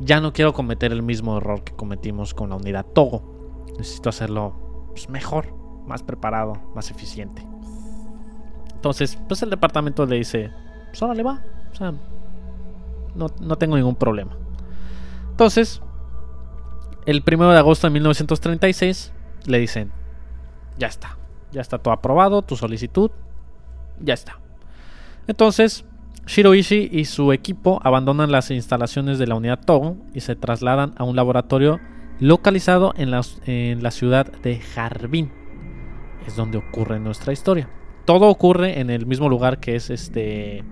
[0.00, 3.64] ya no quiero cometer el mismo error que cometimos con la unidad Togo.
[3.78, 5.54] Necesito hacerlo pues, mejor,
[5.86, 7.44] más preparado, más eficiente.
[8.74, 10.50] Entonces, pues el departamento le dice,
[10.88, 11.42] pues órale va,
[11.72, 11.94] o sea,
[13.14, 14.36] no, no tengo ningún problema.
[15.30, 15.80] Entonces,
[17.06, 19.12] el 1 de agosto de 1936
[19.46, 19.90] le dicen,
[20.76, 21.16] ya está,
[21.50, 23.10] ya está todo aprobado, tu solicitud,
[24.00, 24.38] ya está.
[25.26, 25.86] Entonces,
[26.26, 31.04] Shiroishi y su equipo abandonan las instalaciones de la unidad Togo y se trasladan a
[31.04, 31.80] un laboratorio
[32.20, 35.30] localizado en la, en la ciudad de Harbin.
[36.26, 37.68] Es donde ocurre nuestra historia.
[38.06, 40.62] Todo ocurre en el mismo lugar que es este.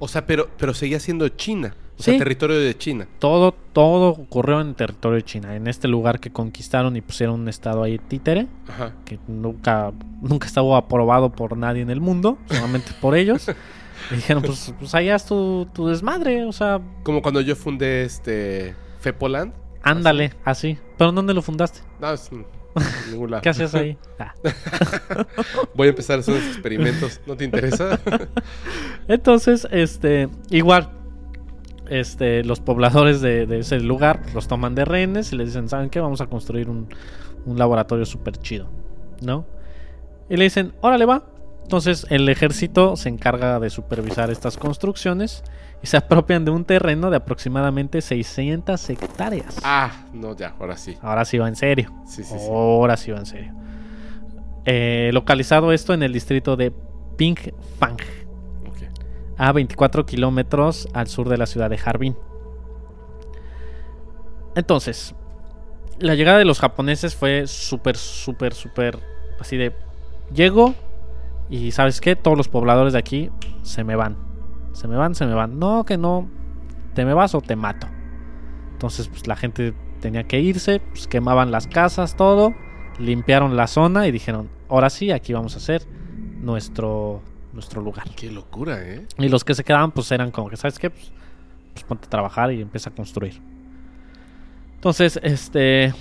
[0.00, 1.74] O sea, pero, pero seguía siendo China.
[1.98, 2.12] O Sí.
[2.12, 3.08] sea, territorio de China.
[3.18, 5.56] Todo, todo ocurrió en territorio de China.
[5.56, 8.46] En este lugar que conquistaron y pusieron un estado ahí títere.
[8.68, 8.92] Ajá.
[9.04, 9.92] que nunca,
[10.22, 13.46] nunca estuvo aprobado por nadie en el mundo, solamente por ellos.
[14.10, 18.02] Y dijeron, pues, pues allá es tu, tu desmadre, o sea, Como cuando yo fundé
[18.04, 19.52] este Fepoland.
[19.82, 20.78] ándale, así.
[20.96, 21.80] ¿Pero en dónde lo fundaste?
[22.00, 22.44] No, es en
[23.10, 23.42] ningún lado.
[23.42, 23.96] ¿Qué hacías ahí?
[24.18, 24.34] Ah.
[25.74, 27.20] Voy a empezar a hacer unos experimentos.
[27.26, 27.98] ¿No te interesa?
[29.08, 30.90] Entonces, este, igual,
[31.88, 35.90] este, los pobladores de, de ese lugar los toman de rehenes y les dicen, ¿saben
[35.90, 36.00] qué?
[36.00, 36.88] Vamos a construir un,
[37.46, 38.68] un laboratorio súper chido,
[39.22, 39.46] ¿no?
[40.28, 41.24] Y le dicen, órale va.
[41.68, 45.44] Entonces el ejército se encarga de supervisar estas construcciones
[45.82, 49.58] y se apropian de un terreno de aproximadamente 600 hectáreas.
[49.62, 50.96] ah, no, ya, ahora sí.
[51.02, 51.92] Ahora sí va en serio.
[52.06, 52.46] Sí, sí, sí.
[52.48, 53.52] Ahora sí va en serio.
[54.64, 56.72] Eh, localizado esto en el distrito de
[57.18, 57.98] Pingfang
[58.66, 58.84] Ok.
[59.36, 62.16] a 24 kilómetros al sur de la ciudad de Harbin.
[64.54, 65.14] Entonces,
[65.98, 68.98] la llegada de los japoneses fue súper, súper, súper
[69.38, 69.74] así de...
[70.32, 70.74] Llego
[71.50, 72.16] y ¿sabes qué?
[72.16, 73.30] Todos los pobladores de aquí
[73.62, 74.16] se me van.
[74.72, 75.58] Se me van, se me van.
[75.58, 76.28] No, que no.
[76.94, 77.86] Te me vas o te mato.
[78.72, 82.54] Entonces, pues la gente tenía que irse, pues quemaban las casas, todo.
[82.98, 85.82] Limpiaron la zona y dijeron, ahora sí, aquí vamos a hacer
[86.40, 87.22] nuestro,
[87.52, 88.08] nuestro lugar.
[88.16, 89.06] Qué locura, ¿eh?
[89.18, 90.90] Y los que se quedaban, pues eran como que, ¿sabes qué?
[90.90, 91.12] Pues,
[91.72, 93.40] pues ponte a trabajar y empieza a construir.
[94.74, 95.92] Entonces, este.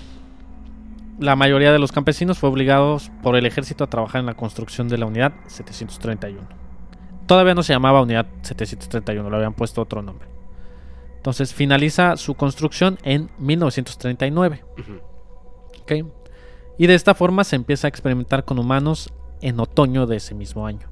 [1.19, 4.87] La mayoría de los campesinos fue obligados por el ejército a trabajar en la construcción
[4.87, 6.47] de la unidad 731.
[7.25, 10.27] Todavía no se llamaba unidad 731, le habían puesto otro nombre.
[11.17, 14.63] Entonces finaliza su construcción en 1939.
[14.79, 15.07] Ujú.
[16.77, 20.67] Y de esta forma se empieza a experimentar con humanos en otoño de ese mismo
[20.67, 20.87] año.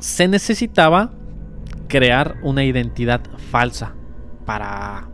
[0.00, 1.12] Se necesitaba
[1.88, 3.94] crear una identidad falsa
[4.44, 5.08] para,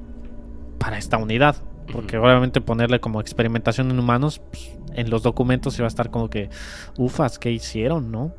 [0.79, 1.57] para esta unidad.
[1.93, 6.31] Porque obviamente ponerle como experimentación en humanos, pues, en los documentos iba a estar como
[6.31, 6.51] que,
[6.97, 8.33] ufas, ¿qué hicieron, no?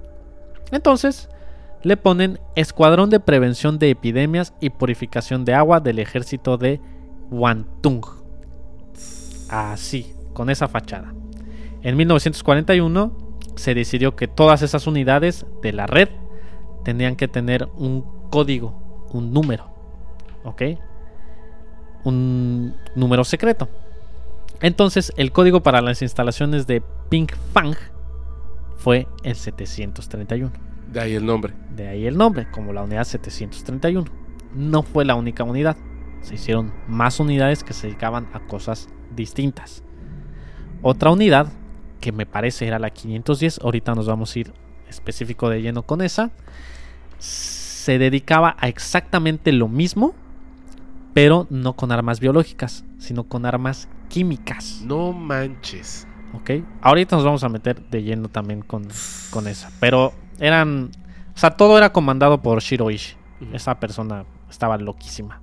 [0.71, 1.29] Entonces,
[1.83, 6.79] le ponen Escuadrón de Prevención de Epidemias y Purificación de Agua del Ejército de
[7.29, 8.05] Wantung.
[9.49, 11.13] Así, con esa fachada.
[11.81, 16.09] En 1941 se decidió que todas esas unidades de la red
[16.83, 19.71] tenían que tener un código, un número,
[20.43, 20.61] ¿ok?
[22.03, 23.69] Un número secreto.
[24.61, 27.75] Entonces, el código para las instalaciones de Pink Fang
[28.77, 30.51] fue el 731.
[30.91, 31.53] De ahí el nombre.
[31.75, 34.05] De ahí el nombre, como la unidad 731.
[34.53, 35.77] No fue la única unidad.
[36.21, 39.83] Se hicieron más unidades que se dedicaban a cosas distintas.
[40.81, 41.47] Otra unidad,
[41.99, 44.53] que me parece era la 510, ahorita nos vamos a ir
[44.89, 46.31] específico de lleno con esa,
[47.19, 50.13] se dedicaba a exactamente lo mismo,
[51.13, 54.81] pero no con armas biológicas, sino con armas químicas.
[54.85, 56.07] No manches.
[56.33, 56.51] ¿Ok?
[56.81, 58.87] Ahorita nos vamos a meter de lleno también con,
[59.31, 59.71] con esa.
[59.79, 60.91] Pero eran.
[61.35, 63.15] O sea, todo era comandado por Shiroishi.
[63.41, 63.55] Ujú.
[63.55, 65.41] Esa persona estaba loquísima.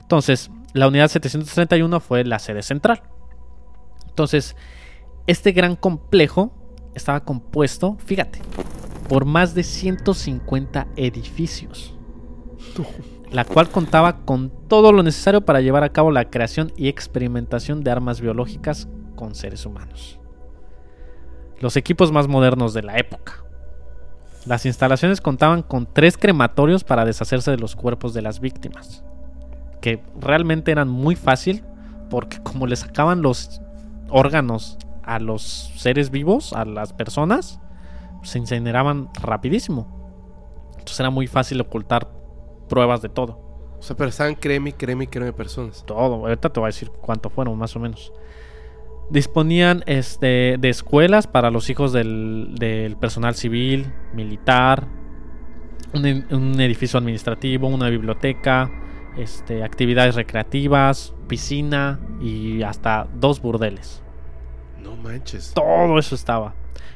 [0.00, 3.02] Entonces, la unidad 731 fue la sede central.
[4.08, 4.56] Entonces,
[5.26, 6.52] este gran complejo
[6.94, 8.40] estaba compuesto, fíjate,
[9.08, 11.94] por más de 150 edificios.
[13.34, 17.82] La cual contaba con todo lo necesario para llevar a cabo la creación y experimentación
[17.82, 18.86] de armas biológicas
[19.16, 20.20] con seres humanos.
[21.58, 23.44] Los equipos más modernos de la época.
[24.46, 29.02] Las instalaciones contaban con tres crematorios para deshacerse de los cuerpos de las víctimas.
[29.80, 31.64] Que realmente eran muy fácil
[32.10, 33.60] porque como le sacaban los
[34.10, 37.58] órganos a los seres vivos, a las personas,
[38.22, 39.88] se incineraban rapidísimo.
[40.74, 42.22] Entonces era muy fácil ocultar
[42.68, 43.38] pruebas de todo.
[43.78, 45.84] O sea, pero estaban creme, creme, creme personas.
[45.84, 46.26] Todo.
[46.26, 48.12] Ahorita te voy a decir cuánto fueron, más o menos.
[49.10, 54.86] Disponían este, de escuelas para los hijos del, del personal civil, militar,
[55.92, 58.70] un, un edificio administrativo, una biblioteca,
[59.16, 64.02] este, actividades recreativas, piscina y hasta dos burdeles.
[64.82, 65.52] No manches.
[65.54, 66.54] Todo eso estaba.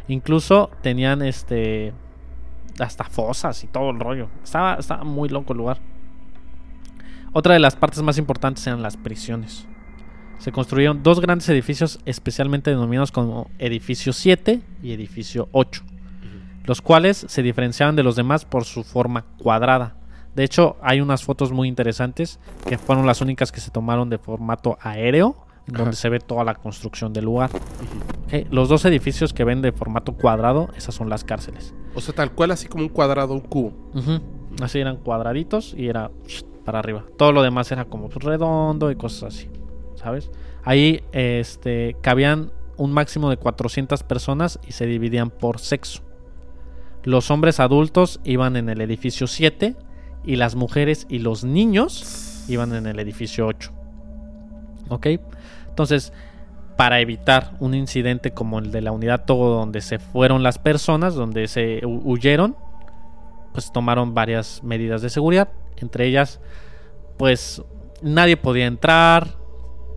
[0.08, 1.92] Incluso tenían este
[2.80, 4.28] hasta fosas y todo el rollo.
[4.42, 5.78] Estaba, estaba muy loco el lugar.
[7.32, 9.66] Otra de las partes más importantes eran las prisiones.
[10.38, 15.82] Se construyeron dos grandes edificios especialmente denominados como Edificio 7 y Edificio 8,
[16.64, 19.96] los cuales se diferenciaban de los demás por su forma cuadrada.
[20.36, 22.38] De hecho, hay unas fotos muy interesantes
[22.68, 25.92] que fueron las únicas que se tomaron de formato aéreo, donde Ajá.
[25.92, 27.50] se ve toda la construcción del lugar.
[28.50, 31.74] Los dos edificios que ven de formato cuadrado, esas son las cárceles.
[31.94, 33.72] O sea, tal cual, así como un cuadrado, un cubo.
[34.62, 36.10] Así eran cuadraditos y era
[36.64, 37.04] para arriba.
[37.16, 39.48] Todo lo demás era como redondo y cosas así.
[39.94, 40.30] ¿Sabes?
[40.64, 46.02] Ahí este, cabían un máximo de 400 personas y se dividían por sexo.
[47.04, 49.76] Los hombres adultos iban en el edificio 7
[50.24, 53.72] y las mujeres y los niños iban en el edificio 8.
[54.90, 55.06] ¿Ok?
[55.78, 56.12] Entonces,
[56.76, 61.14] para evitar un incidente como el de la unidad Togo donde se fueron las personas,
[61.14, 62.56] donde se hu- huyeron,
[63.52, 65.50] pues tomaron varias medidas de seguridad.
[65.76, 66.40] Entre ellas,
[67.16, 67.62] pues
[68.02, 69.36] nadie podía entrar.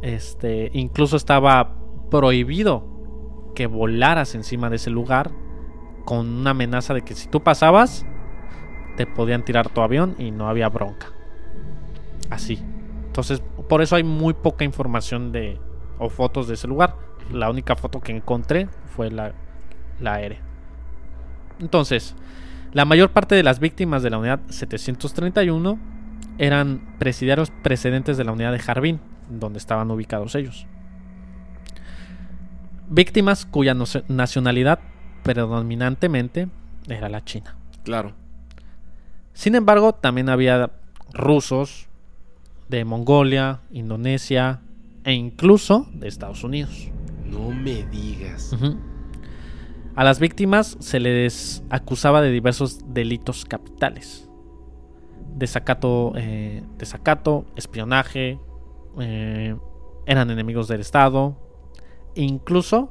[0.03, 1.73] Este, incluso estaba
[2.11, 2.85] prohibido
[3.55, 5.31] que volaras encima de ese lugar
[6.05, 8.05] con una amenaza de que si tú pasabas,
[8.97, 11.07] te podían tirar tu avión y no había bronca.
[12.29, 12.59] Así.
[13.07, 15.59] Entonces, por eso hay muy poca información de
[16.01, 16.95] o fotos de ese lugar.
[17.31, 19.33] La única foto que encontré fue la,
[19.99, 20.39] la aérea.
[21.59, 22.15] Entonces,
[22.73, 25.79] la mayor parte de las víctimas de la unidad 731
[26.37, 28.99] eran presidiarios precedentes de la unidad de Jardín,
[29.29, 30.65] donde estaban ubicados ellos.
[32.89, 33.75] Víctimas cuya
[34.07, 34.79] nacionalidad
[35.23, 36.49] predominantemente
[36.89, 37.55] era la China.
[37.83, 38.13] Claro.
[39.33, 40.71] Sin embargo, también había
[41.13, 41.87] rusos
[42.69, 44.61] de Mongolia, Indonesia
[45.03, 46.91] e incluso de Estados Unidos.
[47.25, 48.55] No me digas.
[49.95, 54.29] A las víctimas se les acusaba de diversos delitos capitales.
[55.35, 58.39] Desacato, eh, desacato espionaje,
[58.99, 59.55] eh,
[60.05, 61.37] eran enemigos del Estado,
[62.15, 62.89] e incluso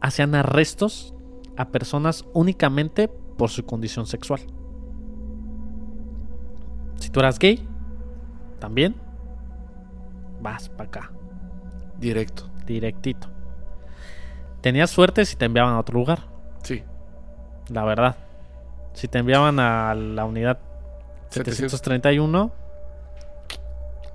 [0.00, 1.14] hacían arrestos
[1.56, 4.40] a personas únicamente por su condición sexual.
[6.96, 7.66] Si tú eras gay,
[8.58, 8.94] también
[10.40, 11.10] vas para acá,
[11.98, 12.48] Directo.
[12.66, 13.28] directito.
[14.60, 16.20] Tenías suerte si te enviaban a otro lugar,
[16.62, 16.82] Sí.
[17.68, 18.16] la verdad.
[18.92, 20.58] Si te enviaban a la unidad
[21.30, 22.50] 731,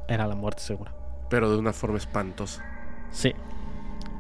[0.08, 0.92] era la muerte segura.
[1.30, 2.64] Pero de una forma espantosa.
[3.12, 3.34] Sí.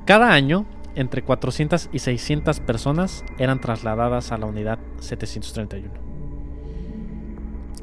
[0.05, 0.65] Cada año,
[0.95, 5.91] entre 400 y 600 personas eran trasladadas a la unidad 731.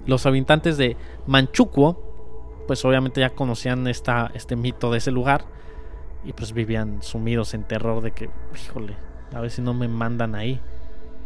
[0.07, 0.97] Los habitantes de
[1.27, 2.12] Manchukuo,
[2.67, 5.45] pues obviamente ya conocían esta, este mito de ese lugar
[6.25, 8.97] y pues vivían sumidos en terror de que, híjole,
[9.35, 10.61] a ver si no me mandan ahí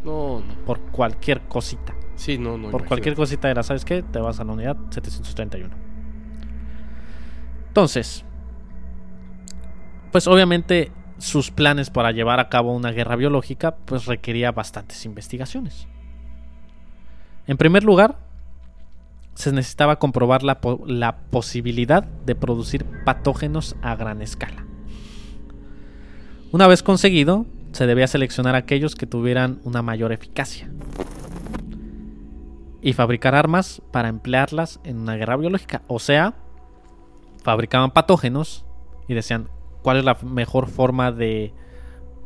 [0.05, 0.65] No, no.
[0.65, 1.95] por cualquier cosita.
[2.15, 2.71] Sí, no, no.
[2.71, 4.03] Por cualquier cosita era, ¿sabes qué?
[4.03, 5.75] Te vas a la unidad 731.
[7.69, 8.25] Entonces,
[10.13, 15.89] pues obviamente sus planes para llevar a cabo una guerra biológica pues requería bastantes investigaciones.
[17.47, 18.19] En primer lugar,
[19.37, 24.65] se necesitaba comprobar la, po- la posibilidad de producir patógenos a gran escala.
[26.53, 30.69] Una vez conseguido, se debía seleccionar aquellos que tuvieran una mayor eficacia
[32.81, 35.83] y fabricar armas para emplearlas en una guerra biológica.
[35.87, 36.35] O sea,
[37.43, 38.65] fabricaban patógenos
[39.09, 39.49] y decían
[39.83, 41.53] cuál es la mejor forma de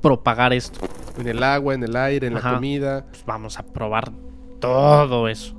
[0.03, 0.81] propagar esto.
[1.19, 2.51] En el agua, en el aire, en Ajá.
[2.51, 3.07] la comida.
[3.11, 4.12] Pues vamos a probar
[4.61, 5.57] todo eso.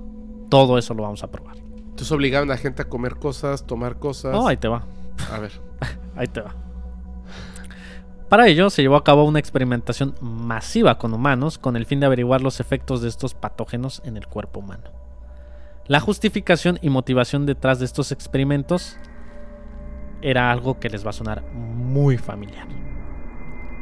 [0.52, 1.56] Todo eso lo vamos a probar.
[1.56, 4.34] Entonces obligaban a la gente a comer cosas, tomar cosas.
[4.34, 4.86] No, ahí te va.
[5.32, 5.52] A ver.
[6.18, 6.54] Ahí te va.
[8.28, 12.06] Para ello se llevó a cabo una experimentación masiva con humanos con el fin de
[12.06, 14.92] averiguar los efectos de estos patógenos en el cuerpo humano.
[15.88, 18.98] La justificación y motivación detrás de estos experimentos
[20.22, 22.68] era algo que les va a sonar muy familiar.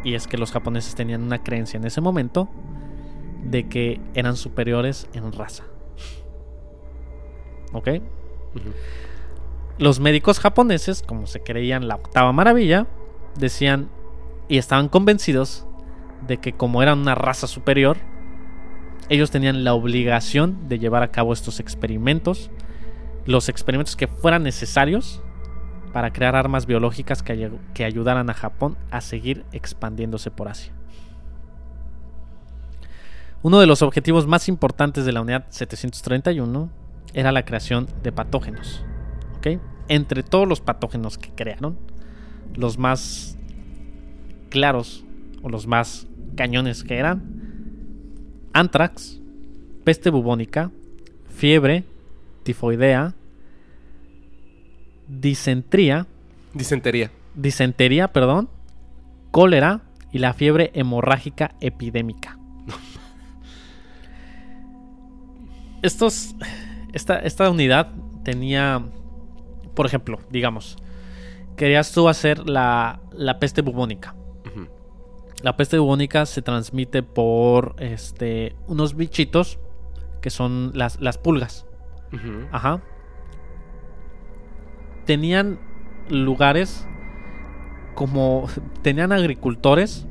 [0.04, 2.48] Y es que los japoneses tenían una creencia en ese momento
[3.44, 5.64] de que eran superiores en raza.
[7.74, 7.90] ¿Ok?
[9.78, 12.88] Los médicos japoneses, como se creían la octava maravilla,
[13.38, 13.90] decían
[14.48, 15.66] y estaban convencidos
[16.28, 17.98] de que como eran una raza superior,
[19.08, 22.52] ellos tenían la obligación de llevar a cabo estos experimentos,
[23.26, 25.22] los experimentos que fueran necesarios
[25.94, 30.74] para crear armas biológicas que, que ayudaran a Japón a seguir expandiéndose por Asia.
[33.41, 36.70] Uno de los objetivos más importantes de la unidad 731
[37.14, 38.84] era la creación de patógenos.
[39.38, 39.60] ¿ok?
[39.88, 41.77] Entre todos los patógenos que crearon,
[42.56, 43.38] los más
[44.49, 45.06] claros
[45.41, 49.19] o los más cañones que eran antrax,
[49.84, 50.72] peste bubónica,
[51.30, 51.86] fiebre,
[52.44, 53.14] tifoidea,
[55.07, 56.07] disentría,
[56.53, 57.11] Disentería.
[57.36, 58.49] disentería, perdón,
[59.31, 59.81] cólera
[60.11, 62.38] y la fiebre hemorrágica epidémica.
[65.81, 66.36] Estos,
[66.94, 67.91] esta, esta unidad
[68.24, 68.84] tenía,
[69.76, 70.78] por ejemplo, digamos,
[71.56, 74.16] querías tú hacer la, la peste bubónica.
[75.41, 79.57] La peste bubónica se transmite por este, unos bichitos
[80.22, 81.66] que son las, las pulgas.
[82.52, 82.82] Ajá.
[85.06, 85.60] Tenían
[86.10, 86.88] lugares
[87.94, 88.48] como
[88.82, 90.07] tenían agricultores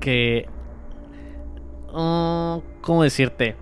[0.00, 0.48] que
[1.92, 3.56] ah, ¿cómo decirte?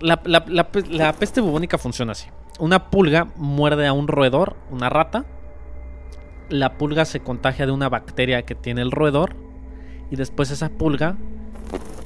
[0.00, 2.28] La, la- la pe- la peste bubónica funciona así.
[2.58, 5.24] Una pulga muerde a un roedor, una rata.
[6.48, 9.36] La pulga se contagia de una bacteria que tiene el roedor.
[10.10, 11.16] Y después esa pulga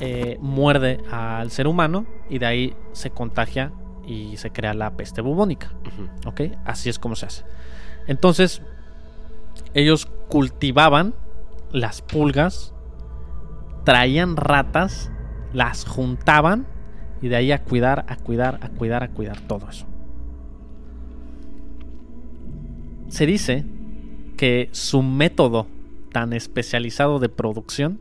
[0.01, 2.07] eh, muerde al ser humano.
[2.29, 3.73] Y de ahí se contagia
[4.07, 5.73] y se crea la peste bubónica.
[6.27, 6.43] ¿Ok?
[6.65, 7.45] Así es como se hace.
[8.07, 8.61] Entonces,
[9.73, 11.15] ellos cultivaban
[11.73, 12.75] las pulgas,
[13.85, 15.11] traían ratas,
[15.53, 16.66] las juntaban
[17.24, 19.86] y de ahí a cuidar, a cuidar, a cuidar, a cuidar todo eso.
[23.09, 23.64] Se dice
[24.36, 25.66] que su método
[26.12, 27.98] tan especializado de producción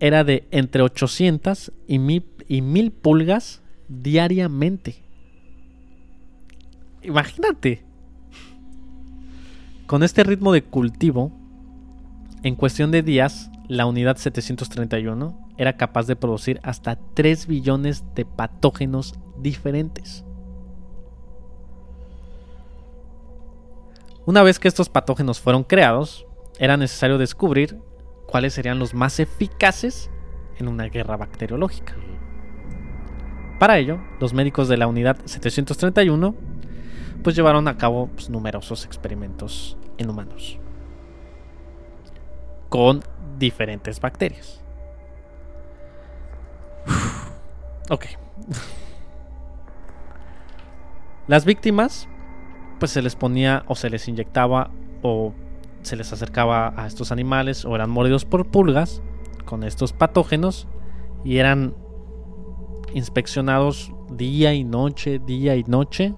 [0.00, 4.96] era de entre 800 y 1000, y 1000 pulgas diariamente.
[7.02, 7.84] Imagínate.
[9.86, 11.30] Con este ritmo de cultivo,
[12.42, 18.24] en cuestión de días, la unidad 731 era capaz de producir hasta 3 billones de
[18.24, 20.24] patógenos diferentes.
[24.26, 26.26] Una vez que estos patógenos fueron creados,
[26.58, 27.78] era necesario descubrir
[28.26, 30.10] cuáles serían los más eficaces
[30.58, 31.94] en una guerra bacteriológica.
[33.58, 36.34] Para ello, los médicos de la unidad 731
[37.22, 40.58] pues llevaron a cabo pues, numerosos experimentos en humanos
[42.74, 43.04] con
[43.38, 44.62] diferentes bacterias.
[47.90, 48.06] Ok.
[51.26, 52.08] Las víctimas,
[52.78, 54.70] pues se les ponía o se les inyectaba
[55.02, 55.32] o
[55.82, 59.02] se les acercaba a estos animales o eran mordidos por pulgas
[59.44, 60.66] con estos patógenos
[61.24, 61.74] y eran
[62.94, 66.14] inspeccionados día y noche, día y noche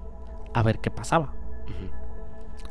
[0.53, 1.33] a ver qué pasaba.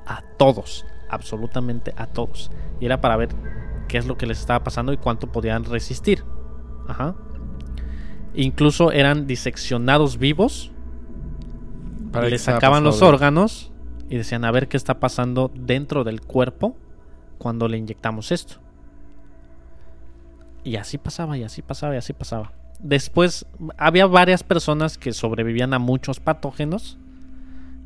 [0.06, 2.50] A todos, absolutamente a todos.
[2.80, 3.28] Y era para ver
[3.86, 6.24] qué es lo que les estaba pasando y cuánto podían resistir.
[6.88, 7.14] Ajá.
[8.34, 10.72] Incluso eran diseccionados vivos.
[12.12, 13.72] Para les sacaban los órganos
[14.08, 16.76] y decían a ver qué está pasando dentro del cuerpo
[17.38, 18.56] cuando le inyectamos esto.
[20.64, 22.52] Y así pasaba, y así pasaba, y así pasaba.
[22.78, 23.46] Después
[23.78, 26.98] había varias personas que sobrevivían a muchos patógenos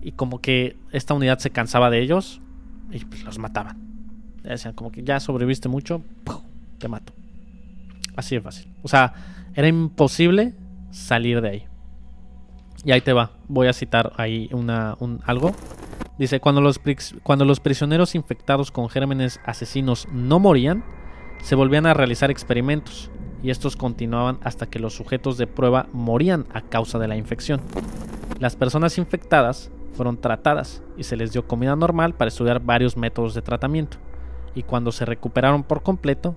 [0.02, 2.40] y como que esta unidad se cansaba de ellos
[2.90, 3.89] y pues los mataban.
[4.52, 6.02] Decían como que ya sobreviviste mucho,
[6.78, 7.12] te mato.
[8.16, 8.68] Así de fácil.
[8.82, 9.14] O sea,
[9.54, 10.54] era imposible
[10.90, 11.64] salir de ahí.
[12.84, 13.32] Y ahí te va.
[13.48, 15.54] Voy a citar ahí una, un, algo.
[16.18, 16.80] Dice, cuando los,
[17.22, 20.84] cuando los prisioneros infectados con gérmenes asesinos no morían,
[21.42, 23.10] se volvían a realizar experimentos
[23.42, 27.60] y estos continuaban hasta que los sujetos de prueba morían a causa de la infección.
[28.38, 33.34] Las personas infectadas fueron tratadas y se les dio comida normal para estudiar varios métodos
[33.34, 33.98] de tratamiento.
[34.54, 36.36] Y cuando se recuperaron por completo,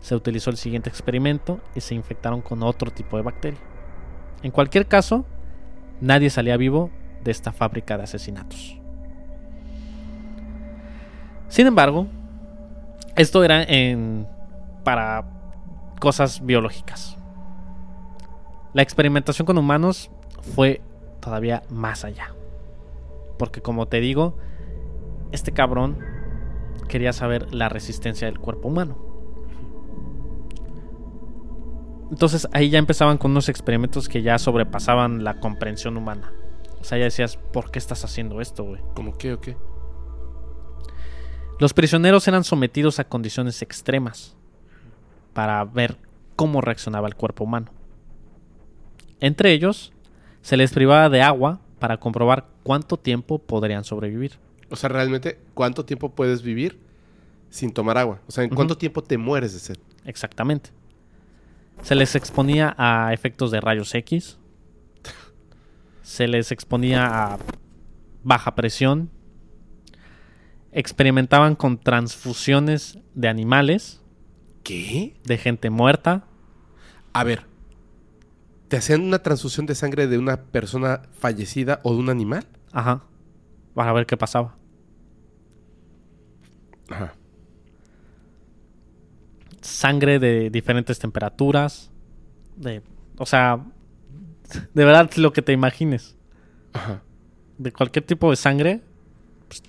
[0.00, 3.60] se utilizó el siguiente experimento y se infectaron con otro tipo de bacteria.
[4.42, 5.24] En cualquier caso,
[6.00, 6.90] nadie salía vivo
[7.22, 8.78] de esta fábrica de asesinatos.
[11.48, 12.06] Sin embargo,
[13.16, 14.26] esto era en
[14.82, 15.24] para
[16.00, 17.16] cosas biológicas.
[18.74, 20.10] La experimentación con humanos
[20.54, 20.82] fue
[21.20, 22.34] todavía más allá.
[23.38, 24.36] Porque como te digo,
[25.32, 25.96] este cabrón
[26.88, 28.96] quería saber la resistencia del cuerpo humano.
[32.10, 36.32] Entonces ahí ya empezaban con unos experimentos que ya sobrepasaban la comprensión humana.
[36.80, 38.80] O sea, ya decías, ¿por qué estás haciendo esto, güey?
[38.94, 39.56] ¿Cómo qué o qué?
[41.58, 44.36] Los prisioneros eran sometidos a condiciones extremas
[45.32, 45.96] para ver
[46.36, 47.70] cómo reaccionaba el cuerpo humano.
[49.20, 49.92] Entre ellos,
[50.42, 54.38] se les privaba de agua para comprobar cuánto tiempo podrían sobrevivir.
[54.74, 56.80] O sea, realmente, ¿cuánto tiempo puedes vivir
[57.48, 58.20] sin tomar agua?
[58.26, 59.78] O sea, ¿en cuánto tiempo te mueres de sed?
[60.04, 60.70] Exactamente.
[61.82, 64.38] Se les exponía a efectos de rayos X.
[66.02, 67.38] Se les exponía a
[68.24, 69.10] baja presión.
[70.72, 74.00] Experimentaban con transfusiones de animales.
[74.64, 75.14] ¿Qué?
[75.24, 76.24] De gente muerta.
[77.12, 77.46] A ver,
[78.66, 82.44] ¿te hacían una transfusión de sangre de una persona fallecida o de un animal?
[82.72, 83.04] Ajá.
[83.74, 84.56] Para ver qué pasaba.
[86.94, 87.14] Ajá.
[89.60, 91.90] Sangre de diferentes temperaturas.
[92.56, 92.82] De,
[93.18, 93.64] o sea,
[94.72, 96.16] de verdad lo que te imagines.
[96.72, 97.02] Ajá.
[97.58, 98.80] De cualquier tipo de sangre,
[99.48, 99.62] pues,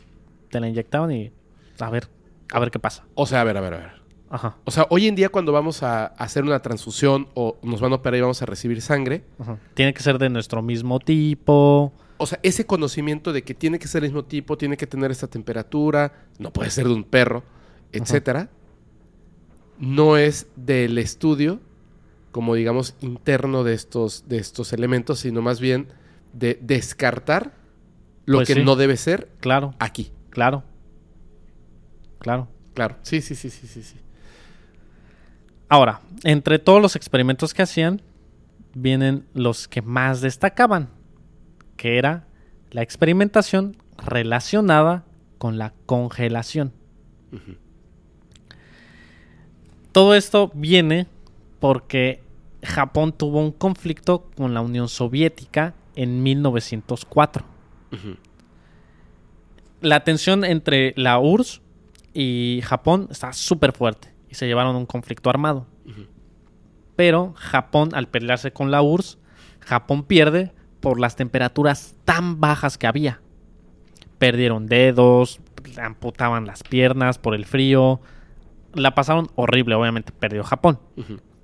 [0.50, 1.32] te la inyectaban y
[1.80, 2.08] a ver,
[2.52, 3.06] a ver qué pasa.
[3.16, 3.95] O sea, a ver, a ver, a ver.
[4.30, 4.58] Ajá.
[4.66, 7.96] O sea, hoy en día cuando vamos a hacer una transfusión o nos van a
[7.96, 9.58] operar y vamos a recibir sangre, Ajá.
[9.76, 11.94] Tiene que ser de nuestro mismo tipo.
[12.18, 15.12] o sea, ese conocimiento de que tiene que ser el mismo tipo, tiene que tener
[15.12, 17.44] esta temperatura, no puede ser de un perro,
[17.92, 18.50] etcétera,
[19.78, 21.60] no es del estudio
[22.32, 25.88] como digamos interno de estos de estos elementos, sino más bien
[26.34, 27.54] de descartar
[28.26, 28.64] lo Pues que sí.
[28.64, 30.12] no debe ser Claro, aquí.
[30.32, 30.64] claro.
[32.20, 32.48] Claro.
[32.74, 32.98] Claro.
[33.04, 33.96] Sí, sí, sí, sí, sí, sí.
[35.68, 38.02] Ahora, entre todos los experimentos que hacían,
[38.74, 40.90] vienen los que más destacaban,
[41.78, 42.28] que era
[42.72, 45.06] la experimentación relacionada
[45.38, 46.74] con la congelación.
[49.92, 51.08] Todo esto viene
[51.60, 52.22] porque
[52.64, 57.46] Japón tuvo un conflicto con la Unión Soviética en 1904.
[57.92, 58.18] Ujú.
[59.82, 61.62] La tensión entre la URSS
[62.14, 65.66] y Japón está súper fuerte y se llevaron a un conflicto armado.
[66.96, 69.18] Pero Japón, al pelearse con la URSS,
[69.62, 73.22] Japón pierde por las temperaturas tan bajas que había.
[74.18, 75.40] Perdieron dedos,
[75.82, 78.02] amputaban las piernas por el frío.
[78.74, 80.80] La pasaron horrible, obviamente perdió Japón.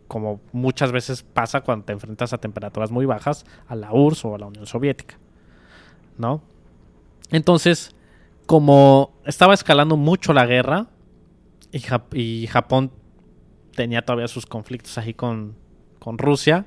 [0.07, 4.35] Como muchas veces pasa cuando te enfrentas a temperaturas muy bajas a la URSS o
[4.35, 5.17] a la Unión Soviética.
[6.17, 6.41] ¿No?
[7.29, 7.95] Entonces,
[8.45, 10.87] como estaba escalando mucho la guerra
[11.71, 12.91] y, Jap- y Japón
[13.75, 15.55] tenía todavía sus conflictos ahí con,
[15.99, 16.65] con Rusia,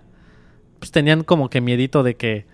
[0.78, 2.46] pues tenían como que miedito de que...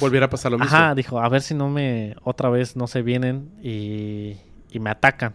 [0.00, 0.74] Volviera a pasar lo mismo.
[0.74, 2.16] Ajá, dijo, a ver si no me...
[2.22, 4.36] Otra vez no se vienen y,
[4.70, 5.34] y me atacan.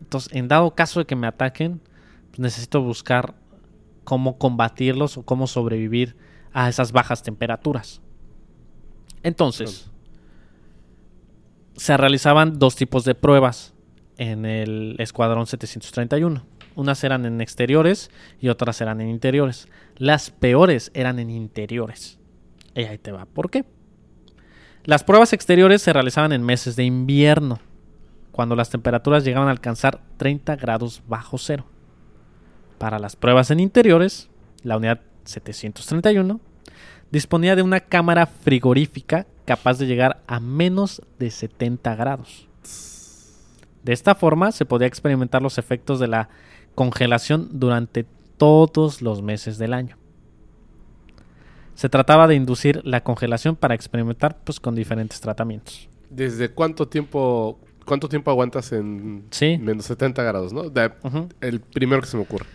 [0.00, 1.80] Entonces, en dado caso de que me ataquen,
[2.30, 3.34] pues necesito buscar
[4.04, 6.16] cómo combatirlos o cómo sobrevivir
[6.52, 8.00] a esas bajas temperaturas.
[9.22, 9.90] Entonces,
[11.76, 13.74] se realizaban dos tipos de pruebas
[14.20, 16.44] en el Escuadrón 731.
[16.76, 19.66] Unas eran en exteriores y otras eran en interiores.
[19.96, 22.18] Las peores eran en interiores.
[22.74, 23.24] Y ahí te va.
[23.24, 23.64] ¿Por qué?
[24.84, 27.60] Las pruebas exteriores se realizaban en meses de invierno,
[28.30, 31.64] cuando las temperaturas llegaban a alcanzar 30 grados bajo cero.
[32.78, 34.28] Para las pruebas en interiores,
[34.62, 36.40] la unidad 731
[37.10, 42.48] disponía de una cámara frigorífica capaz de llegar a menos de 70 grados.
[43.84, 46.28] De esta forma se podía experimentar los efectos de la
[46.74, 48.04] congelación durante
[48.36, 49.96] todos los meses del año.
[51.74, 55.88] Se trataba de inducir la congelación para experimentar pues, con diferentes tratamientos.
[56.10, 59.58] ¿Desde cuánto tiempo cuánto tiempo aguantas en Sí.
[59.58, 60.68] menos 70 grados, no?
[60.70, 60.92] De-.
[61.40, 62.46] El primero que se me ocurre.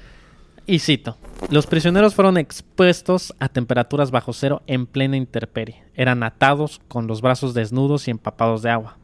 [0.67, 1.17] Y cito,
[1.49, 5.83] los prisioneros fueron expuestos a temperaturas bajo cero en plena intemperie.
[5.93, 8.97] Eran atados con los brazos desnudos y empapados de agua.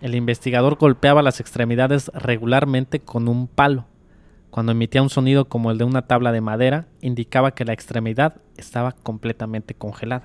[0.00, 3.86] El investigador golpeaba las extremidades regularmente con un palo.
[4.50, 8.36] Cuando emitía un sonido como el de una tabla de madera, indicaba que la extremidad
[8.56, 10.24] estaba completamente congelada.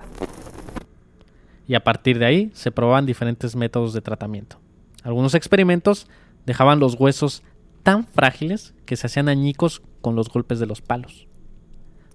[1.66, 4.58] Y a partir de ahí se probaban diferentes métodos de tratamiento.
[5.04, 6.06] Algunos experimentos
[6.46, 7.42] dejaban los huesos
[7.82, 11.26] tan frágiles que se hacían añicos con los golpes de los palos.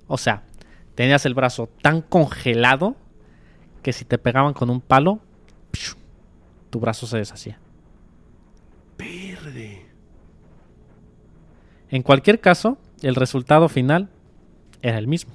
[0.07, 0.43] O sea,
[0.95, 2.95] tenías el brazo tan congelado
[3.81, 5.19] que si te pegaban con un palo.
[6.69, 7.59] Tu brazo se deshacía.
[8.97, 9.85] Verde.
[11.89, 14.09] En cualquier caso, el resultado final
[14.81, 15.33] era el mismo.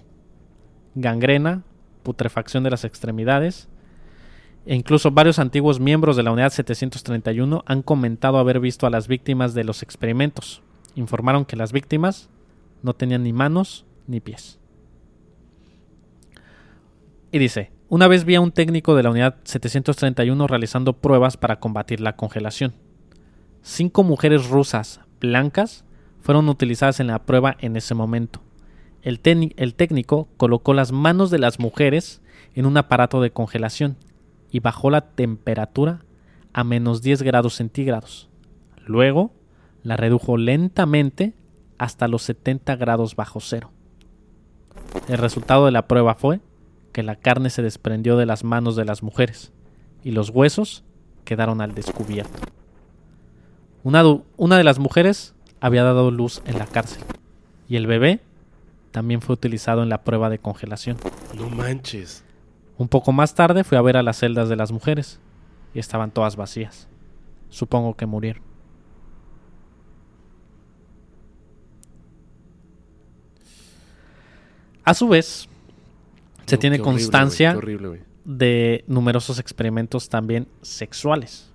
[0.95, 1.63] Gangrena,
[2.03, 3.69] putrefacción de las extremidades,
[4.67, 9.09] e incluso varios antiguos miembros de la unidad 731 han comentado haber visto a las
[9.09, 10.63] víctimas de los experimentos.
[10.95, 12.29] Informaron que las víctimas
[12.83, 14.59] no tenían ni manos ni pies.
[17.33, 21.61] Y dice, una vez vi a un técnico de la unidad 731 realizando pruebas para
[21.61, 22.73] combatir la congelación.
[23.61, 25.85] Cinco mujeres rusas blancas
[26.23, 28.41] fueron utilizadas en la prueba en ese momento.
[29.03, 29.21] El,
[29.59, 32.23] el técnico colocó las manos de las mujeres
[32.55, 33.99] en un aparato de congelación
[34.51, 36.03] y bajó la temperatura
[36.55, 38.31] a menos 10 grados centígrados.
[38.87, 39.35] Luego
[39.83, 41.35] la redujo lentamente
[41.77, 43.71] hasta los 70 grados bajo cero.
[45.09, 46.41] El resultado de la prueba fue
[46.93, 49.53] que la carne se desprendió de las manos de las mujeres
[50.05, 50.85] y los huesos
[51.25, 52.39] quedaron al descubierto.
[53.83, 57.03] Una, de las mujeres había dado luz en la cárcel
[57.69, 58.21] y el bebé
[58.93, 60.99] también fue utilizado en la prueba de congelación.
[61.35, 62.25] No manches.
[62.77, 65.19] Un poco más tarde fui a ver a las celdas de las mujeres
[65.75, 66.89] y estaban todas vacías.
[67.49, 68.43] Supongo que murieron.
[74.85, 75.49] A su vez,
[76.47, 81.53] se No, tiene horrible, constancia horrible, de numerosos experimentos también sexuales,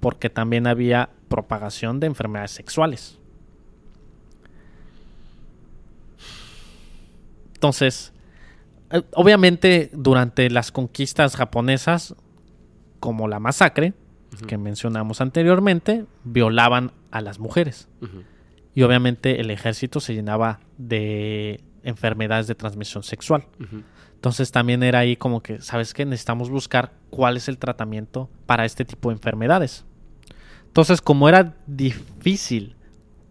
[0.00, 3.18] porque también había propagación de enfermedades sexuales.
[7.54, 8.12] Entonces,
[8.90, 12.14] eh, obviamente durante las conquistas japonesas,
[13.00, 13.94] como la masacre
[14.46, 17.88] que mencionamos anteriormente, violaban a las mujeres.
[18.74, 23.46] Y obviamente el ejército se llenaba de enfermedades de transmisión sexual.
[24.24, 26.06] Entonces también era ahí como que, ¿sabes qué?
[26.06, 29.84] Necesitamos buscar cuál es el tratamiento para este tipo de enfermedades.
[30.64, 32.74] Entonces, como era difícil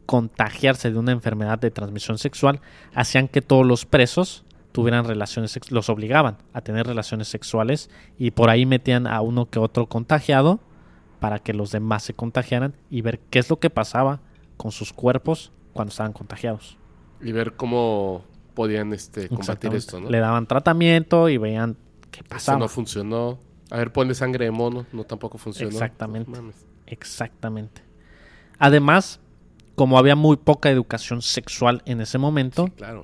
[0.05, 2.61] contagiarse de una enfermedad de transmisión sexual,
[2.93, 7.89] hacían que todos los presos tuvieran relaciones, los obligaban a tener relaciones sexuales
[8.19, 10.59] y por ahí metían a uno que otro contagiado
[11.19, 14.19] para que los demás se contagiaran y ver qué es lo que pasaba
[14.57, 16.77] con sus cuerpos cuando estaban contagiados.
[17.19, 20.09] Y ver cómo podían este, combatir esto, ¿no?
[20.09, 21.77] Le daban tratamiento y veían
[22.11, 22.59] qué Eso pasaba.
[22.59, 23.39] no funcionó.
[23.69, 24.85] A ver, ponle sangre de mono.
[24.91, 25.71] No, tampoco funcionó.
[25.71, 26.31] Exactamente.
[26.31, 26.51] No.
[26.85, 27.81] Exactamente.
[28.59, 29.19] Además,
[29.75, 33.03] como había muy poca educación sexual en ese momento, Claro.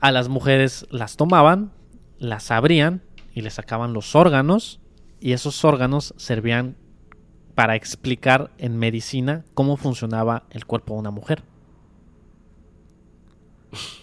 [0.00, 1.72] a las mujeres las tomaban,
[2.18, 3.02] las abrían
[3.32, 4.80] y les sacaban los órganos
[5.20, 6.76] y esos órganos servían
[7.54, 11.42] para explicar en medicina cómo funcionaba el cuerpo de una mujer.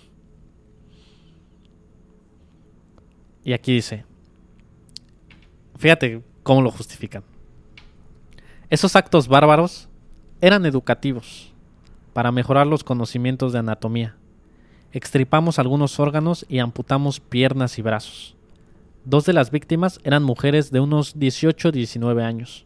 [3.47, 4.03] Y aquí dice,
[5.77, 7.23] fíjate cómo lo justifican.
[8.69, 9.87] Esos actos bárbaros
[10.41, 11.53] eran educativos
[12.11, 14.17] para mejorar los conocimientos de anatomía.
[14.91, 18.35] extripamos algunos órganos y amputamos piernas y brazos.
[19.05, 22.65] Dos de las víctimas eran mujeres de unos 18-19 años.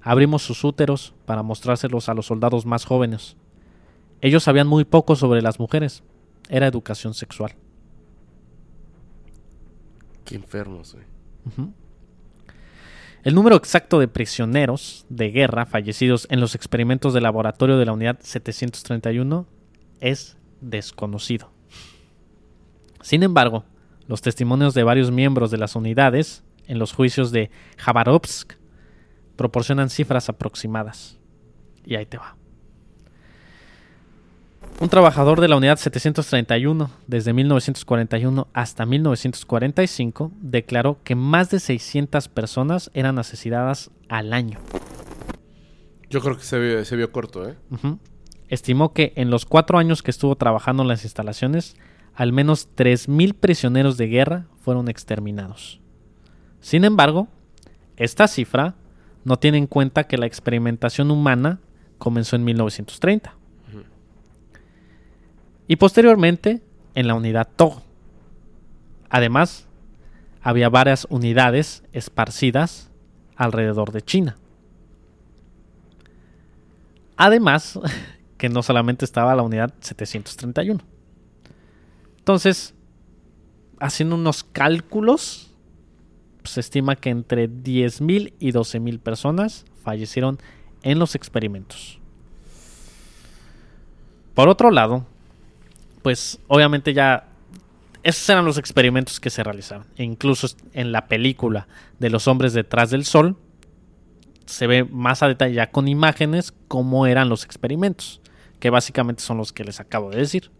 [0.00, 3.36] Abrimos sus úteros para mostrárselos a los soldados más jóvenes.
[4.22, 6.02] Ellos sabían muy poco sobre las mujeres.
[6.48, 7.56] Era educación sexual.
[10.24, 11.04] Qué enfermos, güey.
[13.22, 17.92] El número exacto de prisioneros de guerra fallecidos en los experimentos de laboratorio de la
[17.92, 19.46] unidad 731
[20.00, 21.50] es desconocido.
[23.00, 23.64] Sin embargo,
[24.06, 28.54] los testimonios de varios miembros de las unidades en los juicios de Jabarovsk
[29.36, 31.18] proporcionan cifras aproximadas.
[31.84, 32.36] Y ahí te va.
[34.80, 42.28] Un trabajador de la unidad 731 desde 1941 hasta 1945 declaró que más de 600
[42.28, 44.58] personas eran asesinadas al año.
[46.10, 47.54] Yo creo que se vio, se vio corto, ¿eh?
[48.48, 51.76] Estimó que en los cuatro años que estuvo trabajando en las instalaciones,
[52.12, 55.80] al menos 3.000 prisioneros de guerra fueron exterminados.
[56.60, 57.28] Sin embargo,
[57.96, 58.74] esta cifra
[59.24, 61.60] no tiene en cuenta que la experimentación humana
[61.98, 63.43] comenzó en 1930
[65.66, 66.62] y posteriormente
[66.94, 67.82] en la unidad Togo.
[69.08, 69.66] Además,
[70.42, 72.90] había varias unidades esparcidas
[73.36, 74.36] alrededor de China.
[77.16, 77.78] Además,
[78.36, 80.80] que no solamente estaba la unidad 731.
[82.18, 82.74] Entonces,
[83.80, 85.54] haciendo unos cálculos,
[86.44, 90.38] se estima que entre 10.000 y 12.000 personas fallecieron
[90.82, 92.00] en los experimentos.
[94.34, 95.06] Por otro lado,
[96.04, 97.28] pues obviamente ya
[98.02, 99.86] esos eran los experimentos que se realizaban.
[99.96, 101.66] E incluso en la película
[101.98, 103.36] de los hombres detrás del sol
[104.44, 108.20] se ve más a detalle ya con imágenes cómo eran los experimentos,
[108.60, 110.50] que básicamente son los que les acabo de decir.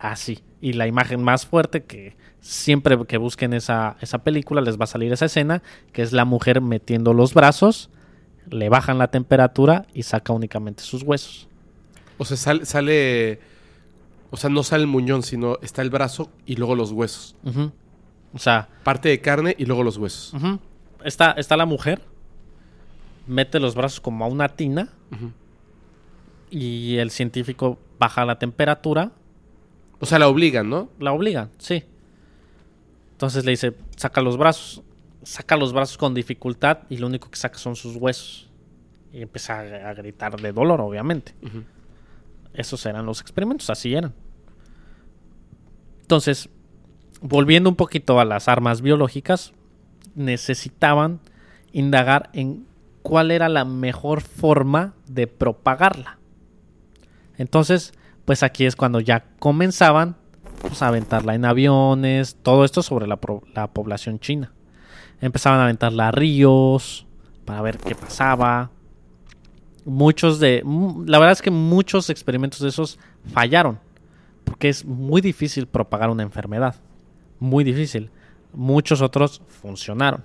[0.00, 0.40] Así.
[0.60, 4.88] Y la imagen más fuerte que siempre que busquen esa, esa película les va a
[4.88, 5.62] salir esa escena,
[5.92, 7.90] que es la mujer metiendo los brazos,
[8.50, 11.48] le bajan la temperatura y saca únicamente sus huesos.
[12.18, 13.38] O sea, sal- sale.
[14.30, 17.34] O sea, no sale el muñón, sino está el brazo y luego los huesos.
[18.34, 20.34] O sea, Parte de carne y luego los huesos.
[21.04, 22.02] está, está la mujer,
[23.26, 24.90] mete los brazos como a una tina
[26.50, 29.12] y el científico baja la temperatura,
[30.00, 30.90] O sea, la obligan, ¿no?
[31.00, 31.84] la obligan, sí.
[33.12, 34.82] Entonces le dice, saca los brazos,
[35.24, 38.48] saca los brazos con dificultad y lo único que saca son sus huesos.
[39.12, 41.34] Y empieza a, gritar de dolor, obviamente.
[41.42, 41.64] Ujú.
[42.52, 44.14] Esos eran los experimentos, así eran.
[46.00, 46.48] Entonces,
[47.20, 49.52] volviendo un poquito a las armas biológicas,
[50.14, 51.20] necesitaban
[51.72, 52.66] indagar en
[53.02, 56.18] cuál era la mejor forma de propagarla.
[57.36, 57.92] Entonces,
[58.24, 60.16] pues aquí es cuando ya comenzaban
[60.60, 63.18] pues, a aventarla en aviones, todo esto sobre la,
[63.54, 64.52] la población china.
[65.20, 67.06] Empezaban a aventarla a ríos
[67.44, 68.70] para ver qué pasaba.
[69.88, 70.62] Muchos de.
[71.06, 72.98] La verdad es que muchos experimentos de esos
[73.32, 73.78] fallaron.
[74.44, 76.76] Porque es muy difícil propagar una enfermedad.
[77.40, 78.10] Muy difícil.
[78.52, 80.24] Muchos otros funcionaron.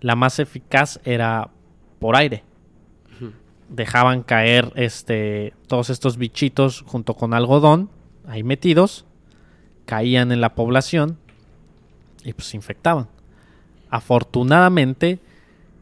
[0.00, 1.50] La más eficaz era
[1.98, 2.44] por aire.
[3.68, 7.90] Dejaban caer este, todos estos bichitos junto con algodón
[8.26, 9.04] ahí metidos.
[9.84, 11.18] Caían en la población
[12.24, 13.08] y pues se infectaban.
[13.90, 15.20] Afortunadamente,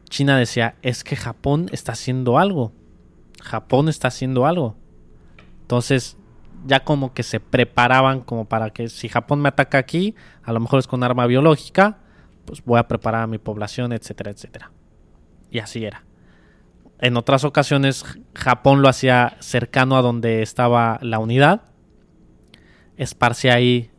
[0.09, 2.73] China decía, es que Japón está haciendo algo.
[3.41, 4.75] Japón está haciendo algo.
[5.61, 6.17] Entonces,
[6.65, 10.59] ya como que se preparaban como para que si Japón me ataca aquí, a lo
[10.59, 11.99] mejor es con arma biológica,
[12.45, 14.71] pues voy a preparar a mi población, etcétera, etcétera.
[15.51, 16.03] Y así era.
[16.99, 18.03] En otras ocasiones,
[18.33, 21.61] Japón lo hacía cercano a donde estaba la unidad,
[22.97, 23.91] esparcía ahí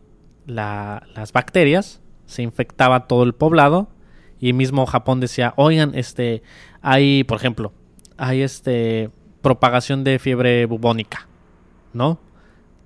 [0.46, 3.88] la- las bacterias, se infectaba todo el poblado
[4.40, 6.42] y mismo Japón decía, oigan, este,
[6.82, 7.72] hay, por ejemplo,
[8.16, 9.10] hay este
[9.48, 11.26] propagación de fiebre bubónica,
[11.94, 12.18] ¿no?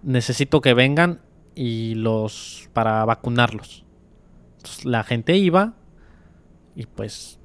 [0.05, 1.21] Necesito que vengan
[1.57, 3.85] y los para vacunarlos.
[4.59, 5.75] Entonces, la gente iba
[6.77, 7.41] y pues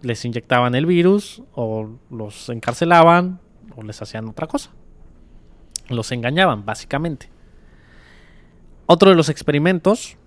[0.00, 3.40] les inyectaban el virus o los encarcelaban
[3.74, 4.70] o les hacían otra cosa.
[5.88, 7.30] Los engañaban, básicamente.
[8.86, 10.18] Otro de los experimentos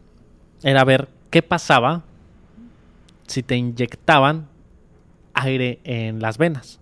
[0.62, 2.04] era ver qué pasaba
[3.28, 4.50] si te inyectaban
[5.34, 6.82] aire en las venas.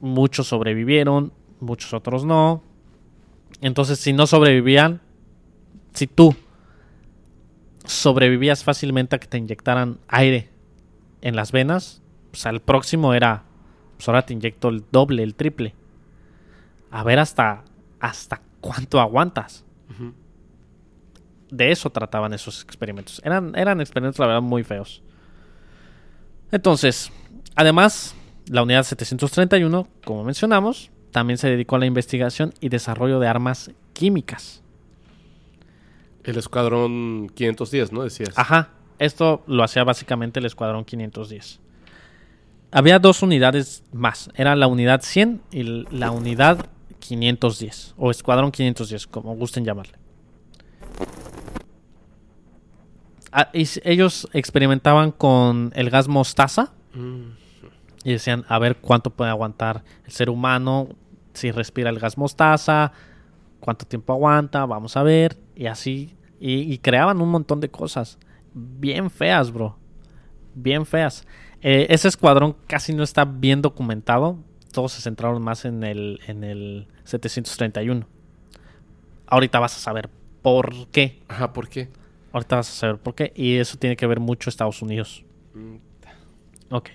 [0.00, 2.62] Muchos sobrevivieron, muchos otros no.
[3.60, 5.00] Entonces, si no sobrevivían,
[5.94, 6.34] si tú
[7.84, 10.50] sobrevivías fácilmente a que te inyectaran aire
[11.22, 13.44] en las venas, pues al próximo era,
[13.96, 15.74] pues ahora te inyecto el doble, el triple.
[16.90, 17.64] A ver hasta,
[18.00, 19.64] hasta cuánto aguantas.
[21.50, 23.22] De eso trataban esos experimentos.
[23.24, 25.02] Eran, eran experimentos, la verdad, muy feos.
[26.50, 27.12] Entonces,
[27.54, 28.14] además,
[28.48, 33.70] la unidad 731, como mencionamos, también se dedicó a la investigación y desarrollo de armas
[33.92, 34.62] químicas.
[36.24, 38.02] El escuadrón 510, ¿no?
[38.02, 38.36] Decías.
[38.36, 41.60] Ajá, esto lo hacía básicamente el Escuadrón 510.
[42.72, 46.66] Había dos unidades más, era la unidad 100 y la unidad
[46.98, 49.94] 510, o Escuadrón 510, como gusten llamarle.
[53.30, 57.45] Ah, ellos experimentaban con el gas mostaza Mm.
[58.06, 60.90] Y decían a ver cuánto puede aguantar el ser humano
[61.34, 62.92] si respira el gas mostaza,
[63.58, 68.16] cuánto tiempo aguanta, vamos a ver, y así, y, y creaban un montón de cosas
[68.54, 69.76] bien feas, bro,
[70.54, 71.26] bien feas.
[71.62, 74.38] Eh, ese escuadrón casi no está bien documentado,
[74.72, 78.06] todos se centraron más en el, en el 731.
[79.26, 80.08] Ahorita vas a saber
[80.42, 81.88] por qué, Ajá, ¿por qué?
[82.32, 85.24] ahorita vas a saber por qué, y eso tiene que ver mucho Estados Unidos.
[85.54, 85.74] Mm,
[86.70, 86.90] Ok.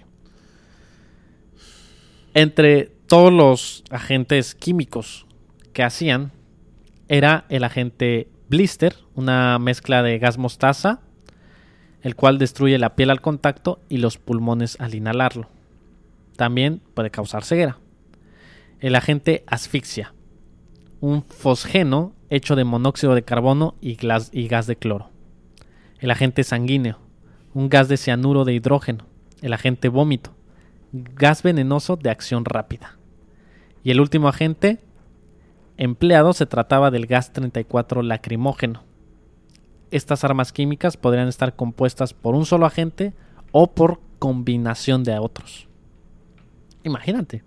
[2.33, 5.25] Entre todos los agentes químicos
[5.73, 6.31] que hacían,
[7.09, 11.01] era el agente blister, una mezcla de gas mostaza,
[12.01, 15.49] el cual destruye la piel al contacto y los pulmones al inhalarlo.
[16.37, 17.79] También puede causar ceguera.
[18.79, 20.13] El agente asfixia,
[21.01, 25.09] un fosgeno hecho de monóxido de carbono y, gas de cloro.
[25.99, 26.97] El agente sanguíneo,
[27.53, 29.05] un gas de cianuro de hidrógeno.
[29.41, 30.33] El agente vómito,
[30.91, 32.97] gas venenoso de acción rápida.
[33.83, 34.79] Y el último agente
[35.77, 38.83] empleado se trataba del gas 34 lacrimógeno.
[39.89, 43.13] Estas armas químicas podrían estar compuestas por un solo agente
[43.51, 45.67] o por combinación de otros.
[46.83, 47.43] Imagínate.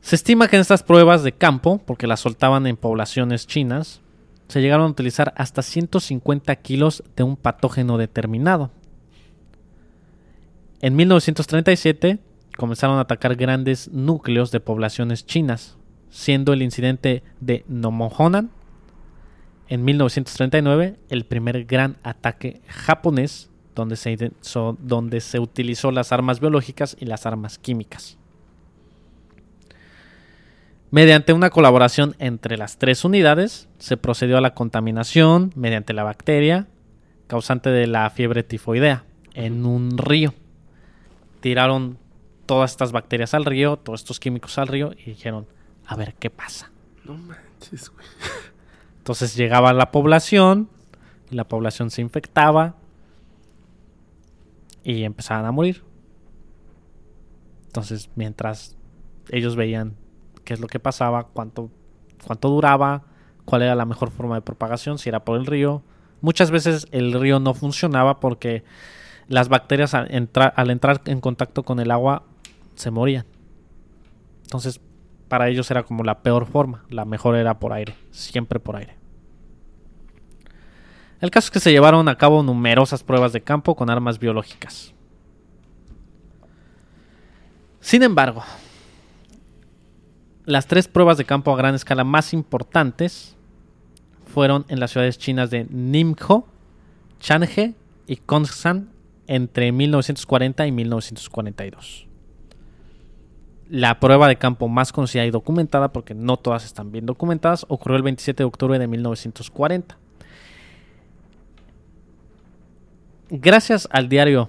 [0.00, 4.00] Se estima que en estas pruebas de campo, porque las soltaban en poblaciones chinas,
[4.48, 8.70] se llegaron a utilizar hasta 150 kilos de un patógeno determinado.
[10.82, 12.18] En 1937
[12.56, 15.76] comenzaron a atacar grandes núcleos de poblaciones chinas,
[16.08, 18.50] siendo el incidente de Nomonhonan
[19.68, 24.32] en 1939 el primer gran ataque japonés donde se,
[24.80, 28.18] donde se utilizó las armas biológicas y las armas químicas.
[30.90, 36.66] Mediante una colaboración entre las tres unidades, se procedió a la contaminación mediante la bacteria
[37.28, 39.04] causante de la fiebre tifoidea
[39.34, 40.34] en un río.
[41.40, 41.98] Tiraron
[42.46, 45.46] todas estas bacterias al río, todos estos químicos al río y dijeron,
[45.86, 46.70] a ver qué pasa.
[47.04, 48.06] No manches, güey.
[48.98, 50.68] Entonces llegaba la población,
[51.30, 52.74] y la población se infectaba
[54.82, 55.82] y empezaban a morir.
[57.66, 58.76] Entonces, mientras
[59.28, 59.96] ellos veían
[60.44, 61.70] qué es lo que pasaba, cuánto,
[62.26, 63.04] cuánto duraba,
[63.44, 65.82] cuál era la mejor forma de propagación, si era por el río.
[66.20, 68.64] Muchas veces el río no funcionaba porque
[69.30, 72.24] las bacterias al, entra- al entrar en contacto con el agua
[72.74, 73.24] se morían.
[74.42, 74.80] Entonces,
[75.28, 76.84] para ellos era como la peor forma.
[76.90, 78.96] La mejor era por aire, siempre por aire.
[81.20, 84.94] El caso es que se llevaron a cabo numerosas pruebas de campo con armas biológicas.
[87.78, 88.42] Sin embargo,
[90.44, 93.36] las tres pruebas de campo a gran escala más importantes
[94.26, 96.48] fueron en las ciudades chinas de Ningbo,
[97.20, 97.74] Changhe
[98.08, 98.90] y Konsan
[99.30, 102.08] entre 1940 y 1942.
[103.70, 107.96] La prueba de campo más conocida y documentada, porque no todas están bien documentadas, ocurrió
[107.96, 109.96] el 27 de octubre de 1940.
[113.30, 114.48] Gracias al diario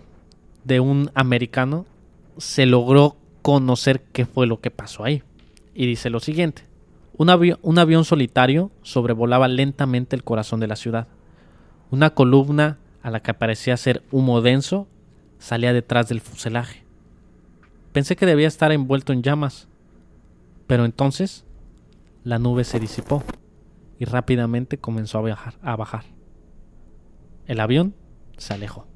[0.63, 1.85] de un americano,
[2.37, 5.21] se logró conocer qué fue lo que pasó ahí.
[5.75, 6.63] Y dice lo siguiente.
[7.15, 11.07] Un, avi- un avión solitario sobrevolaba lentamente el corazón de la ciudad.
[11.91, 14.87] Una columna a la que parecía ser humo denso
[15.39, 16.83] salía detrás del fuselaje.
[17.93, 19.67] Pensé que debía estar envuelto en llamas,
[20.67, 21.45] pero entonces
[22.23, 23.23] la nube se disipó
[23.99, 25.55] y rápidamente comenzó a bajar.
[25.61, 26.05] A bajar.
[27.47, 27.95] El avión
[28.37, 28.87] se alejó.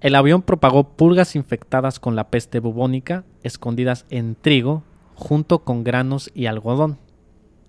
[0.00, 4.82] El avión propagó pulgas infectadas con la peste bubónica escondidas en trigo
[5.14, 6.98] junto con granos y algodón.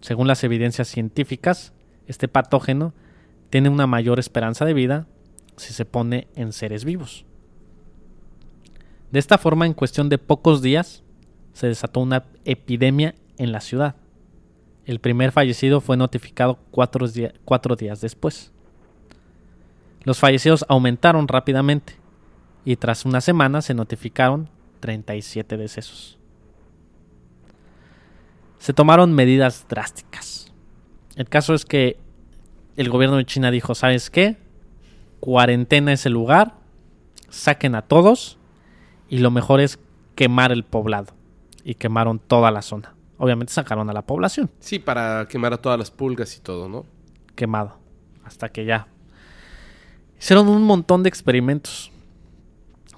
[0.02, 1.74] Según las evidencias científicas,
[2.08, 2.94] este patógeno
[3.56, 5.08] tiene una mayor esperanza de vida
[5.56, 7.24] si se pone en seres vivos.
[9.14, 11.04] De esta forma, en cuestión de pocos días,
[11.54, 13.96] se desató una epidemia en la ciudad.
[14.84, 17.08] El primer fallecido fue notificado cuatro,
[17.46, 18.52] cuatro días después.
[20.04, 21.96] Los fallecidos aumentaron rápidamente
[22.66, 24.50] y tras una semana se notificaron
[24.82, 26.20] 37 decesos.
[28.60, 30.52] se tomaron medidas drásticas.
[31.16, 32.04] El caso es que
[32.76, 34.38] el gobierno de China dijo, ¿sabes qué?
[35.20, 36.56] Cuarentena ese lugar,
[37.30, 38.38] saquen a todos
[39.10, 39.80] y lo mejor es
[40.16, 41.14] quemar el poblado.
[41.64, 42.94] Y quemaron toda la zona.
[43.18, 44.52] Obviamente sacaron a la población.
[44.60, 46.86] Sí, para quemar a todas las pulgas y todo, ¿no?
[47.36, 47.80] Quemado.
[48.24, 48.88] Hasta que ya.
[50.20, 51.92] Hicieron un montón de experimentos.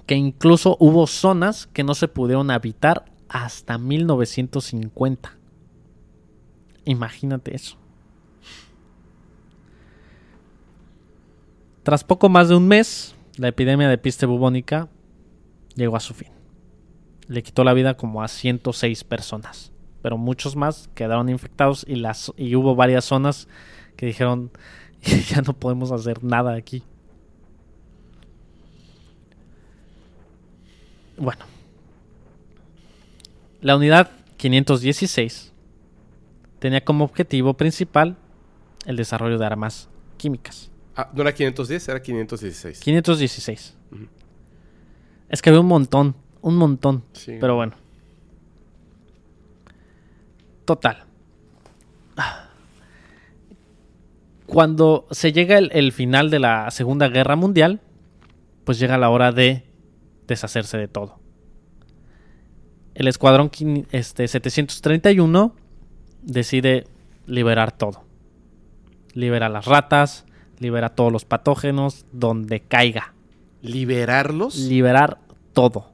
[0.06, 5.36] Que incluso hubo zonas que no se pudieron habitar hasta 1950.
[6.84, 7.76] Imagínate eso.
[11.88, 14.90] Tras poco más de un mes, la epidemia de peste bubónica
[15.74, 16.28] llegó a su fin.
[17.28, 22.30] Le quitó la vida como a 106 personas, pero muchos más quedaron infectados y, las,
[22.36, 23.48] y hubo varias zonas
[23.96, 24.50] que dijeron,
[25.30, 26.82] ya no podemos hacer nada aquí.
[31.16, 31.46] Bueno,
[33.62, 35.54] la unidad 516
[36.58, 38.18] tenía como objetivo principal
[38.84, 39.88] el desarrollo de armas
[40.18, 40.70] químicas.
[40.98, 42.80] Ah, no era 510, era 516.
[42.80, 43.76] 516.
[45.28, 47.04] Es que había un montón, un montón.
[47.12, 47.36] Sí.
[47.40, 47.76] Pero bueno.
[50.64, 51.04] Total.
[54.46, 57.80] Cuando se llega el, el final de la Segunda Guerra Mundial,
[58.64, 59.62] pues llega la hora de
[60.26, 61.20] deshacerse de todo.
[62.94, 63.52] El escuadrón
[63.92, 65.54] este, 731
[66.22, 66.88] decide
[67.26, 68.02] liberar todo.
[69.14, 70.26] Libera las ratas,
[70.60, 73.14] libera todos los patógenos, donde caiga.
[73.62, 74.56] ¿Liberarlos?
[74.56, 75.18] Liberar
[75.52, 75.92] todo.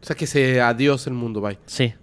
[0.00, 1.58] o sea, que se adiós el mundo, bye.
[1.66, 1.94] Sí.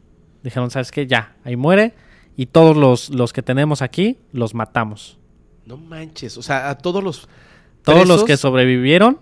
[0.44, 1.08] Dijeron, ¿sabes qué?
[1.08, 1.94] Ya, ahí muere.
[2.36, 5.18] Y todos los, los que tenemos aquí los matamos.
[5.66, 6.38] No manches.
[6.38, 7.30] O sea, a todos los.
[7.84, 9.20] Todos los que sobrevivieron,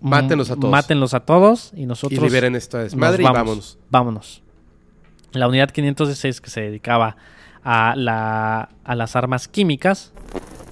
[0.00, 0.70] Mátenlos a mm, todos.
[0.72, 3.78] Mátenlos a todos y Y nosotros liberen esta nos desmadre y vámonos.
[3.90, 4.42] Vámonos.
[5.32, 7.16] La unidad 516 que se dedicaba
[7.64, 10.12] a, la, a las armas químicas,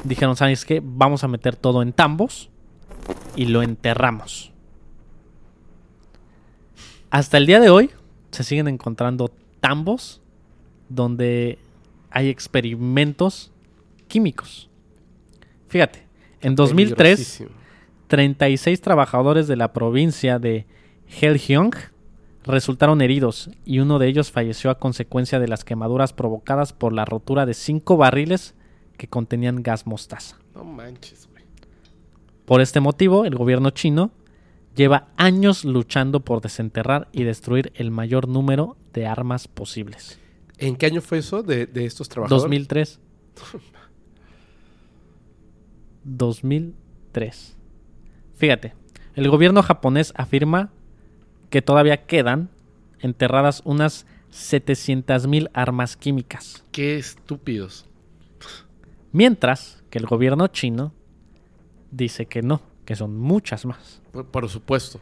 [0.05, 0.81] dijeron, ¿sabes qué?
[0.85, 2.51] Vamos a meter todo en tambos
[3.35, 4.53] y lo enterramos.
[7.11, 7.91] Hasta el día de hoy
[8.31, 10.21] se siguen encontrando tambos
[10.89, 11.59] donde
[12.11, 13.53] hay experimentos
[14.09, 14.69] químicos.
[15.69, 16.07] Fíjate,
[16.41, 17.51] en 2003 Peligrosísimo.
[18.09, 20.67] 36 trabajadores de la provincia de
[21.09, 21.73] Heilongjiang
[22.45, 27.05] resultaron heridos y uno de ellos falleció a consecuencia de las quemaduras provocadas por la
[27.05, 28.55] rotura de cinco barriles
[28.97, 30.39] que contenían gas mostaza.
[30.55, 31.45] No manches, güey.
[32.45, 34.11] Por este motivo, el gobierno chino
[34.75, 40.19] lleva años luchando por desenterrar y destruir el mayor número de armas posibles.
[40.59, 42.43] ¿En qué año fue eso de, de estos trabajadores?
[42.43, 43.01] 2003.
[46.05, 47.57] 2003.
[48.37, 48.75] Fíjate,
[49.15, 50.71] el gobierno japonés afirma
[51.51, 52.51] que todavía quedan
[53.01, 57.87] enterradas unas 700.000 armas químicas, Qué estúpidos.
[59.15, 60.93] Mientras que el gobierno chino
[61.91, 65.01] dice que no, que son muchas más, Por, por supuesto.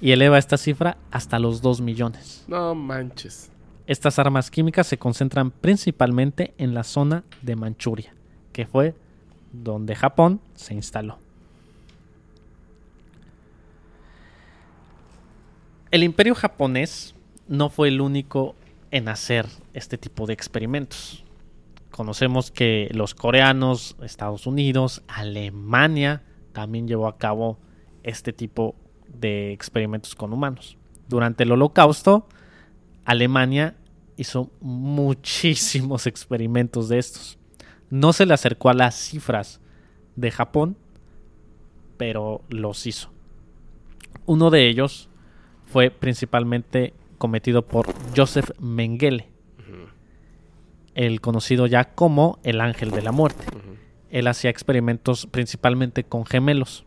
[0.00, 2.44] y eleva esta cifra hasta los 2 millones.
[2.48, 3.50] No manches.
[3.86, 8.14] Estas armas químicas se concentran principalmente en la zona de Manchuria,
[8.52, 8.94] que fue
[9.52, 11.18] donde Japón se instaló.
[15.90, 17.14] El imperio japonés
[17.48, 18.56] no fue el único
[18.90, 21.22] en hacer este tipo de experimentos.
[21.96, 27.58] Conocemos que los coreanos, Estados Unidos, Alemania también llevó a cabo
[28.02, 28.74] este tipo
[29.08, 30.76] de experimentos con humanos.
[31.08, 32.28] Durante el holocausto,
[33.06, 33.76] Alemania
[34.18, 37.38] hizo muchísimos experimentos de estos.
[37.88, 39.62] No se le acercó a las cifras
[40.16, 40.76] de Japón,
[41.96, 43.10] pero los hizo.
[44.26, 45.08] Uno de ellos
[45.64, 49.30] fue principalmente cometido por Joseph Mengele,
[50.96, 53.44] el conocido ya como el ángel de la muerte.
[54.10, 56.84] Él hacía experimentos principalmente con gemelos.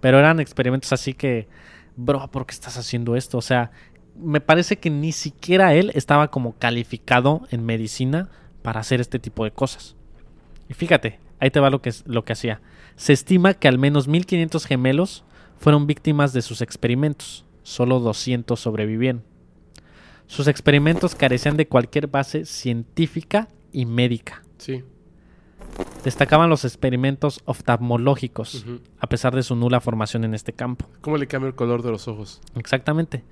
[0.00, 1.48] Pero eran experimentos así que,
[1.96, 3.38] bro, ¿por qué estás haciendo esto?
[3.38, 3.70] O sea,
[4.16, 8.28] me parece que ni siquiera él estaba como calificado en medicina
[8.62, 9.96] para hacer este tipo de cosas.
[10.68, 12.60] Y fíjate, ahí te va lo que, lo que hacía.
[12.96, 15.24] Se estima que al menos 1500 gemelos
[15.58, 17.44] fueron víctimas de sus experimentos.
[17.62, 19.22] Solo 200 sobrevivieron.
[20.28, 24.44] Sus experimentos carecían de cualquier base científica y médica.
[24.58, 24.84] Sí.
[26.04, 28.64] Destacaban los experimentos oftalmológicos,
[29.00, 30.86] a pesar de su nula formación en este campo.
[31.00, 32.40] ¿Cómo le cambia el color de los ojos?
[32.56, 33.24] Exactamente.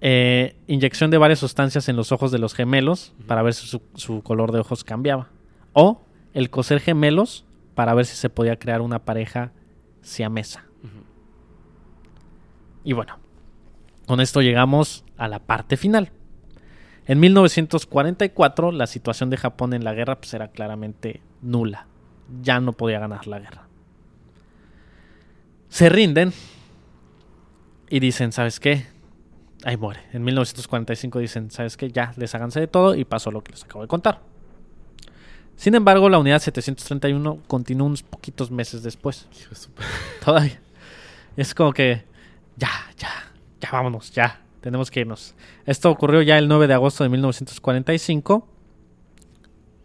[0.00, 3.80] Eh, inyección de varias sustancias en los ojos de los gemelos para ver si su,
[3.94, 5.30] su color de ojos cambiaba.
[5.72, 6.02] O
[6.34, 7.44] el coser gemelos
[7.74, 9.52] para ver si se podía crear una pareja
[10.02, 10.66] siamesa.
[12.84, 13.18] Y bueno,
[14.06, 16.12] con esto llegamos a la parte final.
[17.06, 21.86] En 1944 la situación de Japón en la guerra pues, era claramente nula.
[22.42, 23.68] Ya no podía ganar la guerra.
[25.68, 26.32] Se rinden
[27.90, 28.86] y dicen, ¿sabes qué?
[29.64, 30.00] Ahí muere.
[30.12, 31.90] En 1945 dicen, ¿sabes qué?
[31.90, 34.20] Ya, desháganse de todo y pasó lo que les acabo de contar.
[35.56, 39.28] Sin embargo, la unidad 731 continuó unos poquitos meses después.
[40.24, 40.60] Todavía.
[41.36, 42.04] Es como que,
[42.56, 43.10] ya, ya,
[43.60, 45.34] ya vámonos, ya, tenemos que irnos.
[45.66, 48.48] Esto ocurrió ya el 9 de agosto de 1945,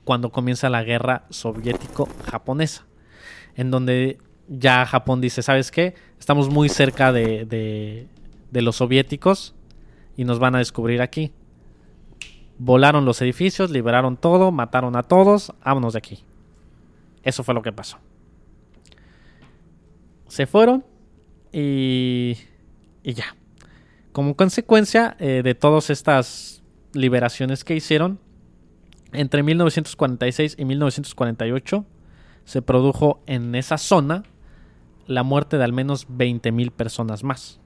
[0.05, 2.85] cuando comienza la guerra soviético-japonesa,
[3.55, 5.95] en donde ya Japón dice, ¿sabes qué?
[6.17, 8.07] Estamos muy cerca de, de,
[8.51, 9.53] de los soviéticos
[10.15, 11.33] y nos van a descubrir aquí.
[12.57, 16.23] Volaron los edificios, liberaron todo, mataron a todos, vámonos de aquí.
[17.21, 17.97] Eso fue lo que pasó.
[20.29, 20.85] Se fueron
[21.51, 22.37] y,
[23.03, 23.35] y ya.
[24.19, 28.19] Como consecuencia eh, de todas estas liberaciones que hicieron,
[29.13, 31.85] entre 1946 y 1948
[32.43, 34.23] se produjo en esa zona
[35.07, 37.61] la muerte de al menos 20.000 personas más.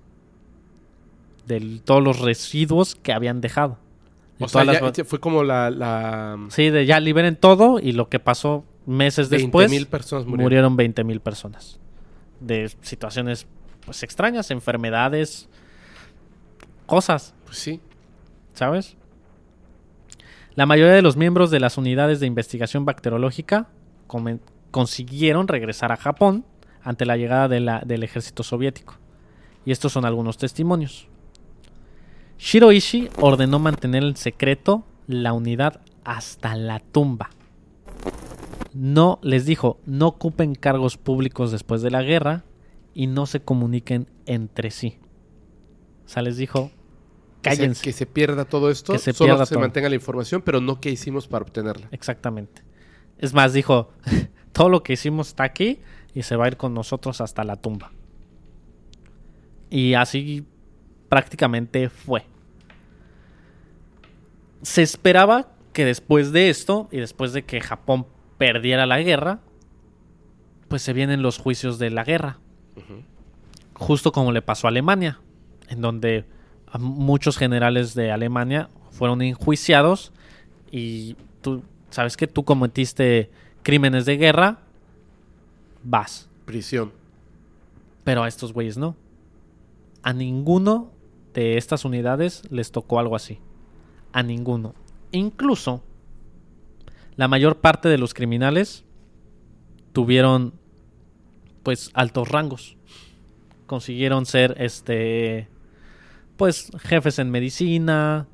[1.47, 3.79] De todos los residuos que habían dejado.
[4.37, 5.71] De O sea, ya- las- fue como la...
[5.71, 10.43] la Sí, de ya liberen todo y lo que pasó meses 20 después personas murieron.
[10.43, 11.79] murieron 20 mil personas.
[12.41, 13.47] De situaciones
[13.87, 15.49] pues extrañas, enfermedades,
[16.93, 17.79] cosas, Pues sí.
[18.53, 18.95] ¿sabes?
[20.55, 23.67] La mayoría de los miembros de las unidades de investigación bacteriológica
[24.71, 26.45] consiguieron regresar a Japón
[26.83, 28.95] ante la llegada de la- del ejército soviético.
[29.65, 31.07] Y estos son algunos testimonios.
[32.37, 37.29] Shiroishi ordenó mantener en secreto la unidad hasta la tumba.
[38.73, 42.43] No les dijo, no ocupen cargos públicos después de la guerra
[42.93, 44.97] y no se comuniquen entre sí.
[46.05, 46.69] O sea, les dijo,
[47.51, 47.83] O sea, cállense.
[47.83, 48.93] que se pierda todo esto.
[48.93, 49.61] Que se solo pierda se todo.
[49.61, 51.87] mantenga la información, pero no qué hicimos para obtenerla.
[51.91, 52.63] Exactamente.
[53.17, 53.91] Es más, dijo,
[54.53, 55.79] todo lo que hicimos está aquí
[56.13, 57.91] y se va a ir con nosotros hasta la tumba.
[59.69, 60.45] Y así
[61.09, 62.25] prácticamente fue.
[64.61, 68.07] Se esperaba que después de esto y después de que Japón
[68.37, 69.39] perdiera la guerra,
[70.67, 72.39] pues se vienen los juicios de la guerra.
[73.73, 75.19] Justo como le pasó a Alemania,
[75.67, 76.25] en donde
[76.79, 80.11] muchos generales de Alemania fueron enjuiciados
[80.71, 83.29] y tú sabes que tú cometiste
[83.61, 84.59] crímenes de guerra,
[85.83, 86.29] vas.
[86.45, 86.91] Prisión.
[88.03, 88.95] Pero a estos güeyes no.
[90.01, 90.91] A ninguno
[91.33, 93.39] de estas unidades les tocó algo así.
[94.11, 94.75] A ninguno.
[95.11, 95.83] Incluso
[97.15, 98.83] la mayor parte de los criminales
[99.93, 100.53] tuvieron
[101.61, 102.75] pues altos rangos.
[103.67, 105.47] Consiguieron ser este
[106.43, 108.27] pues jefes en medicina,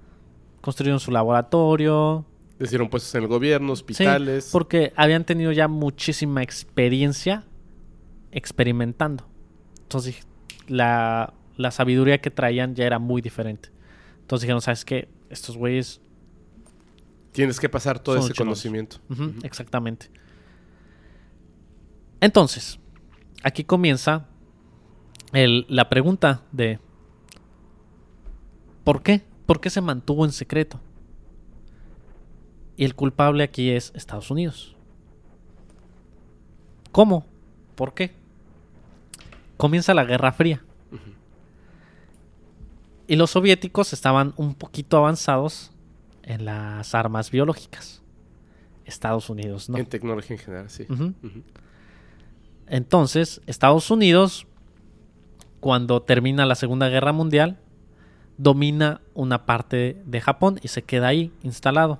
[0.61, 2.26] construyeron su laboratorio,
[2.57, 4.49] Les dieron puestos en el gobierno, Sí, hospitales.
[4.52, 7.44] porque habían tenido ya muchísima experiencia
[8.31, 9.27] experimentando.
[9.84, 10.26] Entonces,
[10.68, 13.69] la, la sabiduría que traían ya era muy diferente.
[14.22, 15.07] Entonces dijeron, ¿sabes qué?
[15.30, 16.02] Estos güeyes...
[17.31, 18.98] Tienes que pasar todo ese conocimiento.
[19.44, 20.10] Exactamente.
[22.22, 22.80] Entonces,
[23.44, 24.26] aquí comienza
[25.31, 26.80] el- la pregunta de...
[28.84, 29.23] ¿Por qué?
[29.45, 30.80] ¿Por qué se mantuvo en secreto?
[32.77, 34.76] Y el culpable aquí es Estados Unidos.
[36.91, 37.26] ¿Cómo?
[37.76, 38.14] ¿Por qué?
[39.57, 40.64] Comienza la Guerra Fría.
[43.07, 45.72] Y los soviéticos estaban un poquito avanzados
[46.23, 48.03] en las armas biológicas.
[48.85, 49.77] Estados Unidos no.
[49.77, 50.85] En tecnología en general, sí.
[52.68, 54.47] Entonces, Estados Unidos,
[55.60, 57.60] cuando termina la Segunda Guerra Mundial,
[58.40, 61.99] domina una parte de Japón y se queda ahí instalado.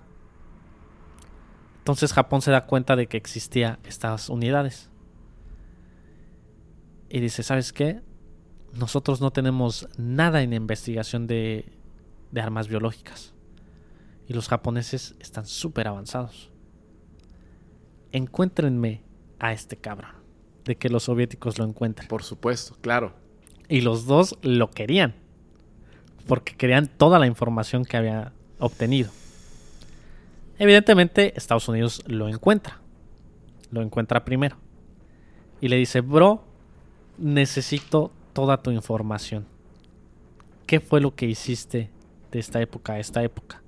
[1.80, 4.90] Entonces Japón se da cuenta de que existía estas unidades.
[7.10, 8.02] Y dice, ¿sabes qué?
[8.74, 11.74] Nosotros no tenemos nada en investigación de,
[12.32, 13.34] de armas biológicas.
[14.26, 16.52] Y los japoneses están súper avanzados.
[18.14, 19.04] Encuéntrenme
[19.40, 20.12] a este cabrón.
[20.64, 22.08] De que los soviéticos lo encuentren.
[22.08, 23.14] Por supuesto, claro.
[23.68, 25.16] Y los dos lo querían.
[26.30, 29.10] Porque querían toda la información que había obtenido.
[30.60, 32.80] Evidentemente, Estados Unidos lo encuentra.
[33.72, 34.58] Lo encuentra primero.
[35.60, 36.44] Y le dice, bro,
[37.18, 39.48] necesito toda tu información.
[40.68, 41.90] ¿Qué fue lo que hiciste
[42.32, 43.64] de esta época a esta época?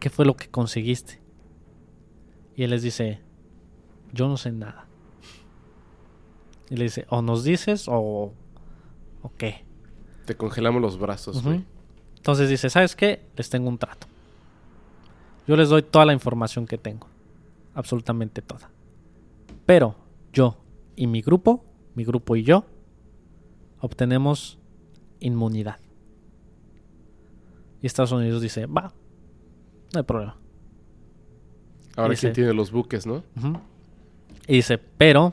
[0.00, 1.20] ¿Qué fue lo que conseguiste?
[2.56, 3.20] Y él les dice,
[4.14, 4.86] yo no sé nada.
[6.70, 8.32] Y le dice, o nos dices o,
[9.20, 9.65] o qué.
[10.26, 11.42] Te congelamos los brazos.
[12.16, 13.22] Entonces dice, ¿sabes qué?
[13.36, 14.06] Les tengo un trato.
[15.46, 17.06] Yo les doy toda la información que tengo.
[17.74, 18.68] Absolutamente toda.
[19.64, 19.94] Pero
[20.32, 20.56] yo
[20.96, 22.64] y mi grupo, mi grupo y yo,
[23.80, 24.58] obtenemos
[25.20, 25.78] inmunidad.
[27.82, 28.92] Y Estados Unidos dice, va,
[29.94, 30.36] no hay problema.
[31.96, 33.22] Ahora Dice- quién tiene los buques, ¿no?
[34.48, 35.32] Y dice, pero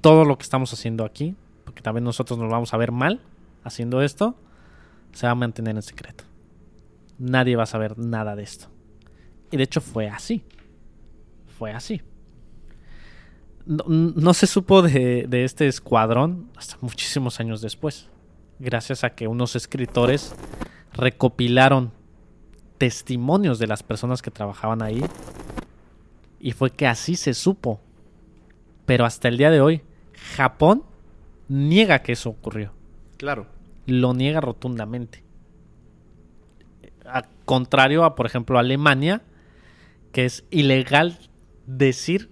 [0.00, 1.34] todo lo que estamos haciendo aquí,
[1.64, 3.20] porque también nosotros nos vamos a ver mal
[3.62, 4.36] haciendo esto,
[5.12, 6.24] se va a mantener en secreto.
[7.18, 8.68] Nadie va a saber nada de esto.
[9.50, 10.44] Y de hecho fue así.
[11.58, 12.02] Fue así.
[13.66, 18.10] No, no se supo de, de este escuadrón hasta muchísimos años después.
[18.58, 20.34] Gracias a que unos escritores
[20.92, 21.92] recopilaron
[22.78, 25.02] testimonios de las personas que trabajaban ahí
[26.40, 27.80] y fue que así se supo.
[28.84, 29.82] Pero hasta el día de hoy,
[30.36, 30.82] Japón
[31.48, 32.72] niega que eso ocurrió.
[33.16, 33.46] Claro.
[33.86, 35.22] Lo niega rotundamente.
[37.06, 39.22] A contrario a, por ejemplo, Alemania,
[40.12, 41.18] que es ilegal
[41.66, 42.30] decir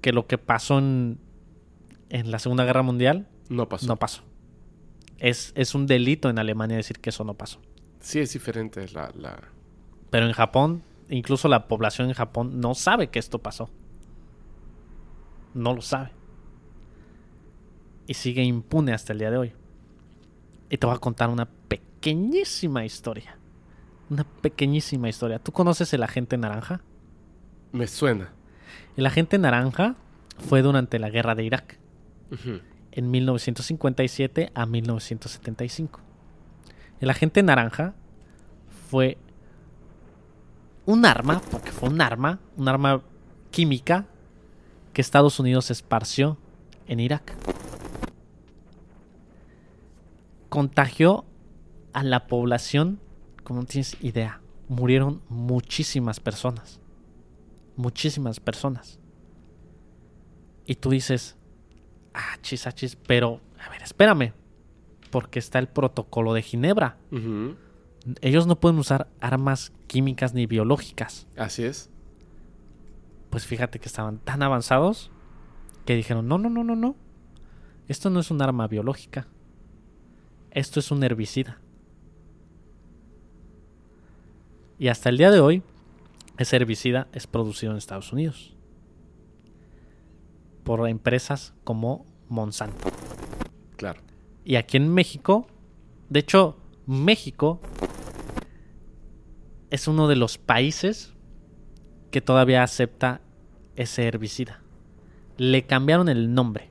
[0.00, 1.18] que lo que pasó en,
[2.08, 3.86] en la Segunda Guerra Mundial No pasó.
[3.86, 4.22] no pasó.
[5.18, 7.60] Es, es un delito en Alemania decir que eso no pasó.
[8.00, 9.40] Sí, es diferente la, la...
[10.10, 13.70] Pero en Japón, incluso la población en Japón no sabe que esto pasó.
[15.54, 16.10] No lo sabe.
[18.06, 19.52] Y sigue impune hasta el día de hoy.
[20.70, 23.36] Y te voy a contar una pequeñísima historia.
[24.10, 25.38] Una pequeñísima historia.
[25.38, 26.80] ¿Tú conoces el agente naranja?
[27.72, 28.32] Me suena.
[28.96, 29.96] El agente naranja
[30.48, 31.78] fue durante la guerra de Irak,
[32.90, 36.00] en 1957 a 1975.
[37.00, 37.94] El agente naranja
[38.90, 39.18] fue
[40.84, 43.02] un arma, porque fue un arma, un arma
[43.50, 44.06] química
[44.92, 46.38] que Estados Unidos esparció
[46.86, 47.34] en Irak.
[50.52, 51.24] Contagió
[51.94, 53.00] a la población,
[53.42, 56.78] como no tienes idea, murieron muchísimas personas.
[57.74, 59.00] Muchísimas personas.
[60.66, 61.38] Y tú dices,
[62.12, 64.34] ah, chis, ah, chis, pero, a ver, espérame,
[65.10, 66.98] porque está el protocolo de Ginebra.
[68.20, 71.26] Ellos no pueden usar armas químicas ni biológicas.
[71.34, 71.88] Así es.
[73.30, 75.10] Pues fíjate que estaban tan avanzados
[75.86, 76.94] que dijeron, no, no, no, no, no.
[77.88, 79.28] Esto no es un arma biológica.
[80.52, 81.58] Esto es un herbicida.
[84.78, 85.62] Y hasta el día de hoy,
[86.36, 88.54] ese herbicida es producido en Estados Unidos.
[90.62, 92.90] Por empresas como Monsanto.
[93.76, 94.02] Claro.
[94.44, 95.46] Y aquí en México,
[96.10, 97.58] de hecho, México
[99.70, 101.14] es uno de los países
[102.10, 103.22] que todavía acepta
[103.74, 104.60] ese herbicida.
[105.38, 106.68] Le cambiaron el nombre,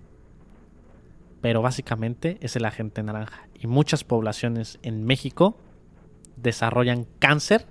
[1.42, 3.48] pero básicamente es el agente naranja.
[3.62, 5.56] Y muchas poblaciones en México
[6.36, 7.68] desarrollan cáncer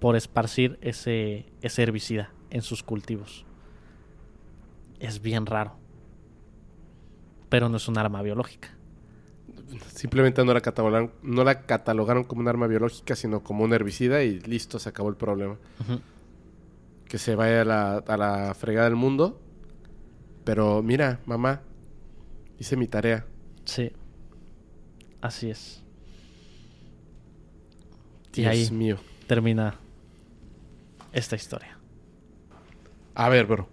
[0.00, 3.46] por esparcir ese, ese herbicida en sus cultivos.
[4.98, 5.76] Es bien raro,
[7.48, 8.70] pero no es un arma biológica.
[9.94, 14.24] Simplemente no la, catalogaron, no la catalogaron como un arma biológica, sino como un herbicida
[14.24, 15.56] y listo, se acabó el problema.
[17.06, 19.40] Que se vaya a la, a la fregada del mundo.
[20.42, 21.60] Pero mira, mamá,
[22.58, 23.24] hice mi tarea.
[23.64, 23.92] Sí.
[25.20, 25.82] Así es.
[28.34, 28.98] Y Dios ahí mío.
[29.26, 29.74] termina
[31.12, 31.76] esta historia.
[33.14, 33.68] A ver, bro.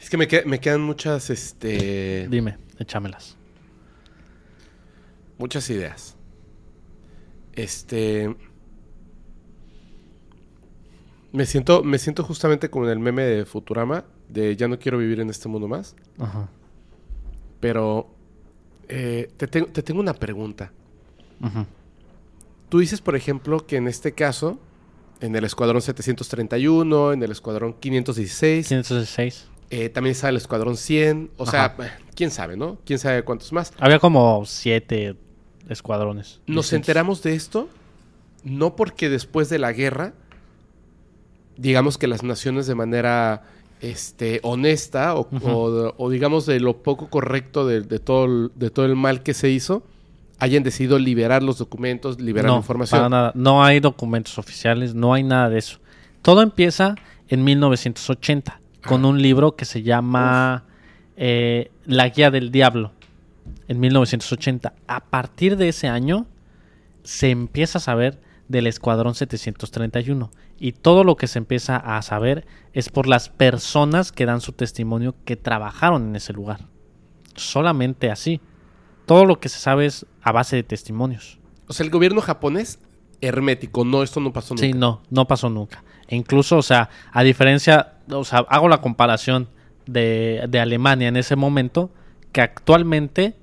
[0.00, 2.26] Es que me, que- me quedan muchas, este...
[2.28, 3.36] Dime, échamelas.
[5.38, 6.16] Muchas ideas.
[7.52, 8.34] Este.
[11.32, 14.98] Me siento, me siento justamente como en el meme de Futurama, de ya no quiero
[14.98, 15.94] vivir en este mundo más.
[16.18, 16.48] Ajá.
[17.60, 18.15] Pero
[18.88, 20.72] eh, te, tengo, te tengo una pregunta.
[22.68, 24.58] Tú dices, por ejemplo, que en este caso,
[25.20, 29.46] en el escuadrón 731, en el escuadrón 516, 516.
[29.70, 31.30] eh, también está el escuadrón 100.
[31.36, 31.86] O sea, Ajá.
[31.86, 32.78] eh, quién sabe, ¿no?
[32.84, 33.72] Quién sabe cuántos más.
[33.78, 35.14] Había como siete
[35.68, 36.40] escuadrones.
[36.46, 36.72] Nos distintos.
[36.72, 37.68] enteramos de esto
[38.44, 40.12] no porque después de la guerra,
[41.56, 43.42] digamos que las naciones de manera
[43.80, 45.48] este, honesta o, Ujú.
[45.48, 49.22] o- o digamos de lo poco correcto de, de todo el, de todo el mal
[49.22, 49.82] que se hizo,
[50.38, 52.98] hayan decidido liberar los documentos, liberar la información.
[52.98, 53.32] para nada.
[53.34, 55.78] No hay documentos oficiales, no hay nada de eso.
[56.22, 56.94] Todo empieza
[57.28, 59.08] en 1980 con Ajá.
[59.08, 60.64] un libro que se llama
[61.16, 62.92] eh, La Guía del Diablo.
[63.68, 64.74] En 1980.
[64.86, 66.26] A partir de ese año
[67.02, 68.18] se empieza a saber
[68.48, 70.30] del Escuadrón 731.
[70.58, 74.52] Y todo lo que se empieza a saber es por las personas que dan su
[74.52, 76.60] testimonio que trabajaron en ese lugar.
[77.34, 78.40] Solamente así.
[79.04, 81.38] Todo lo que se sabe es a base de testimonios.
[81.68, 82.78] O sea, el gobierno japonés
[83.20, 83.84] hermético.
[83.84, 84.66] No, esto no pasó nunca.
[84.66, 85.84] Sí, no, no pasó nunca.
[86.08, 89.48] E incluso, o sea, a diferencia, o sea, hago la comparación
[89.86, 91.90] de, de Alemania en ese momento,
[92.32, 93.36] que actualmente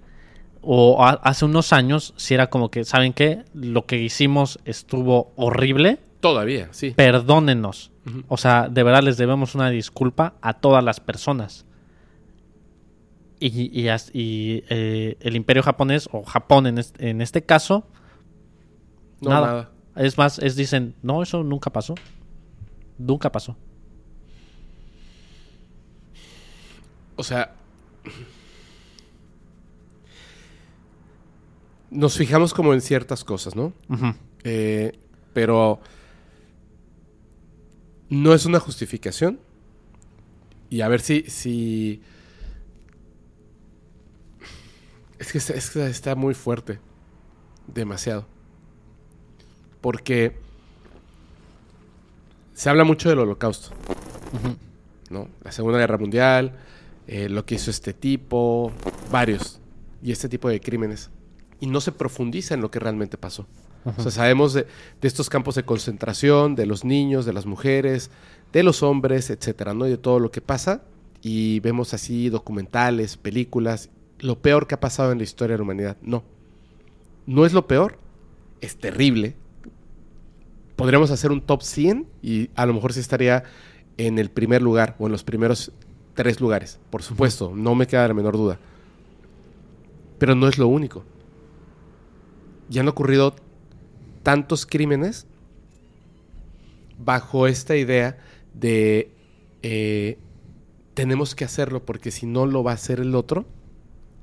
[0.64, 3.44] o a- hace unos años, si era como que, ¿saben qué?
[3.54, 6.92] Lo que hicimos estuvo horrible, Todavía, sí.
[6.92, 7.92] perdónenos.
[8.28, 11.66] O sea, de verdad les debemos una disculpa a todas las personas.
[13.40, 13.82] Y,
[14.14, 17.86] y eh, el imperio japonés, o Japón en este, en este caso,
[19.22, 19.48] No, nada.
[19.48, 19.72] nada.
[19.98, 21.96] es más, es dicen, no, eso nunca pasó.
[22.98, 23.58] Nunca pasó.
[27.16, 27.54] O sea.
[31.94, 33.74] Nos fijamos como en ciertas cosas, ¿no?
[34.44, 34.98] Eh,
[35.34, 35.80] pero
[38.10, 39.40] no es una justificación.
[40.70, 41.24] Y a ver si.
[41.28, 42.02] si...
[45.20, 46.80] Es, que está, es que está muy fuerte.
[47.68, 48.26] Demasiado.
[49.82, 50.36] Porque
[52.54, 53.72] se habla mucho del holocausto.
[55.10, 55.28] ¿no?
[55.44, 56.54] La Segunda Guerra Mundial,
[57.08, 58.72] eh, lo que hizo este tipo,
[59.12, 59.60] varios,
[60.02, 61.10] y este tipo de crímenes.
[61.64, 63.48] Y no se profundiza en lo que realmente pasó.
[63.86, 64.68] O sea, sabemos de,
[65.00, 68.12] de estos campos de concentración, de los niños, de las mujeres,
[68.52, 69.88] de los hombres, etcétera, ¿no?
[69.88, 70.82] Y de todo lo que pasa.
[71.22, 75.64] Y vemos así documentales, películas, lo peor que ha pasado en la historia de la
[75.64, 75.98] humanidad.
[76.02, 76.26] No.
[77.26, 77.98] No es lo peor,
[78.60, 79.36] es terrible.
[80.76, 83.44] Podríamos hacer un top 100 y a lo mejor sí estaría
[83.96, 85.72] en el primer lugar o en los primeros
[86.14, 86.80] tres lugares.
[86.90, 88.60] Por supuesto, no me queda la menor duda.
[90.20, 91.04] Pero no es lo único.
[92.70, 93.36] Ya han ocurrido
[94.24, 95.28] tantos crímenes
[96.98, 98.18] bajo esta idea
[98.54, 99.12] de
[99.62, 100.18] eh,
[100.94, 103.46] tenemos que hacerlo porque si no lo va a hacer el otro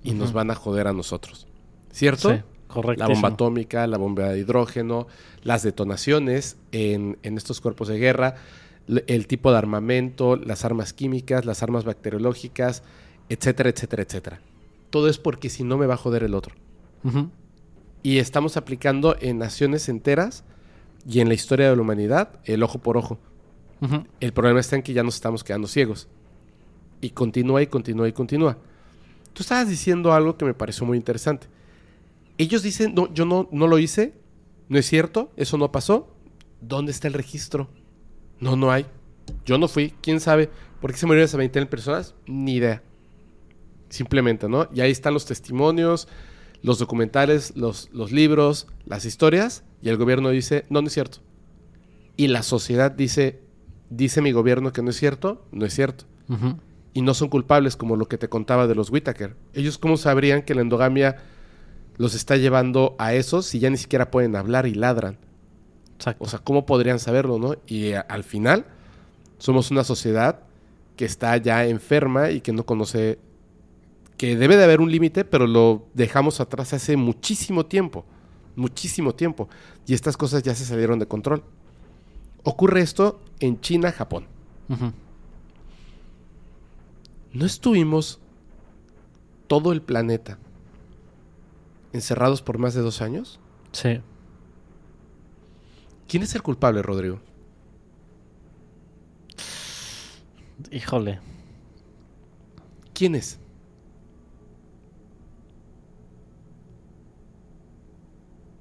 [0.02, 1.46] y nos van a joder a nosotros.
[1.92, 2.30] ¿Cierto?
[2.30, 3.04] Sí, correcto.
[3.04, 5.06] La bomba atómica, la bomba de hidrógeno,
[5.42, 8.36] las detonaciones en, en estos cuerpos de guerra,
[9.06, 12.82] el tipo de armamento, las armas químicas, las armas bacteriológicas,
[13.28, 14.40] etcétera, etcétera, etcétera.
[14.90, 16.54] Todo es porque si no me va a joder el otro.
[18.02, 20.44] Y estamos aplicando en naciones enteras
[21.06, 23.18] y en la historia de la humanidad el ojo por ojo.
[24.20, 26.09] El problema está en que ya nos estamos quedando ciegos.
[27.01, 28.59] Y continúa y continúa y continúa.
[29.32, 31.47] Tú estabas diciendo algo que me pareció muy interesante.
[32.36, 34.14] Ellos dicen, no, yo no, no lo hice,
[34.68, 36.14] no es cierto, eso no pasó.
[36.60, 37.70] ¿Dónde está el registro?
[38.39, 38.85] No, no hay.
[39.47, 40.51] Yo no fui, quién sabe.
[40.81, 42.14] ¿Por qué se murieron esas 20 personas?
[42.27, 42.82] Ni idea.
[43.89, 44.68] Simplemente, ¿no?
[44.74, 46.06] Y ahí están los testimonios,
[46.62, 51.18] los documentales, los, los libros, las historias, y el gobierno dice, no, no es cierto.
[52.16, 53.40] Y la sociedad dice,
[53.88, 56.04] dice mi gobierno que no es cierto, no es cierto.
[56.92, 59.36] Y no son culpables como lo que te contaba de los Whittaker.
[59.54, 61.16] Ellos cómo sabrían que la endogamia
[61.96, 65.18] los está llevando a eso si ya ni siquiera pueden hablar y ladran.
[65.96, 66.24] Exacto.
[66.24, 67.56] O sea, ¿cómo podrían saberlo, no?
[67.66, 68.64] Y a- al final
[69.38, 70.40] somos una sociedad
[70.96, 73.18] que está ya enferma y que no conoce
[74.20, 78.05] que debe de haber un límite, pero lo dejamos atrás hace muchísimo tiempo,
[78.55, 79.48] muchísimo tiempo,
[79.86, 81.42] y estas cosas ya se salieron de control.
[82.42, 84.26] Ocurre esto en China, Japón.
[87.32, 88.20] ¿No estuvimos
[89.47, 90.38] todo el planeta
[91.94, 93.40] encerrados por más de dos años?
[93.72, 94.02] Sí.
[96.09, 97.20] ¿Quién es el culpable, Rodrigo?
[100.70, 101.20] Híjole.
[102.92, 103.39] ¿Quién es?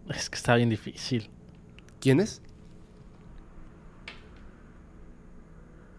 [0.10, 1.30] Es que está bien difícil.
[1.99, 2.41] ¿Quién es?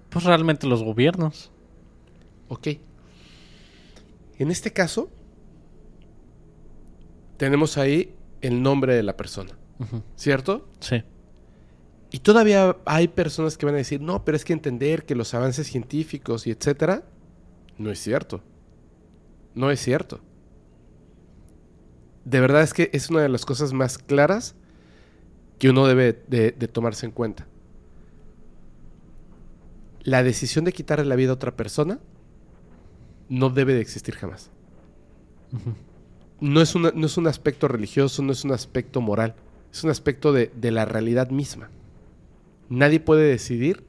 [0.09, 1.53] Pues realmente los gobiernos.
[2.49, 2.69] Ok.
[4.39, 5.11] En este caso,
[7.37, 9.57] tenemos ahí el nombre de la persona.
[10.17, 10.69] ¿cierto?
[10.81, 11.03] Sí.
[12.11, 15.33] Y todavía hay personas que van a decir, no, pero es que entender que los
[15.35, 17.05] avances científicos y etcétera,
[17.79, 18.43] no es cierto.
[19.55, 20.21] No es cierto.
[22.25, 24.55] De verdad es que es una de las cosas más claras
[25.59, 27.47] que uno debe de, de tomarse en cuenta.
[30.03, 31.99] La decisión de quitarle la vida a otra persona
[33.29, 34.51] no debe de existir jamás.
[36.41, 39.35] No es, una- no es un aspecto religioso, no es un aspecto moral,
[39.73, 41.71] es un aspecto de, de la realidad misma.
[42.69, 43.85] Nadie puede decidir,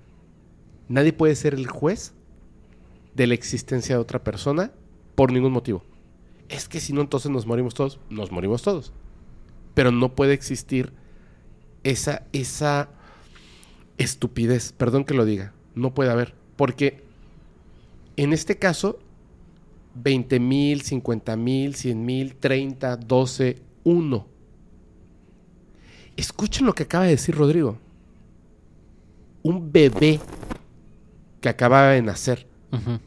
[0.90, 2.14] nadie puede ser el juez
[3.16, 4.72] de la existencia de otra persona
[5.16, 5.84] por ningún motivo.
[6.52, 8.91] Es que si no, entonces nos morimos todos, nos morimos todos.
[9.73, 10.91] Pero no puede existir
[11.84, 12.90] esa, esa
[13.98, 16.36] estupidez, perdón que lo diga, no puede haber.
[16.57, 17.03] Porque
[18.18, 18.99] en este caso,
[19.95, 24.28] 20 mil, 50 mil, 100 mil, 30, 12, 1.
[26.18, 27.78] Escuchen lo que acaba de decir Rodrigo.
[29.41, 30.19] Un bebé
[31.40, 32.45] que acababa de nacer.
[32.73, 32.99] Ujú.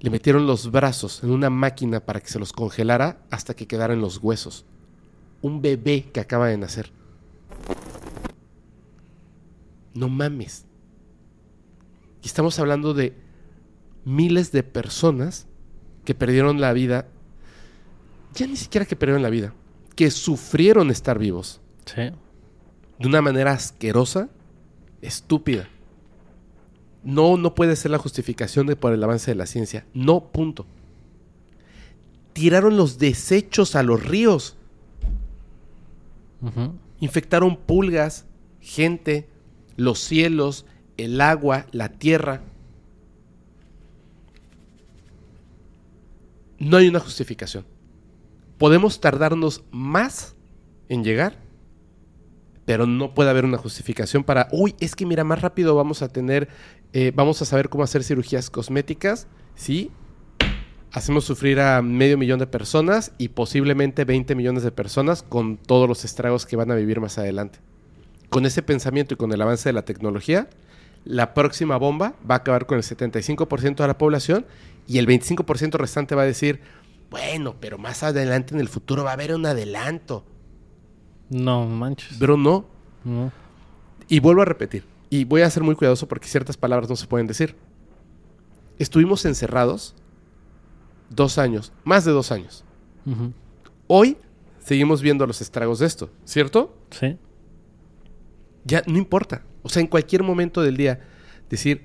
[0.00, 4.00] Le metieron los brazos en una máquina para que se los congelara hasta que quedaran
[4.00, 4.64] los huesos.
[5.42, 6.92] Un bebé que acaba de nacer.
[9.94, 10.66] No mames.
[12.22, 13.16] Y estamos hablando de
[14.04, 15.46] miles de personas
[16.04, 17.08] que perdieron la vida.
[18.34, 19.52] Ya ni siquiera que perdieron la vida.
[19.96, 21.60] Que sufrieron estar vivos.
[21.86, 22.10] Sí.
[23.00, 24.28] De una manera asquerosa,
[25.02, 25.68] estúpida.
[27.08, 29.86] No, no puede ser la justificación de por el avance de la ciencia.
[29.94, 30.66] No, punto.
[32.34, 34.58] Tiraron los desechos a los ríos.
[37.00, 38.26] Infectaron pulgas,
[38.60, 39.26] gente,
[39.78, 40.66] los cielos,
[40.98, 42.42] el agua, la tierra.
[46.58, 47.64] No hay una justificación.
[48.58, 50.34] Podemos tardarnos más
[50.90, 51.38] en llegar,
[52.68, 56.08] pero no puede haber una justificación para, uy, es que mira, más rápido vamos a
[56.10, 56.50] tener,
[56.92, 59.90] eh, vamos a saber cómo hacer cirugías cosméticas, ¿sí?
[60.90, 65.86] Hacemos sufrir a medio millón de personas y posiblemente 20 millones de personas con todos
[65.86, 67.58] los estragos que van a vivir más adelante.
[68.30, 70.48] Con ese pensamiento y con el avance de la tecnología,
[71.04, 74.46] la próxima bomba va a acabar con el 75% de la población
[74.86, 76.60] y el 25% restante va a decir,
[77.10, 80.24] bueno, pero más adelante en el futuro va a haber un adelanto.
[81.30, 82.16] No manches.
[82.18, 82.66] Pero no.
[83.04, 83.30] No.
[84.08, 87.06] Y vuelvo a repetir, y voy a ser muy cuidadoso porque ciertas palabras no se
[87.06, 87.56] pueden decir.
[88.78, 89.94] Estuvimos encerrados
[91.10, 92.64] dos años, más de dos años.
[93.86, 94.18] Hoy
[94.58, 96.76] seguimos viendo los estragos de esto, ¿cierto?
[96.90, 97.16] Sí.
[98.64, 99.42] Ya no importa.
[99.62, 101.00] O sea, en cualquier momento del día,
[101.48, 101.84] decir,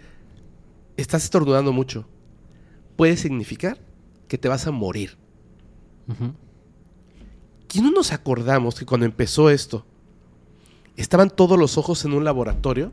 [0.97, 2.05] estás estornudando mucho,
[2.97, 3.79] puede significar
[4.27, 5.17] que te vas a morir.
[6.07, 6.33] Ujú.
[7.73, 9.85] ¿Y no nos acordamos que cuando empezó esto,
[10.95, 12.91] estaban todos los ojos en un laboratorio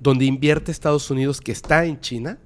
[0.00, 2.38] donde invierte Estados Unidos que está en China?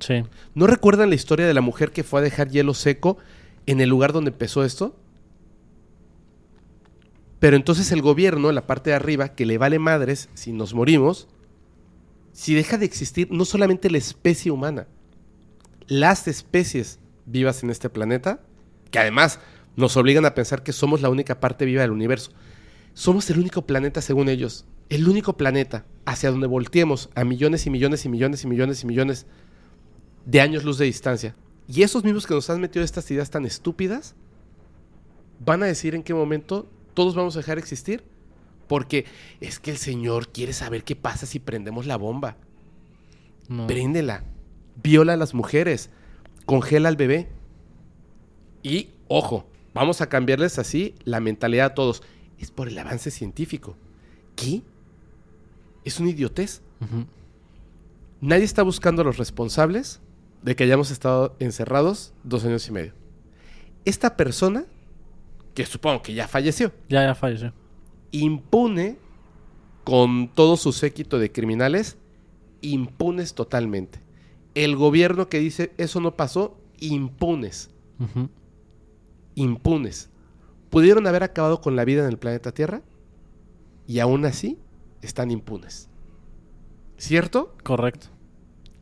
[0.00, 0.24] Sí.
[0.54, 3.18] ¿No recuerdan la historia de la mujer que fue a dejar hielo seco
[3.66, 4.96] en el lugar donde empezó esto?
[7.38, 11.28] Pero entonces el gobierno, la parte de arriba, que le vale madres si nos morimos,
[12.32, 14.86] si deja de existir no solamente la especie humana,
[15.86, 18.40] las especies vivas en este planeta,
[18.90, 19.40] que además
[19.76, 22.32] nos obligan a pensar que somos la única parte viva del universo.
[22.94, 27.70] Somos el único planeta, según ellos, el único planeta hacia donde volteemos a millones y
[27.70, 29.26] millones y millones y millones y millones
[30.24, 31.34] de años luz de distancia.
[31.66, 34.14] Y esos mismos que nos han metido estas ideas tan estúpidas
[35.44, 38.04] van a decir en qué momento todos vamos a dejar de existir.
[38.66, 39.06] Porque
[39.40, 42.36] es que el Señor quiere saber qué pasa si prendemos la bomba.
[43.48, 43.66] No.
[43.66, 44.24] Préndela.
[44.82, 45.90] Viola a las mujeres.
[46.44, 47.28] Congela al bebé.
[48.62, 52.02] Y, ojo, vamos a cambiarles así la mentalidad a todos.
[52.38, 53.76] Es por el avance científico.
[54.36, 54.62] ¿Qué?
[55.84, 56.62] Es una idiotez.
[58.20, 60.00] Nadie está buscando a los responsables
[60.42, 62.92] de que hayamos estado encerrados dos años y medio.
[63.84, 64.64] Esta persona,
[65.54, 67.52] que supongo que ya falleció, Ya, ya falleció.
[68.12, 68.98] impune
[69.84, 71.96] con todo su séquito de criminales,
[72.60, 74.00] impunes totalmente.
[74.54, 77.70] El gobierno que dice eso no pasó, impunes,
[79.34, 80.10] impunes.
[80.70, 82.82] Pudieron haber acabado con la vida en el planeta Tierra
[83.86, 84.58] y aún así
[85.02, 85.88] están impunes.
[86.96, 87.54] ¿Cierto?
[87.62, 88.08] Correcto.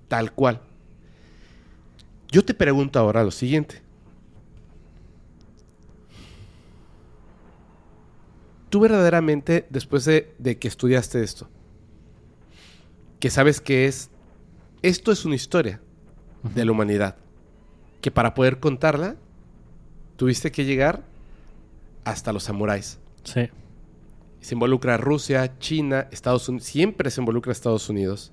[0.08, 0.60] Tal cual.
[2.30, 3.82] Yo te pregunto ahora lo siguiente.
[8.68, 11.48] Tú verdaderamente, después de, de que estudiaste esto,
[13.20, 14.10] que sabes que es,
[14.82, 15.80] esto es una historia
[16.54, 17.16] de la humanidad,
[18.00, 19.16] que para poder contarla,
[20.16, 21.04] tuviste que llegar
[22.04, 22.98] hasta los samuráis.
[23.24, 23.48] Sí.
[24.40, 26.68] Se involucra Rusia, China, Estados Unidos.
[26.68, 28.32] Siempre se involucra Estados Unidos.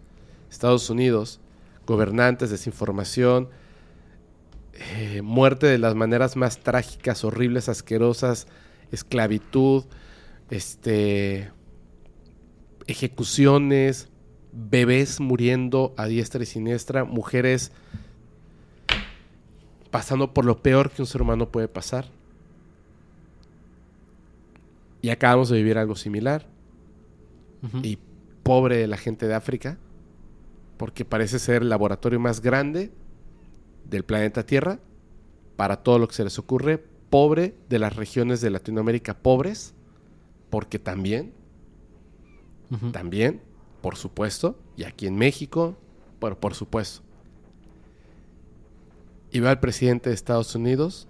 [0.49, 1.39] Estados Unidos,
[1.87, 3.49] gobernantes, desinformación,
[4.73, 8.47] eh, muerte de las maneras más trágicas, horribles, asquerosas,
[8.91, 9.85] esclavitud,
[10.51, 11.51] este,
[12.87, 14.09] ejecuciones,
[14.51, 17.71] bebés muriendo a diestra y siniestra, mujeres
[19.89, 22.05] pasando por lo peor que un ser humano puede pasar.
[25.03, 26.47] Y acabamos de vivir algo similar.
[27.83, 27.99] Y
[28.41, 29.77] pobre de la gente de África,
[30.77, 32.91] porque parece ser el laboratorio más grande
[33.89, 34.79] del planeta Tierra
[35.55, 36.77] para todo lo que se les ocurre.
[37.09, 39.73] Pobre de las regiones de Latinoamérica pobres,
[40.49, 41.33] porque también,
[42.93, 43.41] también,
[43.81, 45.75] por supuesto, y aquí en México,
[46.19, 47.01] pero por supuesto.
[49.31, 51.09] Y va el presidente de Estados Unidos,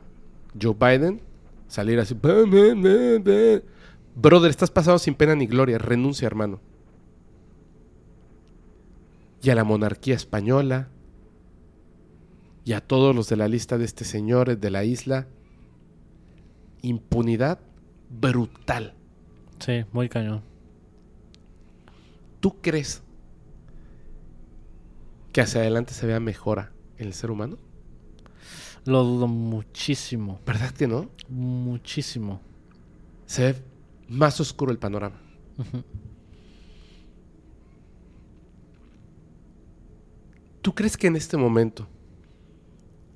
[0.59, 1.21] Joe Biden,
[1.67, 2.15] salir así,
[4.15, 5.77] Brother, estás pasado sin pena ni gloria.
[5.77, 6.59] Renuncia, hermano.
[9.41, 10.89] Y a la monarquía española.
[12.65, 15.27] Y a todos los de la lista de este señor de la isla.
[16.81, 17.59] Impunidad
[18.09, 18.93] brutal.
[19.59, 20.43] Sí, muy cañón.
[22.39, 23.01] ¿Tú crees
[25.31, 27.57] que hacia adelante se vea mejora en el ser humano?
[28.85, 30.39] Lo dudo muchísimo.
[30.45, 31.09] ¿Verdad que no?
[31.29, 32.41] Muchísimo.
[33.25, 33.72] Se ve
[34.07, 35.21] más oscuro el panorama.
[40.61, 41.87] ¿Tú crees que en este momento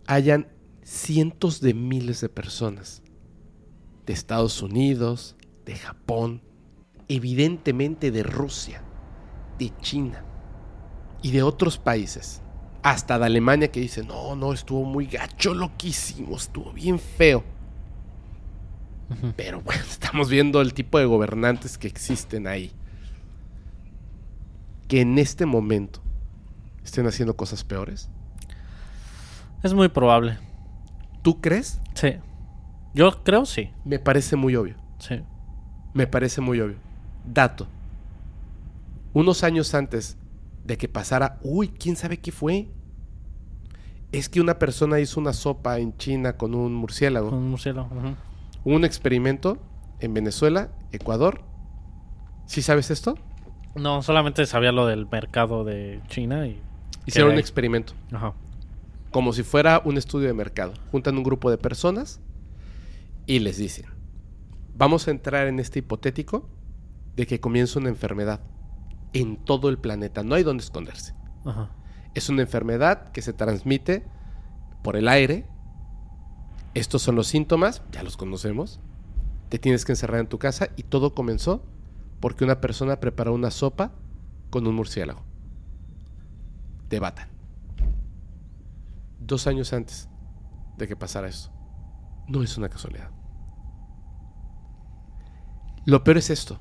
[0.05, 0.47] hayan
[0.84, 3.01] cientos de miles de personas
[4.05, 5.35] de Estados Unidos,
[5.65, 6.41] de Japón,
[7.07, 8.81] evidentemente de Rusia,
[9.59, 10.23] de China
[11.22, 12.41] y de otros países,
[12.84, 16.99] hasta de Alemania que dicen, no, no, estuvo muy gacho lo que hicimos, estuvo bien
[16.99, 17.43] feo.
[19.35, 22.71] Pero bueno, estamos viendo el tipo de gobernantes que existen ahí.
[24.88, 26.01] Que en este momento
[26.84, 28.09] estén haciendo cosas peores.
[29.63, 30.38] Es muy probable.
[31.21, 31.81] ¿Tú crees?
[31.93, 32.15] Sí.
[32.93, 33.71] Yo creo sí.
[33.84, 34.75] Me parece muy obvio.
[34.99, 35.21] Sí.
[35.93, 36.77] Me parece muy obvio.
[37.25, 37.67] Dato.
[39.13, 40.17] Unos años antes
[40.63, 42.67] de que pasara, uy, ¿quién sabe qué fue?
[44.11, 47.29] Es que una persona hizo una sopa en China con un murciélago.
[47.29, 47.89] Con un murciélago.
[48.68, 49.60] Hubo un experimento
[50.02, 51.39] en Venezuela, Ecuador.
[52.48, 53.18] ¿Sí sabes esto?
[53.76, 56.61] No, solamente sabía lo del mercado de China y...
[57.06, 57.94] Hicieron un experimento.
[58.11, 58.34] Ajá.
[59.11, 60.73] como si fuera un estudio de mercado.
[60.91, 62.19] Juntan un grupo de personas
[63.26, 63.85] y les dicen,
[64.76, 66.49] vamos a entrar en este hipotético
[67.15, 68.41] de que comienza una enfermedad
[69.14, 70.23] en todo el planeta.
[70.23, 71.15] No hay donde esconderse.
[71.45, 71.72] Ajá.
[72.15, 74.06] Es una enfermedad que se transmite
[74.84, 75.48] por el aire.
[76.78, 78.80] Estos son los síntomas, ya los conocemos.
[79.49, 81.64] Te tienes que encerrar en tu casa y todo comenzó
[82.20, 83.94] porque una persona preparó una sopa
[84.52, 85.24] con un murciélago.
[86.88, 87.30] Debatan.
[89.20, 90.08] Dos años antes
[90.78, 91.49] de que pasara esto.
[92.28, 93.10] No es una casualidad.
[95.84, 96.60] Lo peor es esto.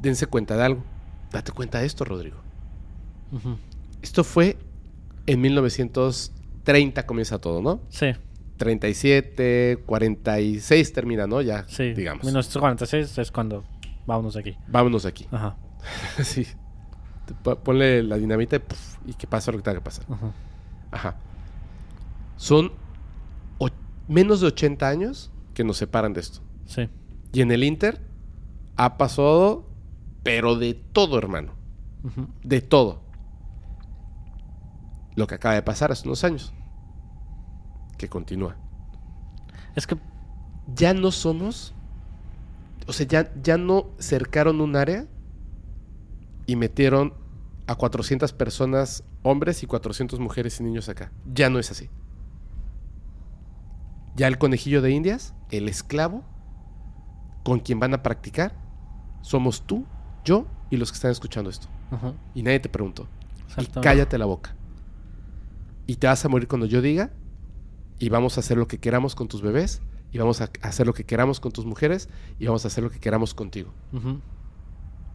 [0.00, 0.82] Dense cuenta de algo.
[1.30, 2.38] Date cuenta de esto, Rodrigo.
[4.00, 4.56] Esto fue
[5.26, 7.80] en 1930 comienza todo, ¿no?
[7.90, 8.14] Sí,
[8.56, 11.40] 37, 46 termina, ¿no?
[11.40, 11.94] Ya, sí.
[11.94, 12.24] digamos.
[12.24, 13.64] 1946 es cuando
[14.06, 14.56] vámonos de aquí.
[14.68, 15.26] Vámonos de aquí.
[15.30, 15.56] Ajá.
[16.22, 16.46] sí.
[17.64, 18.60] Ponle la dinamita
[19.06, 20.04] y, que pasa lo que tenga que pasar.
[20.08, 20.32] Ajá.
[20.90, 21.16] Ajá.
[22.36, 22.72] Son
[24.08, 26.40] menos de 80 años que nos separan de esto.
[26.66, 26.88] Sí.
[27.32, 28.00] Y en el Inter
[28.76, 29.68] ha pasado,
[30.22, 31.54] pero de todo, hermano.
[32.42, 33.00] De todo.
[35.14, 36.52] Lo que acaba de pasar hace unos años.
[38.02, 38.56] Que continúa.
[39.76, 39.96] Es que
[40.74, 41.72] ya no somos.
[42.88, 45.06] O sea, ya, ya no cercaron un área
[46.46, 47.14] y metieron
[47.68, 51.12] a 400 personas, hombres y 400 mujeres y niños acá.
[51.32, 51.90] Ya no es así.
[54.16, 56.24] Ya el conejillo de Indias, el esclavo,
[57.44, 58.52] con quien van a practicar,
[59.20, 59.86] somos tú,
[60.24, 61.68] yo y los que están escuchando esto.
[61.92, 62.14] Ajá.
[62.34, 63.06] Y nadie te preguntó.
[63.56, 64.56] Y cállate la boca.
[65.86, 67.12] Y te vas a morir cuando yo diga.
[68.02, 69.80] Y vamos a hacer lo que queramos con tus bebés.
[70.10, 72.08] Y vamos a hacer lo que queramos con tus mujeres.
[72.40, 73.72] Y vamos a hacer lo que queramos contigo.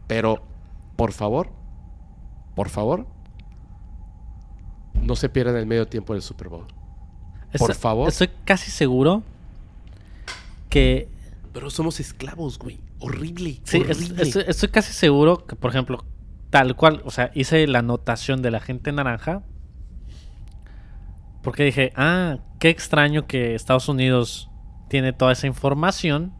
[0.06, 0.42] Pero,
[0.96, 1.50] por favor,
[2.56, 3.06] por favor,
[4.94, 6.66] no se pierdan el medio tiempo del Super Bowl.
[7.58, 8.08] Por favor.
[8.08, 9.22] Estoy casi seguro
[10.70, 11.08] que
[11.52, 12.80] Pero somos esclavos, güey.
[13.00, 13.60] Horrible.
[13.64, 16.04] Sí, es- estoy casi seguro que, por ejemplo,
[16.50, 19.42] tal cual, o sea, hice la anotación de la gente naranja.
[21.42, 24.50] Porque dije, ah, qué extraño que Estados Unidos
[24.88, 26.32] tiene toda esa información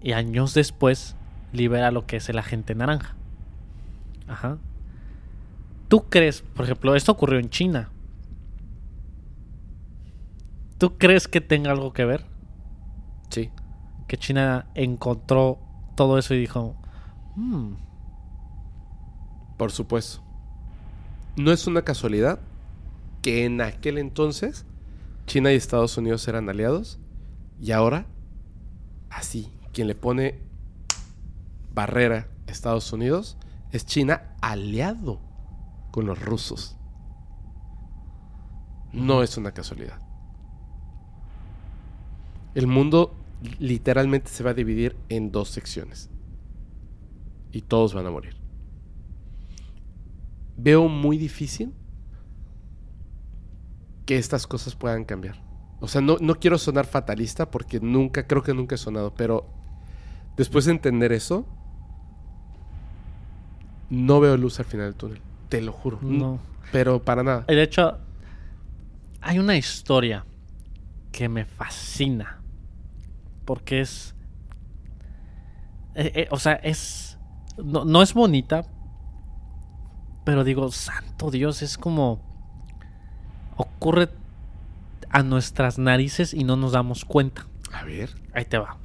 [0.00, 1.16] y años después
[1.52, 3.14] libera lo que es el agente naranja.
[4.28, 4.58] Ajá.
[5.88, 7.90] ¿Tú crees, por ejemplo, esto ocurrió en China?
[10.78, 12.26] ¿Tú crees que tenga algo que ver?
[13.30, 13.50] Sí.
[14.08, 15.58] que China encontró
[15.96, 16.76] todo eso y dijo,
[17.34, 17.72] "Hmm,
[19.56, 20.22] Por supuesto.
[21.36, 22.38] No es una casualidad
[23.26, 24.64] que en aquel entonces
[25.26, 27.00] China y Estados Unidos eran aliados
[27.60, 28.06] y ahora,
[29.10, 30.38] así, quien le pone
[31.74, 33.36] barrera a Estados Unidos
[33.72, 35.18] es China aliado
[35.90, 36.76] con los rusos.
[38.92, 39.98] No es una casualidad.
[42.54, 43.12] El mundo
[43.58, 46.10] literalmente se va a dividir en dos secciones
[47.50, 48.36] y todos van a morir
[50.56, 51.72] veo muy difícil
[54.06, 55.36] que estas cosas puedan cambiar.
[55.80, 59.46] O sea, no, no quiero sonar fatalista porque nunca, creo que nunca he sonado, pero
[60.36, 61.44] después de entender eso,
[63.90, 65.20] no veo luz al final del túnel.
[65.48, 65.98] Te lo juro.
[66.02, 66.38] No.
[66.72, 67.44] Pero para nada.
[67.46, 67.98] De hecho,
[69.20, 70.24] hay una historia
[71.12, 72.40] que me fascina.
[73.44, 74.14] Porque es.
[75.94, 77.18] eh, eh, o sea, es.
[77.62, 78.66] No, no es bonita.
[80.24, 82.24] Pero digo, santo Dios, es como.
[83.76, 84.08] Ocurre
[85.10, 87.46] a nuestras narices y no nos damos cuenta.
[87.72, 88.10] A ver.
[88.34, 88.76] Ahí te va.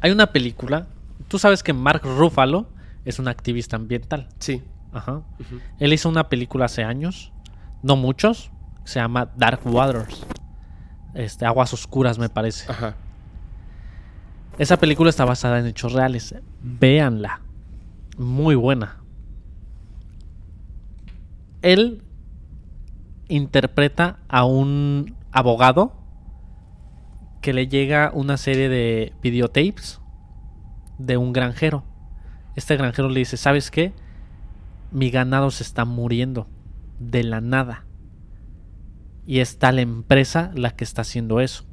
[0.00, 0.86] Hay una película.
[1.28, 2.68] Tú sabes que Mark Ruffalo
[3.04, 4.28] es un activista ambiental.
[4.38, 4.62] Sí.
[4.92, 5.22] Ajá.
[5.78, 7.32] Él hizo una película hace años,
[7.82, 8.50] no muchos,
[8.84, 10.24] se llama Dark Waters.
[11.14, 12.70] Este, Aguas Oscuras, me parece.
[12.70, 12.94] Ajá.
[14.58, 16.34] Esa película está basada en hechos reales.
[16.62, 17.40] Véanla.
[18.16, 18.98] Muy buena.
[21.60, 22.03] Él
[23.28, 25.92] interpreta a un abogado
[27.40, 30.00] que le llega una serie de videotapes
[30.98, 31.84] de un granjero.
[32.56, 33.92] Este granjero le dice, ¿sabes qué?
[34.90, 36.46] Mi ganado se está muriendo
[36.98, 37.84] de la nada.
[39.26, 41.64] Y está la empresa la que está haciendo eso.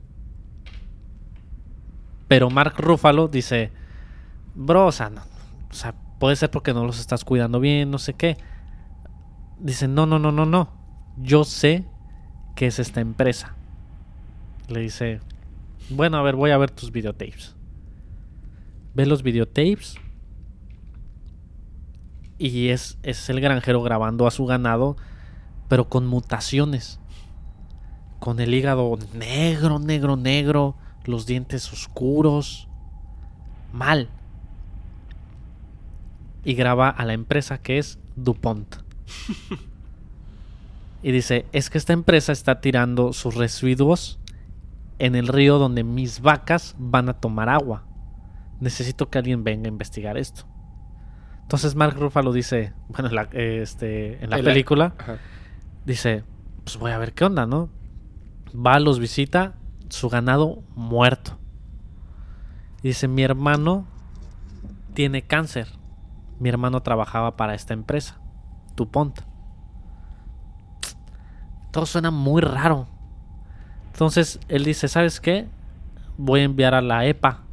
[2.28, 3.72] Pero Mark Ruffalo dice,
[4.56, 5.12] bro, o sea,
[5.70, 8.38] o sea, puede ser porque no los estás cuidando bien, no sé qué.
[9.60, 10.81] Dice, no, no, no, no, no.
[11.18, 11.86] Yo sé
[12.56, 13.56] que es esta empresa.
[14.68, 15.20] Le dice,
[15.90, 17.56] bueno, a ver, voy a ver tus videotapes.
[18.94, 19.96] Ve los videotapes.
[22.38, 24.98] Y es, es el granjero grabando a su ganado,
[25.68, 27.00] pero con mutaciones.
[28.20, 30.76] Con el hígado negro, negro, negro.
[31.06, 32.68] Los dientes oscuros.
[33.74, 34.10] Mal.
[36.44, 38.76] Y graba a la empresa que es DuPont.
[41.04, 44.20] y dice, es que esta empresa está tirando sus residuos
[45.00, 47.86] en el río donde mis vacas van a tomar agua.
[48.60, 50.44] Necesito que alguien venga a investigar esto.
[51.42, 55.18] Entonces Mark Ruffalo dice, bueno, en la, este, en la El- película, Ajá.
[55.86, 56.24] dice,
[56.64, 57.70] pues voy a ver qué onda, ¿no?
[58.56, 59.56] Va, los visita,
[59.90, 61.40] su ganado muerto.
[62.84, 63.86] Y dice, mi hermano
[64.94, 65.68] tiene cáncer.
[66.40, 68.20] Mi hermano trabajaba para esta empresa,
[68.76, 69.22] DuPont.
[71.72, 72.88] Todo suena muy raro.
[73.88, 75.48] Entonces él dice, ¿sabes qué?
[76.18, 77.44] Voy a enviar a la EPA,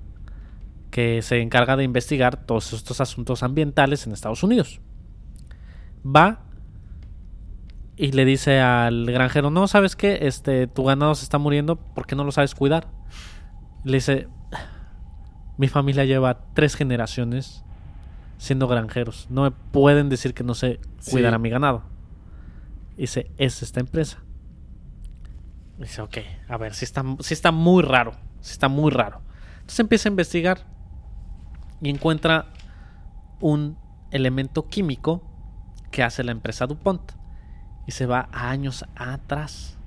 [0.90, 4.80] que se encarga de investigar todos estos asuntos ambientales en Estados Unidos.
[6.04, 6.40] Va
[7.96, 10.20] y le dice al granjero, no, ¿sabes qué?
[10.22, 12.88] Este, tu ganado se está muriendo, ¿por qué no lo sabes cuidar?
[13.84, 14.28] Le dice,
[15.56, 17.64] mi familia lleva tres generaciones
[18.38, 19.26] siendo granjeros.
[19.30, 20.78] No me pueden decir que no sé
[21.10, 21.34] cuidar Sí.
[21.34, 21.82] a mi ganado.
[22.98, 24.18] Dice, es esta empresa.
[25.78, 26.18] Dice, ok,
[26.48, 28.10] a ver, si está, sí está muy raro.
[28.40, 29.22] Sí está muy raro.
[29.54, 30.66] Entonces empieza a investigar
[31.80, 32.52] y encuentra
[33.40, 33.78] un
[34.10, 35.22] elemento químico
[35.92, 37.12] que hace la empresa DuPont.
[37.86, 39.78] Y se va a años atrás,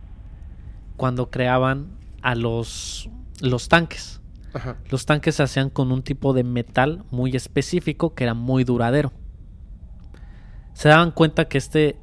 [0.95, 3.09] cuando creaban a los,
[3.41, 4.21] los tanques.
[4.53, 4.77] Ajá.
[4.89, 9.11] Los tanques se hacían con un tipo de metal muy específico que era muy duradero.
[10.73, 11.99] Se daban cuenta que este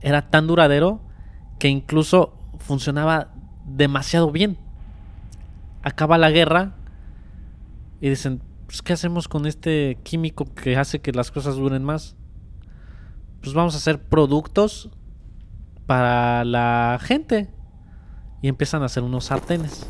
[0.00, 1.00] era tan duradero
[1.58, 3.32] que incluso funcionaba
[3.64, 4.58] demasiado bien.
[5.82, 6.74] Acaba la guerra
[8.00, 12.16] y dicen, pues, ¿qué hacemos con este químico que hace que las cosas duren más?
[13.40, 14.90] Pues vamos a hacer productos
[15.86, 17.50] para la gente.
[18.40, 19.88] Y empiezan a hacer unos sartenes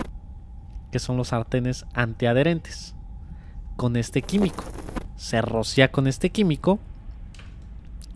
[0.91, 2.95] que son los sartenes antiadherentes,
[3.77, 4.65] con este químico.
[5.17, 6.79] Se rocía con este químico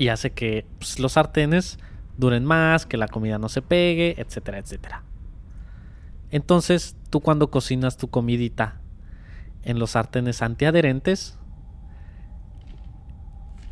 [0.02, 1.78] y hace que pues, los sartenes
[2.16, 5.04] duren más, que la comida no se pegue, etcétera, etcétera.
[6.32, 8.80] Entonces, tú cuando cocinas tu comidita
[9.62, 11.38] en los sartenes antiadherentes,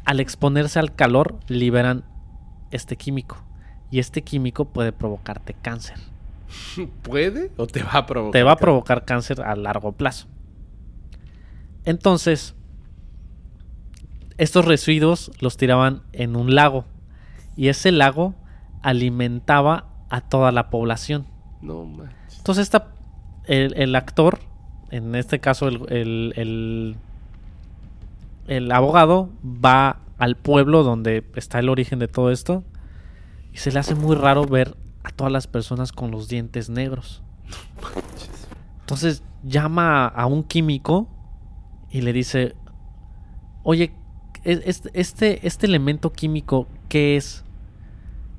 [0.05, 2.05] al exponerse al calor, liberan
[2.71, 3.43] este químico.
[3.91, 5.99] Y este químico puede provocarte cáncer
[7.03, 8.33] ¿Puede o te va a provocar?
[8.33, 10.29] te va a provocar cáncer a largo plazo.
[11.85, 12.55] Entonces,
[14.43, 16.85] estos residuos los tiraban en un lago
[17.57, 18.35] y ese lago
[18.83, 21.27] alimentaba a toda la población.
[21.63, 22.39] No manches.
[22.39, 22.89] Entonces, esta,
[23.45, 24.41] el, el actor,
[24.91, 26.97] en este caso el, el- el-
[28.49, 32.65] el abogado, va al pueblo donde está el origen de todo esto
[33.53, 37.23] y se le hace muy raro ver a todas las personas con los dientes negros.
[38.81, 41.09] Entonces llama a un químico
[41.91, 42.55] y le dice,
[43.63, 43.93] oye,
[44.45, 47.45] este, este, elemento químico, ¿qué es?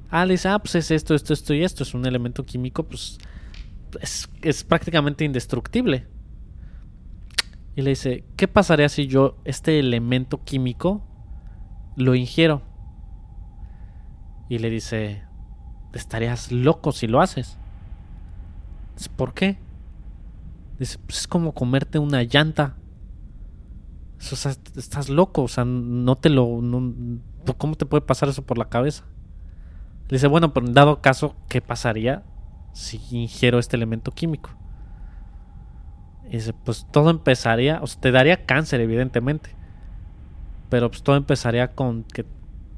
[0.09, 1.83] Ah, le dice, ah, pues es esto, esto, esto y esto.
[1.83, 3.17] Es un elemento químico, pues
[4.41, 6.07] es, prácticamente indestructible.
[7.75, 11.01] Y le dice, ¿qué pasaría si yo este elemento químico
[11.95, 12.61] lo ingiero?
[14.49, 15.23] Y le dice,
[15.93, 17.57] estarías loco si lo haces.
[19.15, 19.57] ¿Por qué?
[20.77, 22.75] Dice, pues es como comerte una llanta.
[24.31, 26.61] O sea, estás loco, o sea, no te lo...
[26.61, 26.93] no-
[27.57, 29.03] ¿Cómo te puede pasar eso por la cabeza?
[30.09, 32.23] Le dice, bueno, pero dado caso, ¿qué pasaría
[32.73, 34.51] si ingiero este elemento químico?
[36.27, 39.49] Y dice, pues todo empezaría, o sea, te daría cáncer, evidentemente.
[40.69, 42.25] Pero pues todo empezaría con que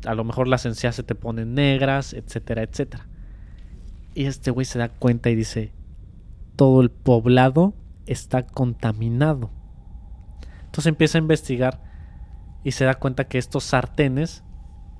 [0.05, 3.07] a lo mejor las encías se te ponen negras, etcétera, etcétera.
[4.15, 5.71] Y este güey se da cuenta y dice,
[6.55, 7.73] todo el poblado
[8.05, 9.49] está contaminado.
[10.73, 11.79] Entonces empieza a investigar
[12.63, 14.43] y se da cuenta que estos sartenes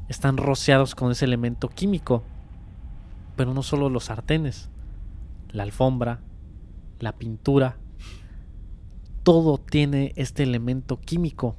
[0.07, 2.21] están rociados con ese elemento químico.
[3.35, 4.69] Pero no solo los sartenes,
[5.49, 6.19] la alfombra,
[6.99, 7.77] la pintura,
[9.23, 11.55] todo tiene este elemento químico.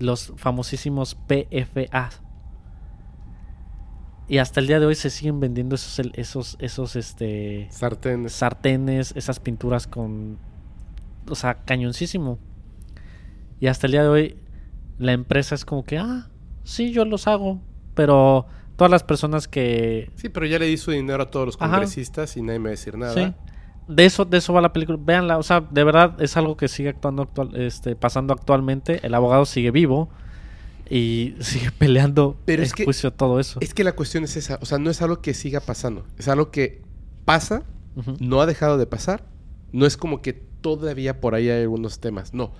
[0.00, 2.10] Los famosísimos PFA.
[4.26, 8.32] Y hasta el día de hoy se siguen vendiendo esos, esos, esos este, Sartenes.
[8.32, 10.38] sartenes, esas pinturas con.
[11.28, 12.49] O sea, cañoncísimo.
[13.60, 14.36] Y hasta el día de hoy,
[14.98, 16.28] la empresa es como que, ah,
[16.64, 17.60] sí, yo los hago.
[17.94, 20.10] Pero todas las personas que.
[20.16, 21.70] Sí, pero ya le di su dinero a todos los Ajá.
[21.70, 23.14] congresistas y nadie me va a decir nada.
[23.14, 23.34] Sí.
[23.88, 24.98] De eso, de eso va la película.
[25.00, 29.04] Véanla, o sea, de verdad es algo que sigue actuando actual, este, pasando actualmente.
[29.04, 30.08] El abogado sigue vivo
[30.88, 33.58] y sigue peleando Pero en es que- juicio todo eso.
[33.60, 34.58] Es que la cuestión es esa.
[34.62, 36.06] O sea, no es algo que siga pasando.
[36.18, 36.82] Es algo que
[37.24, 37.64] pasa,
[38.20, 39.24] no ha dejado de pasar.
[39.72, 42.32] No es como que todavía por ahí hay algunos temas.
[42.32, 42.52] No.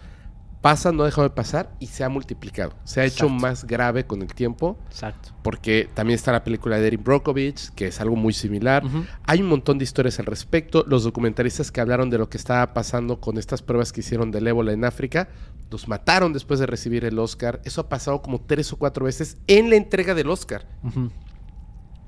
[0.61, 2.75] Pasa, no ha dejado de pasar y se ha multiplicado.
[2.85, 4.79] Se ha hecho más grave con el tiempo.
[4.89, 5.31] Exacto.
[5.43, 8.83] Porque también está la película de Erin Brockovich, que es algo muy similar.
[9.25, 10.85] Hay un montón de historias al respecto.
[10.87, 14.49] Los documentalistas que hablaron de lo que estaba pasando con estas pruebas que hicieron del
[14.49, 15.31] ébola en África,
[15.71, 17.63] los mataron después de recibir el Oscar.
[17.65, 20.67] Eso ha pasado como tres o cuatro veces en la entrega del Oscar.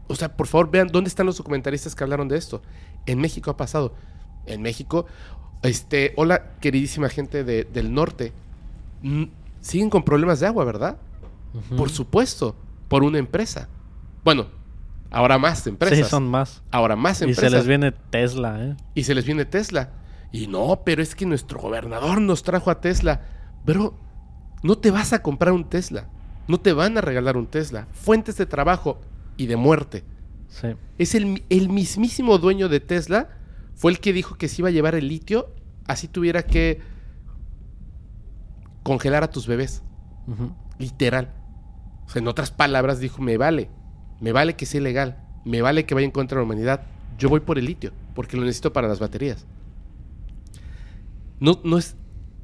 [0.08, 2.60] O sea, por favor, vean dónde están los documentalistas que hablaron de esto.
[3.06, 3.94] En México ha pasado.
[4.44, 5.06] En México,
[5.62, 8.32] este, hola, queridísima gente de- del norte.
[9.02, 9.24] Mm,
[9.60, 10.97] Siguen con problemas de agua, ¿verdad?
[11.76, 12.57] Por supuesto,
[12.89, 13.68] por una empresa.
[14.24, 14.47] Bueno,
[15.10, 15.99] ahora más empresas.
[15.99, 16.62] Sí, son más.
[16.73, 17.50] Ahora más Y empresas.
[17.52, 18.76] se les viene Tesla, ¿eh?
[18.97, 19.91] Y se les viene Tesla.
[20.32, 23.20] Y no, pero es que nuestro gobernador nos trajo a Tesla.
[23.65, 23.94] Pero
[24.65, 26.08] no te vas a comprar un Tesla.
[26.49, 27.86] No te van a regalar un Tesla.
[27.92, 29.00] Fuentes de trabajo
[29.36, 30.02] y de muerte.
[30.49, 30.68] Sí.
[30.99, 33.28] Es el, el mismísimo dueño de Tesla.
[33.75, 35.55] Fue el que dijo que se iba a llevar el litio.
[35.86, 36.81] Así tuviera que
[38.83, 39.83] congelar a tus bebés.
[40.78, 41.33] Literal.
[42.07, 43.70] O sea, en otras palabras, dijo: Me vale.
[44.20, 45.18] Me vale que sea ilegal.
[45.44, 46.83] Me vale que vaya en contra de la humanidad.
[47.18, 47.92] Yo voy por el litio.
[48.15, 49.47] Porque lo necesito para las baterías.
[51.41, 51.97] No, no es,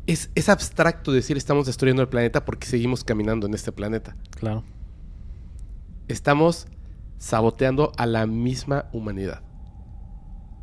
[0.07, 0.31] es.
[0.35, 4.17] Es abstracto decir estamos destruyendo el planeta porque seguimos caminando en este planeta.
[4.31, 4.65] Claro.
[6.09, 6.67] Estamos
[7.19, 9.43] saboteando a la misma humanidad.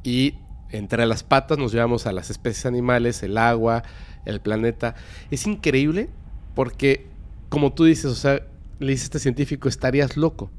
[0.03, 0.35] Y
[0.69, 3.83] entre las patas nos llevamos a las especies animales, el agua,
[4.25, 4.95] el planeta.
[5.31, 6.09] Es increíble
[6.53, 7.07] porque,
[7.49, 8.41] como tú dices, o sea,
[8.79, 10.51] le dice este científico, estarías loco.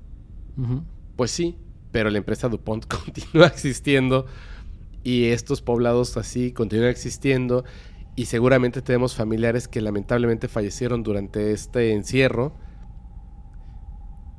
[1.16, 1.56] Pues sí,
[1.92, 4.26] pero la empresa DuPont continúa existiendo
[5.02, 7.64] y estos poblados así continúan existiendo
[8.16, 12.54] y seguramente tenemos familiares que lamentablemente fallecieron durante este encierro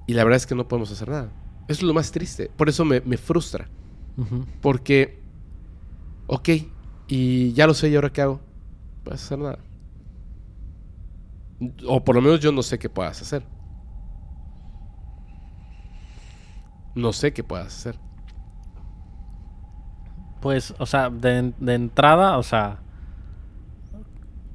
[0.08, 1.32] y la verdad es que no podemos hacer nada.
[1.68, 2.50] Eso es lo más triste.
[2.56, 3.70] Por eso me, me frustra.
[4.62, 5.20] Porque,
[6.28, 6.50] ok,
[7.08, 8.42] y ya lo sé, ¿y ahora qué hago?
[9.04, 9.60] Puedes hacer nada.
[11.88, 13.44] O por lo menos yo no sé qué puedas hacer.
[16.96, 18.00] No sé qué puedas hacer.
[20.42, 22.80] Pues, o sea, de, de entrada, o sea,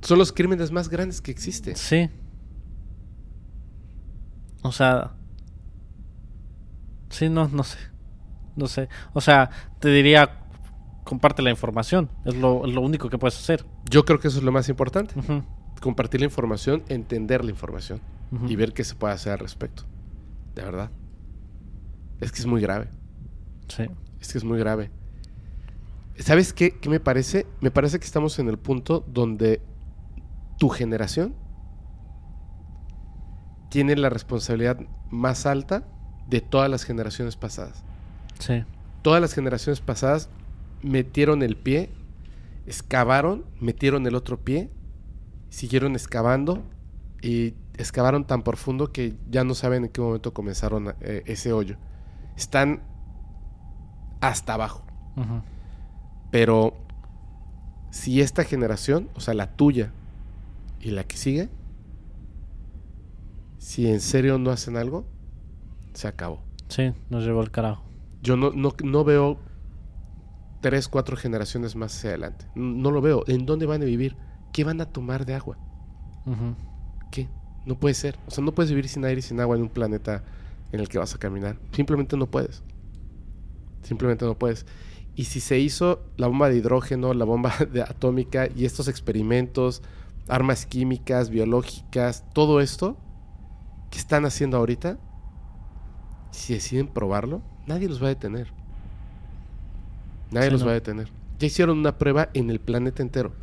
[0.02, 1.76] Son los crímenes más grandes que existen.
[1.76, 2.10] sí.
[4.62, 5.12] O sea,
[7.10, 7.78] sí, no, no sé.
[8.56, 8.88] No sé.
[9.14, 10.41] O sea, te diría,
[11.04, 12.08] comparte la información.
[12.24, 13.64] Es lo, lo único que puedes hacer.
[13.88, 15.14] Yo creo que eso es lo más importante.
[15.80, 18.00] Compartir la información, entender la información
[18.48, 19.84] y ver qué se puede hacer al respecto.
[20.54, 20.90] De verdad.
[22.20, 22.88] Es que es muy grave.
[23.68, 23.84] Sí.
[24.20, 24.90] Es que es muy grave.
[26.18, 27.46] ¿Sabes qué, qué me parece?
[27.60, 29.60] Me parece que estamos en el punto donde
[30.58, 31.34] tu generación
[33.70, 34.78] tiene la responsabilidad
[35.10, 35.84] más alta
[36.28, 37.82] de todas las generaciones pasadas.
[38.38, 38.64] Sí.
[39.00, 40.28] Todas las generaciones pasadas
[40.82, 41.90] metieron el pie,
[42.66, 44.70] excavaron, metieron el otro pie,
[45.50, 46.62] siguieron excavando
[47.20, 51.76] y excavaron tan profundo que ya no saben en qué momento comenzaron eh, ese hoyo.
[52.36, 52.82] Están
[54.20, 54.84] hasta abajo.
[56.30, 56.74] Pero
[57.90, 59.92] si esta generación, o sea, la tuya
[60.80, 61.50] y la que sigue,
[63.58, 65.04] si en serio no hacen algo,
[65.92, 66.42] se acabó.
[66.68, 67.84] Sí, nos llevó el carajo.
[68.22, 69.38] Yo no, no, no veo
[70.62, 72.46] tres, cuatro generaciones más hacia adelante.
[72.54, 73.24] No lo veo.
[73.26, 74.16] ¿En dónde van a vivir?
[74.52, 75.58] ¿Qué van a tomar de agua?
[77.10, 77.28] ¿Qué?
[77.66, 78.18] No puede ser.
[78.26, 80.24] O sea, no puedes vivir sin aire y sin agua en un planeta
[80.70, 81.58] en el que vas a caminar.
[81.72, 82.62] Simplemente no puedes.
[83.82, 84.64] Simplemente no puedes.
[85.14, 89.82] Y si se hizo la bomba de hidrógeno, la bomba de atómica y estos experimentos,
[90.28, 92.96] armas químicas, biológicas, todo esto
[93.90, 94.98] que están haciendo ahorita,
[96.30, 98.61] si deciden probarlo, nadie los va a detener.
[100.32, 100.66] Nadie Sí, los no.
[100.66, 101.12] va a detener.
[101.38, 103.34] Ya hicieron una prueba en el planeta entero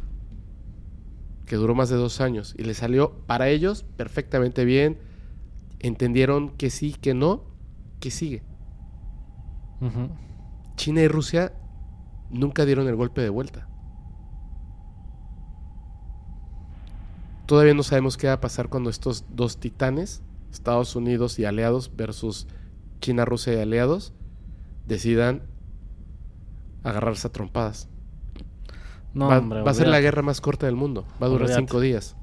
[1.46, 5.00] que duró más de dos años y le salió para ellos perfectamente bien.
[5.80, 7.46] Entendieron que sí, que no,
[8.00, 8.44] que sigue.
[10.76, 11.54] China y Rusia
[12.30, 13.68] nunca dieron el golpe de vuelta.
[17.48, 21.96] Todavía no sabemos qué va a pasar cuando estos dos titanes, Estados Unidos y aliados
[21.96, 22.48] versus
[23.02, 24.14] China, Rusia y aliados,
[24.86, 25.44] decidan
[26.84, 27.90] agarrarse a trompadas.
[29.14, 31.06] No, va, hombre, va a ser la guerra más corta del mundo.
[31.22, 32.16] Va a durar cinco días.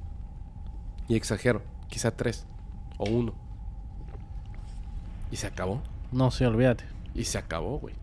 [1.07, 2.45] Y exagero, quizá tres
[2.97, 3.33] o uno.
[5.31, 5.81] Y se acabó.
[6.11, 6.85] No, sí, olvídate.
[7.13, 7.95] Y se acabó, güey.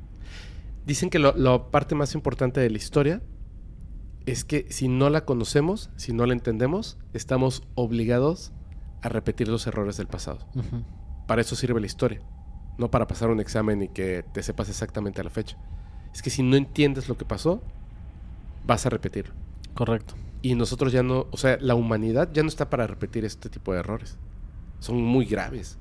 [0.87, 3.23] Dicen que la parte más importante de la historia
[4.27, 8.53] es que si no la conocemos, si no la entendemos, estamos obligados
[9.03, 10.47] a repetir los errores del pasado.
[11.27, 12.21] Para eso sirve la historia.
[12.77, 15.57] No para pasar un examen y que te sepas exactamente a la fecha.
[16.15, 17.61] Es que si no entiendes lo que pasó,
[18.67, 19.35] vas a repetirlo.
[19.75, 20.15] Correcto.
[20.41, 23.73] Y nosotros ya no, o sea, la humanidad ya no está para repetir este tipo
[23.73, 24.17] de errores.
[24.79, 25.77] Son muy graves.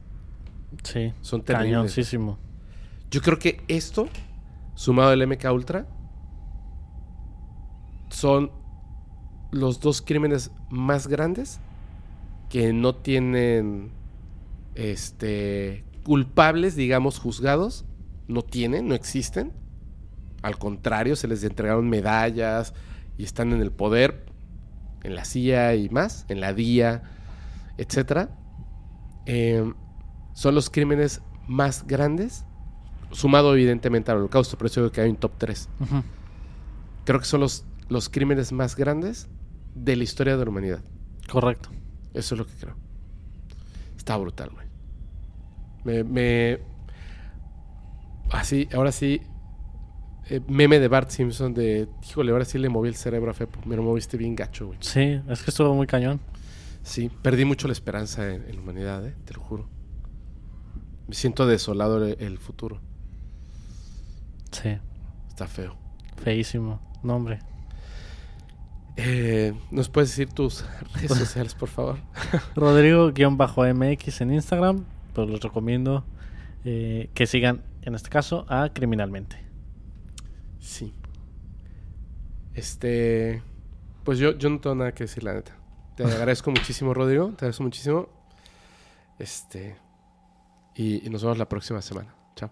[0.84, 1.14] Sí.
[1.22, 1.74] Son terribles.
[1.74, 2.40] Cañoncísimo.
[3.12, 4.10] Yo creo que esto,
[4.74, 5.86] sumado al MK Ultra,
[8.10, 8.52] son
[9.52, 11.60] los dos crímenes más grandes
[12.50, 13.92] que no tienen
[14.74, 17.86] este culpables, digamos, juzgados,
[18.28, 19.52] no tienen, no existen.
[20.44, 22.74] Al contrario, se les entregaron medallas
[23.18, 24.26] y están en el poder,
[25.04, 27.02] en la CIA y más, en la DIA,
[27.78, 28.30] etcétera.
[29.26, 29.74] Eh,
[30.34, 32.46] son los crímenes más grandes,
[33.12, 35.70] sumado evidentemente al holocausto, por eso digo que hay un top 3.
[35.80, 36.04] Ujú.
[37.06, 39.28] Creo que son los, los crímenes más grandes
[39.76, 40.82] de la historia de la humanidad.
[41.32, 41.70] Correcto.
[42.14, 42.76] Eso es lo que creo.
[43.98, 44.68] Está brutal, güey.
[45.84, 46.60] Me, me-
[48.32, 49.22] Así, ahora sí.
[50.30, 51.88] Eh, meme de Bart Simpson de.
[52.08, 53.60] Híjole, ahora sí le moví el cerebro a Fepo.
[53.66, 54.80] Me lo moviste bien gacho, güey.
[54.82, 56.20] Sí, es que estuvo muy cañón.
[56.84, 59.70] Sí, perdí mucho la esperanza en, en la humanidad, eh, te lo juro.
[61.08, 62.82] Me siento desolado el, el futuro.
[64.52, 64.78] Sí.
[65.30, 65.76] Está feo.
[66.24, 66.80] Feísimo.
[67.04, 67.40] No, hombre.
[68.96, 71.98] Eh, ¿Nos puedes decir tus redes sociales, por favor?
[72.56, 74.86] Rodrigo-MX en Instagram.
[75.14, 76.06] Pues les recomiendo
[76.66, 79.38] eh, que sigan, en este caso, a Criminalmente.
[80.64, 80.94] Sí.
[82.54, 83.44] Este.
[84.04, 85.56] Pues yo, yo no tengo nada que decir, la neta.
[85.96, 87.28] Te agradezco muchísimo, Rodrigo.
[87.30, 88.08] Te agradezco muchísimo.
[89.20, 89.76] Este.
[90.76, 92.16] Y, y nos vemos la próxima semana.
[92.36, 92.52] Chao.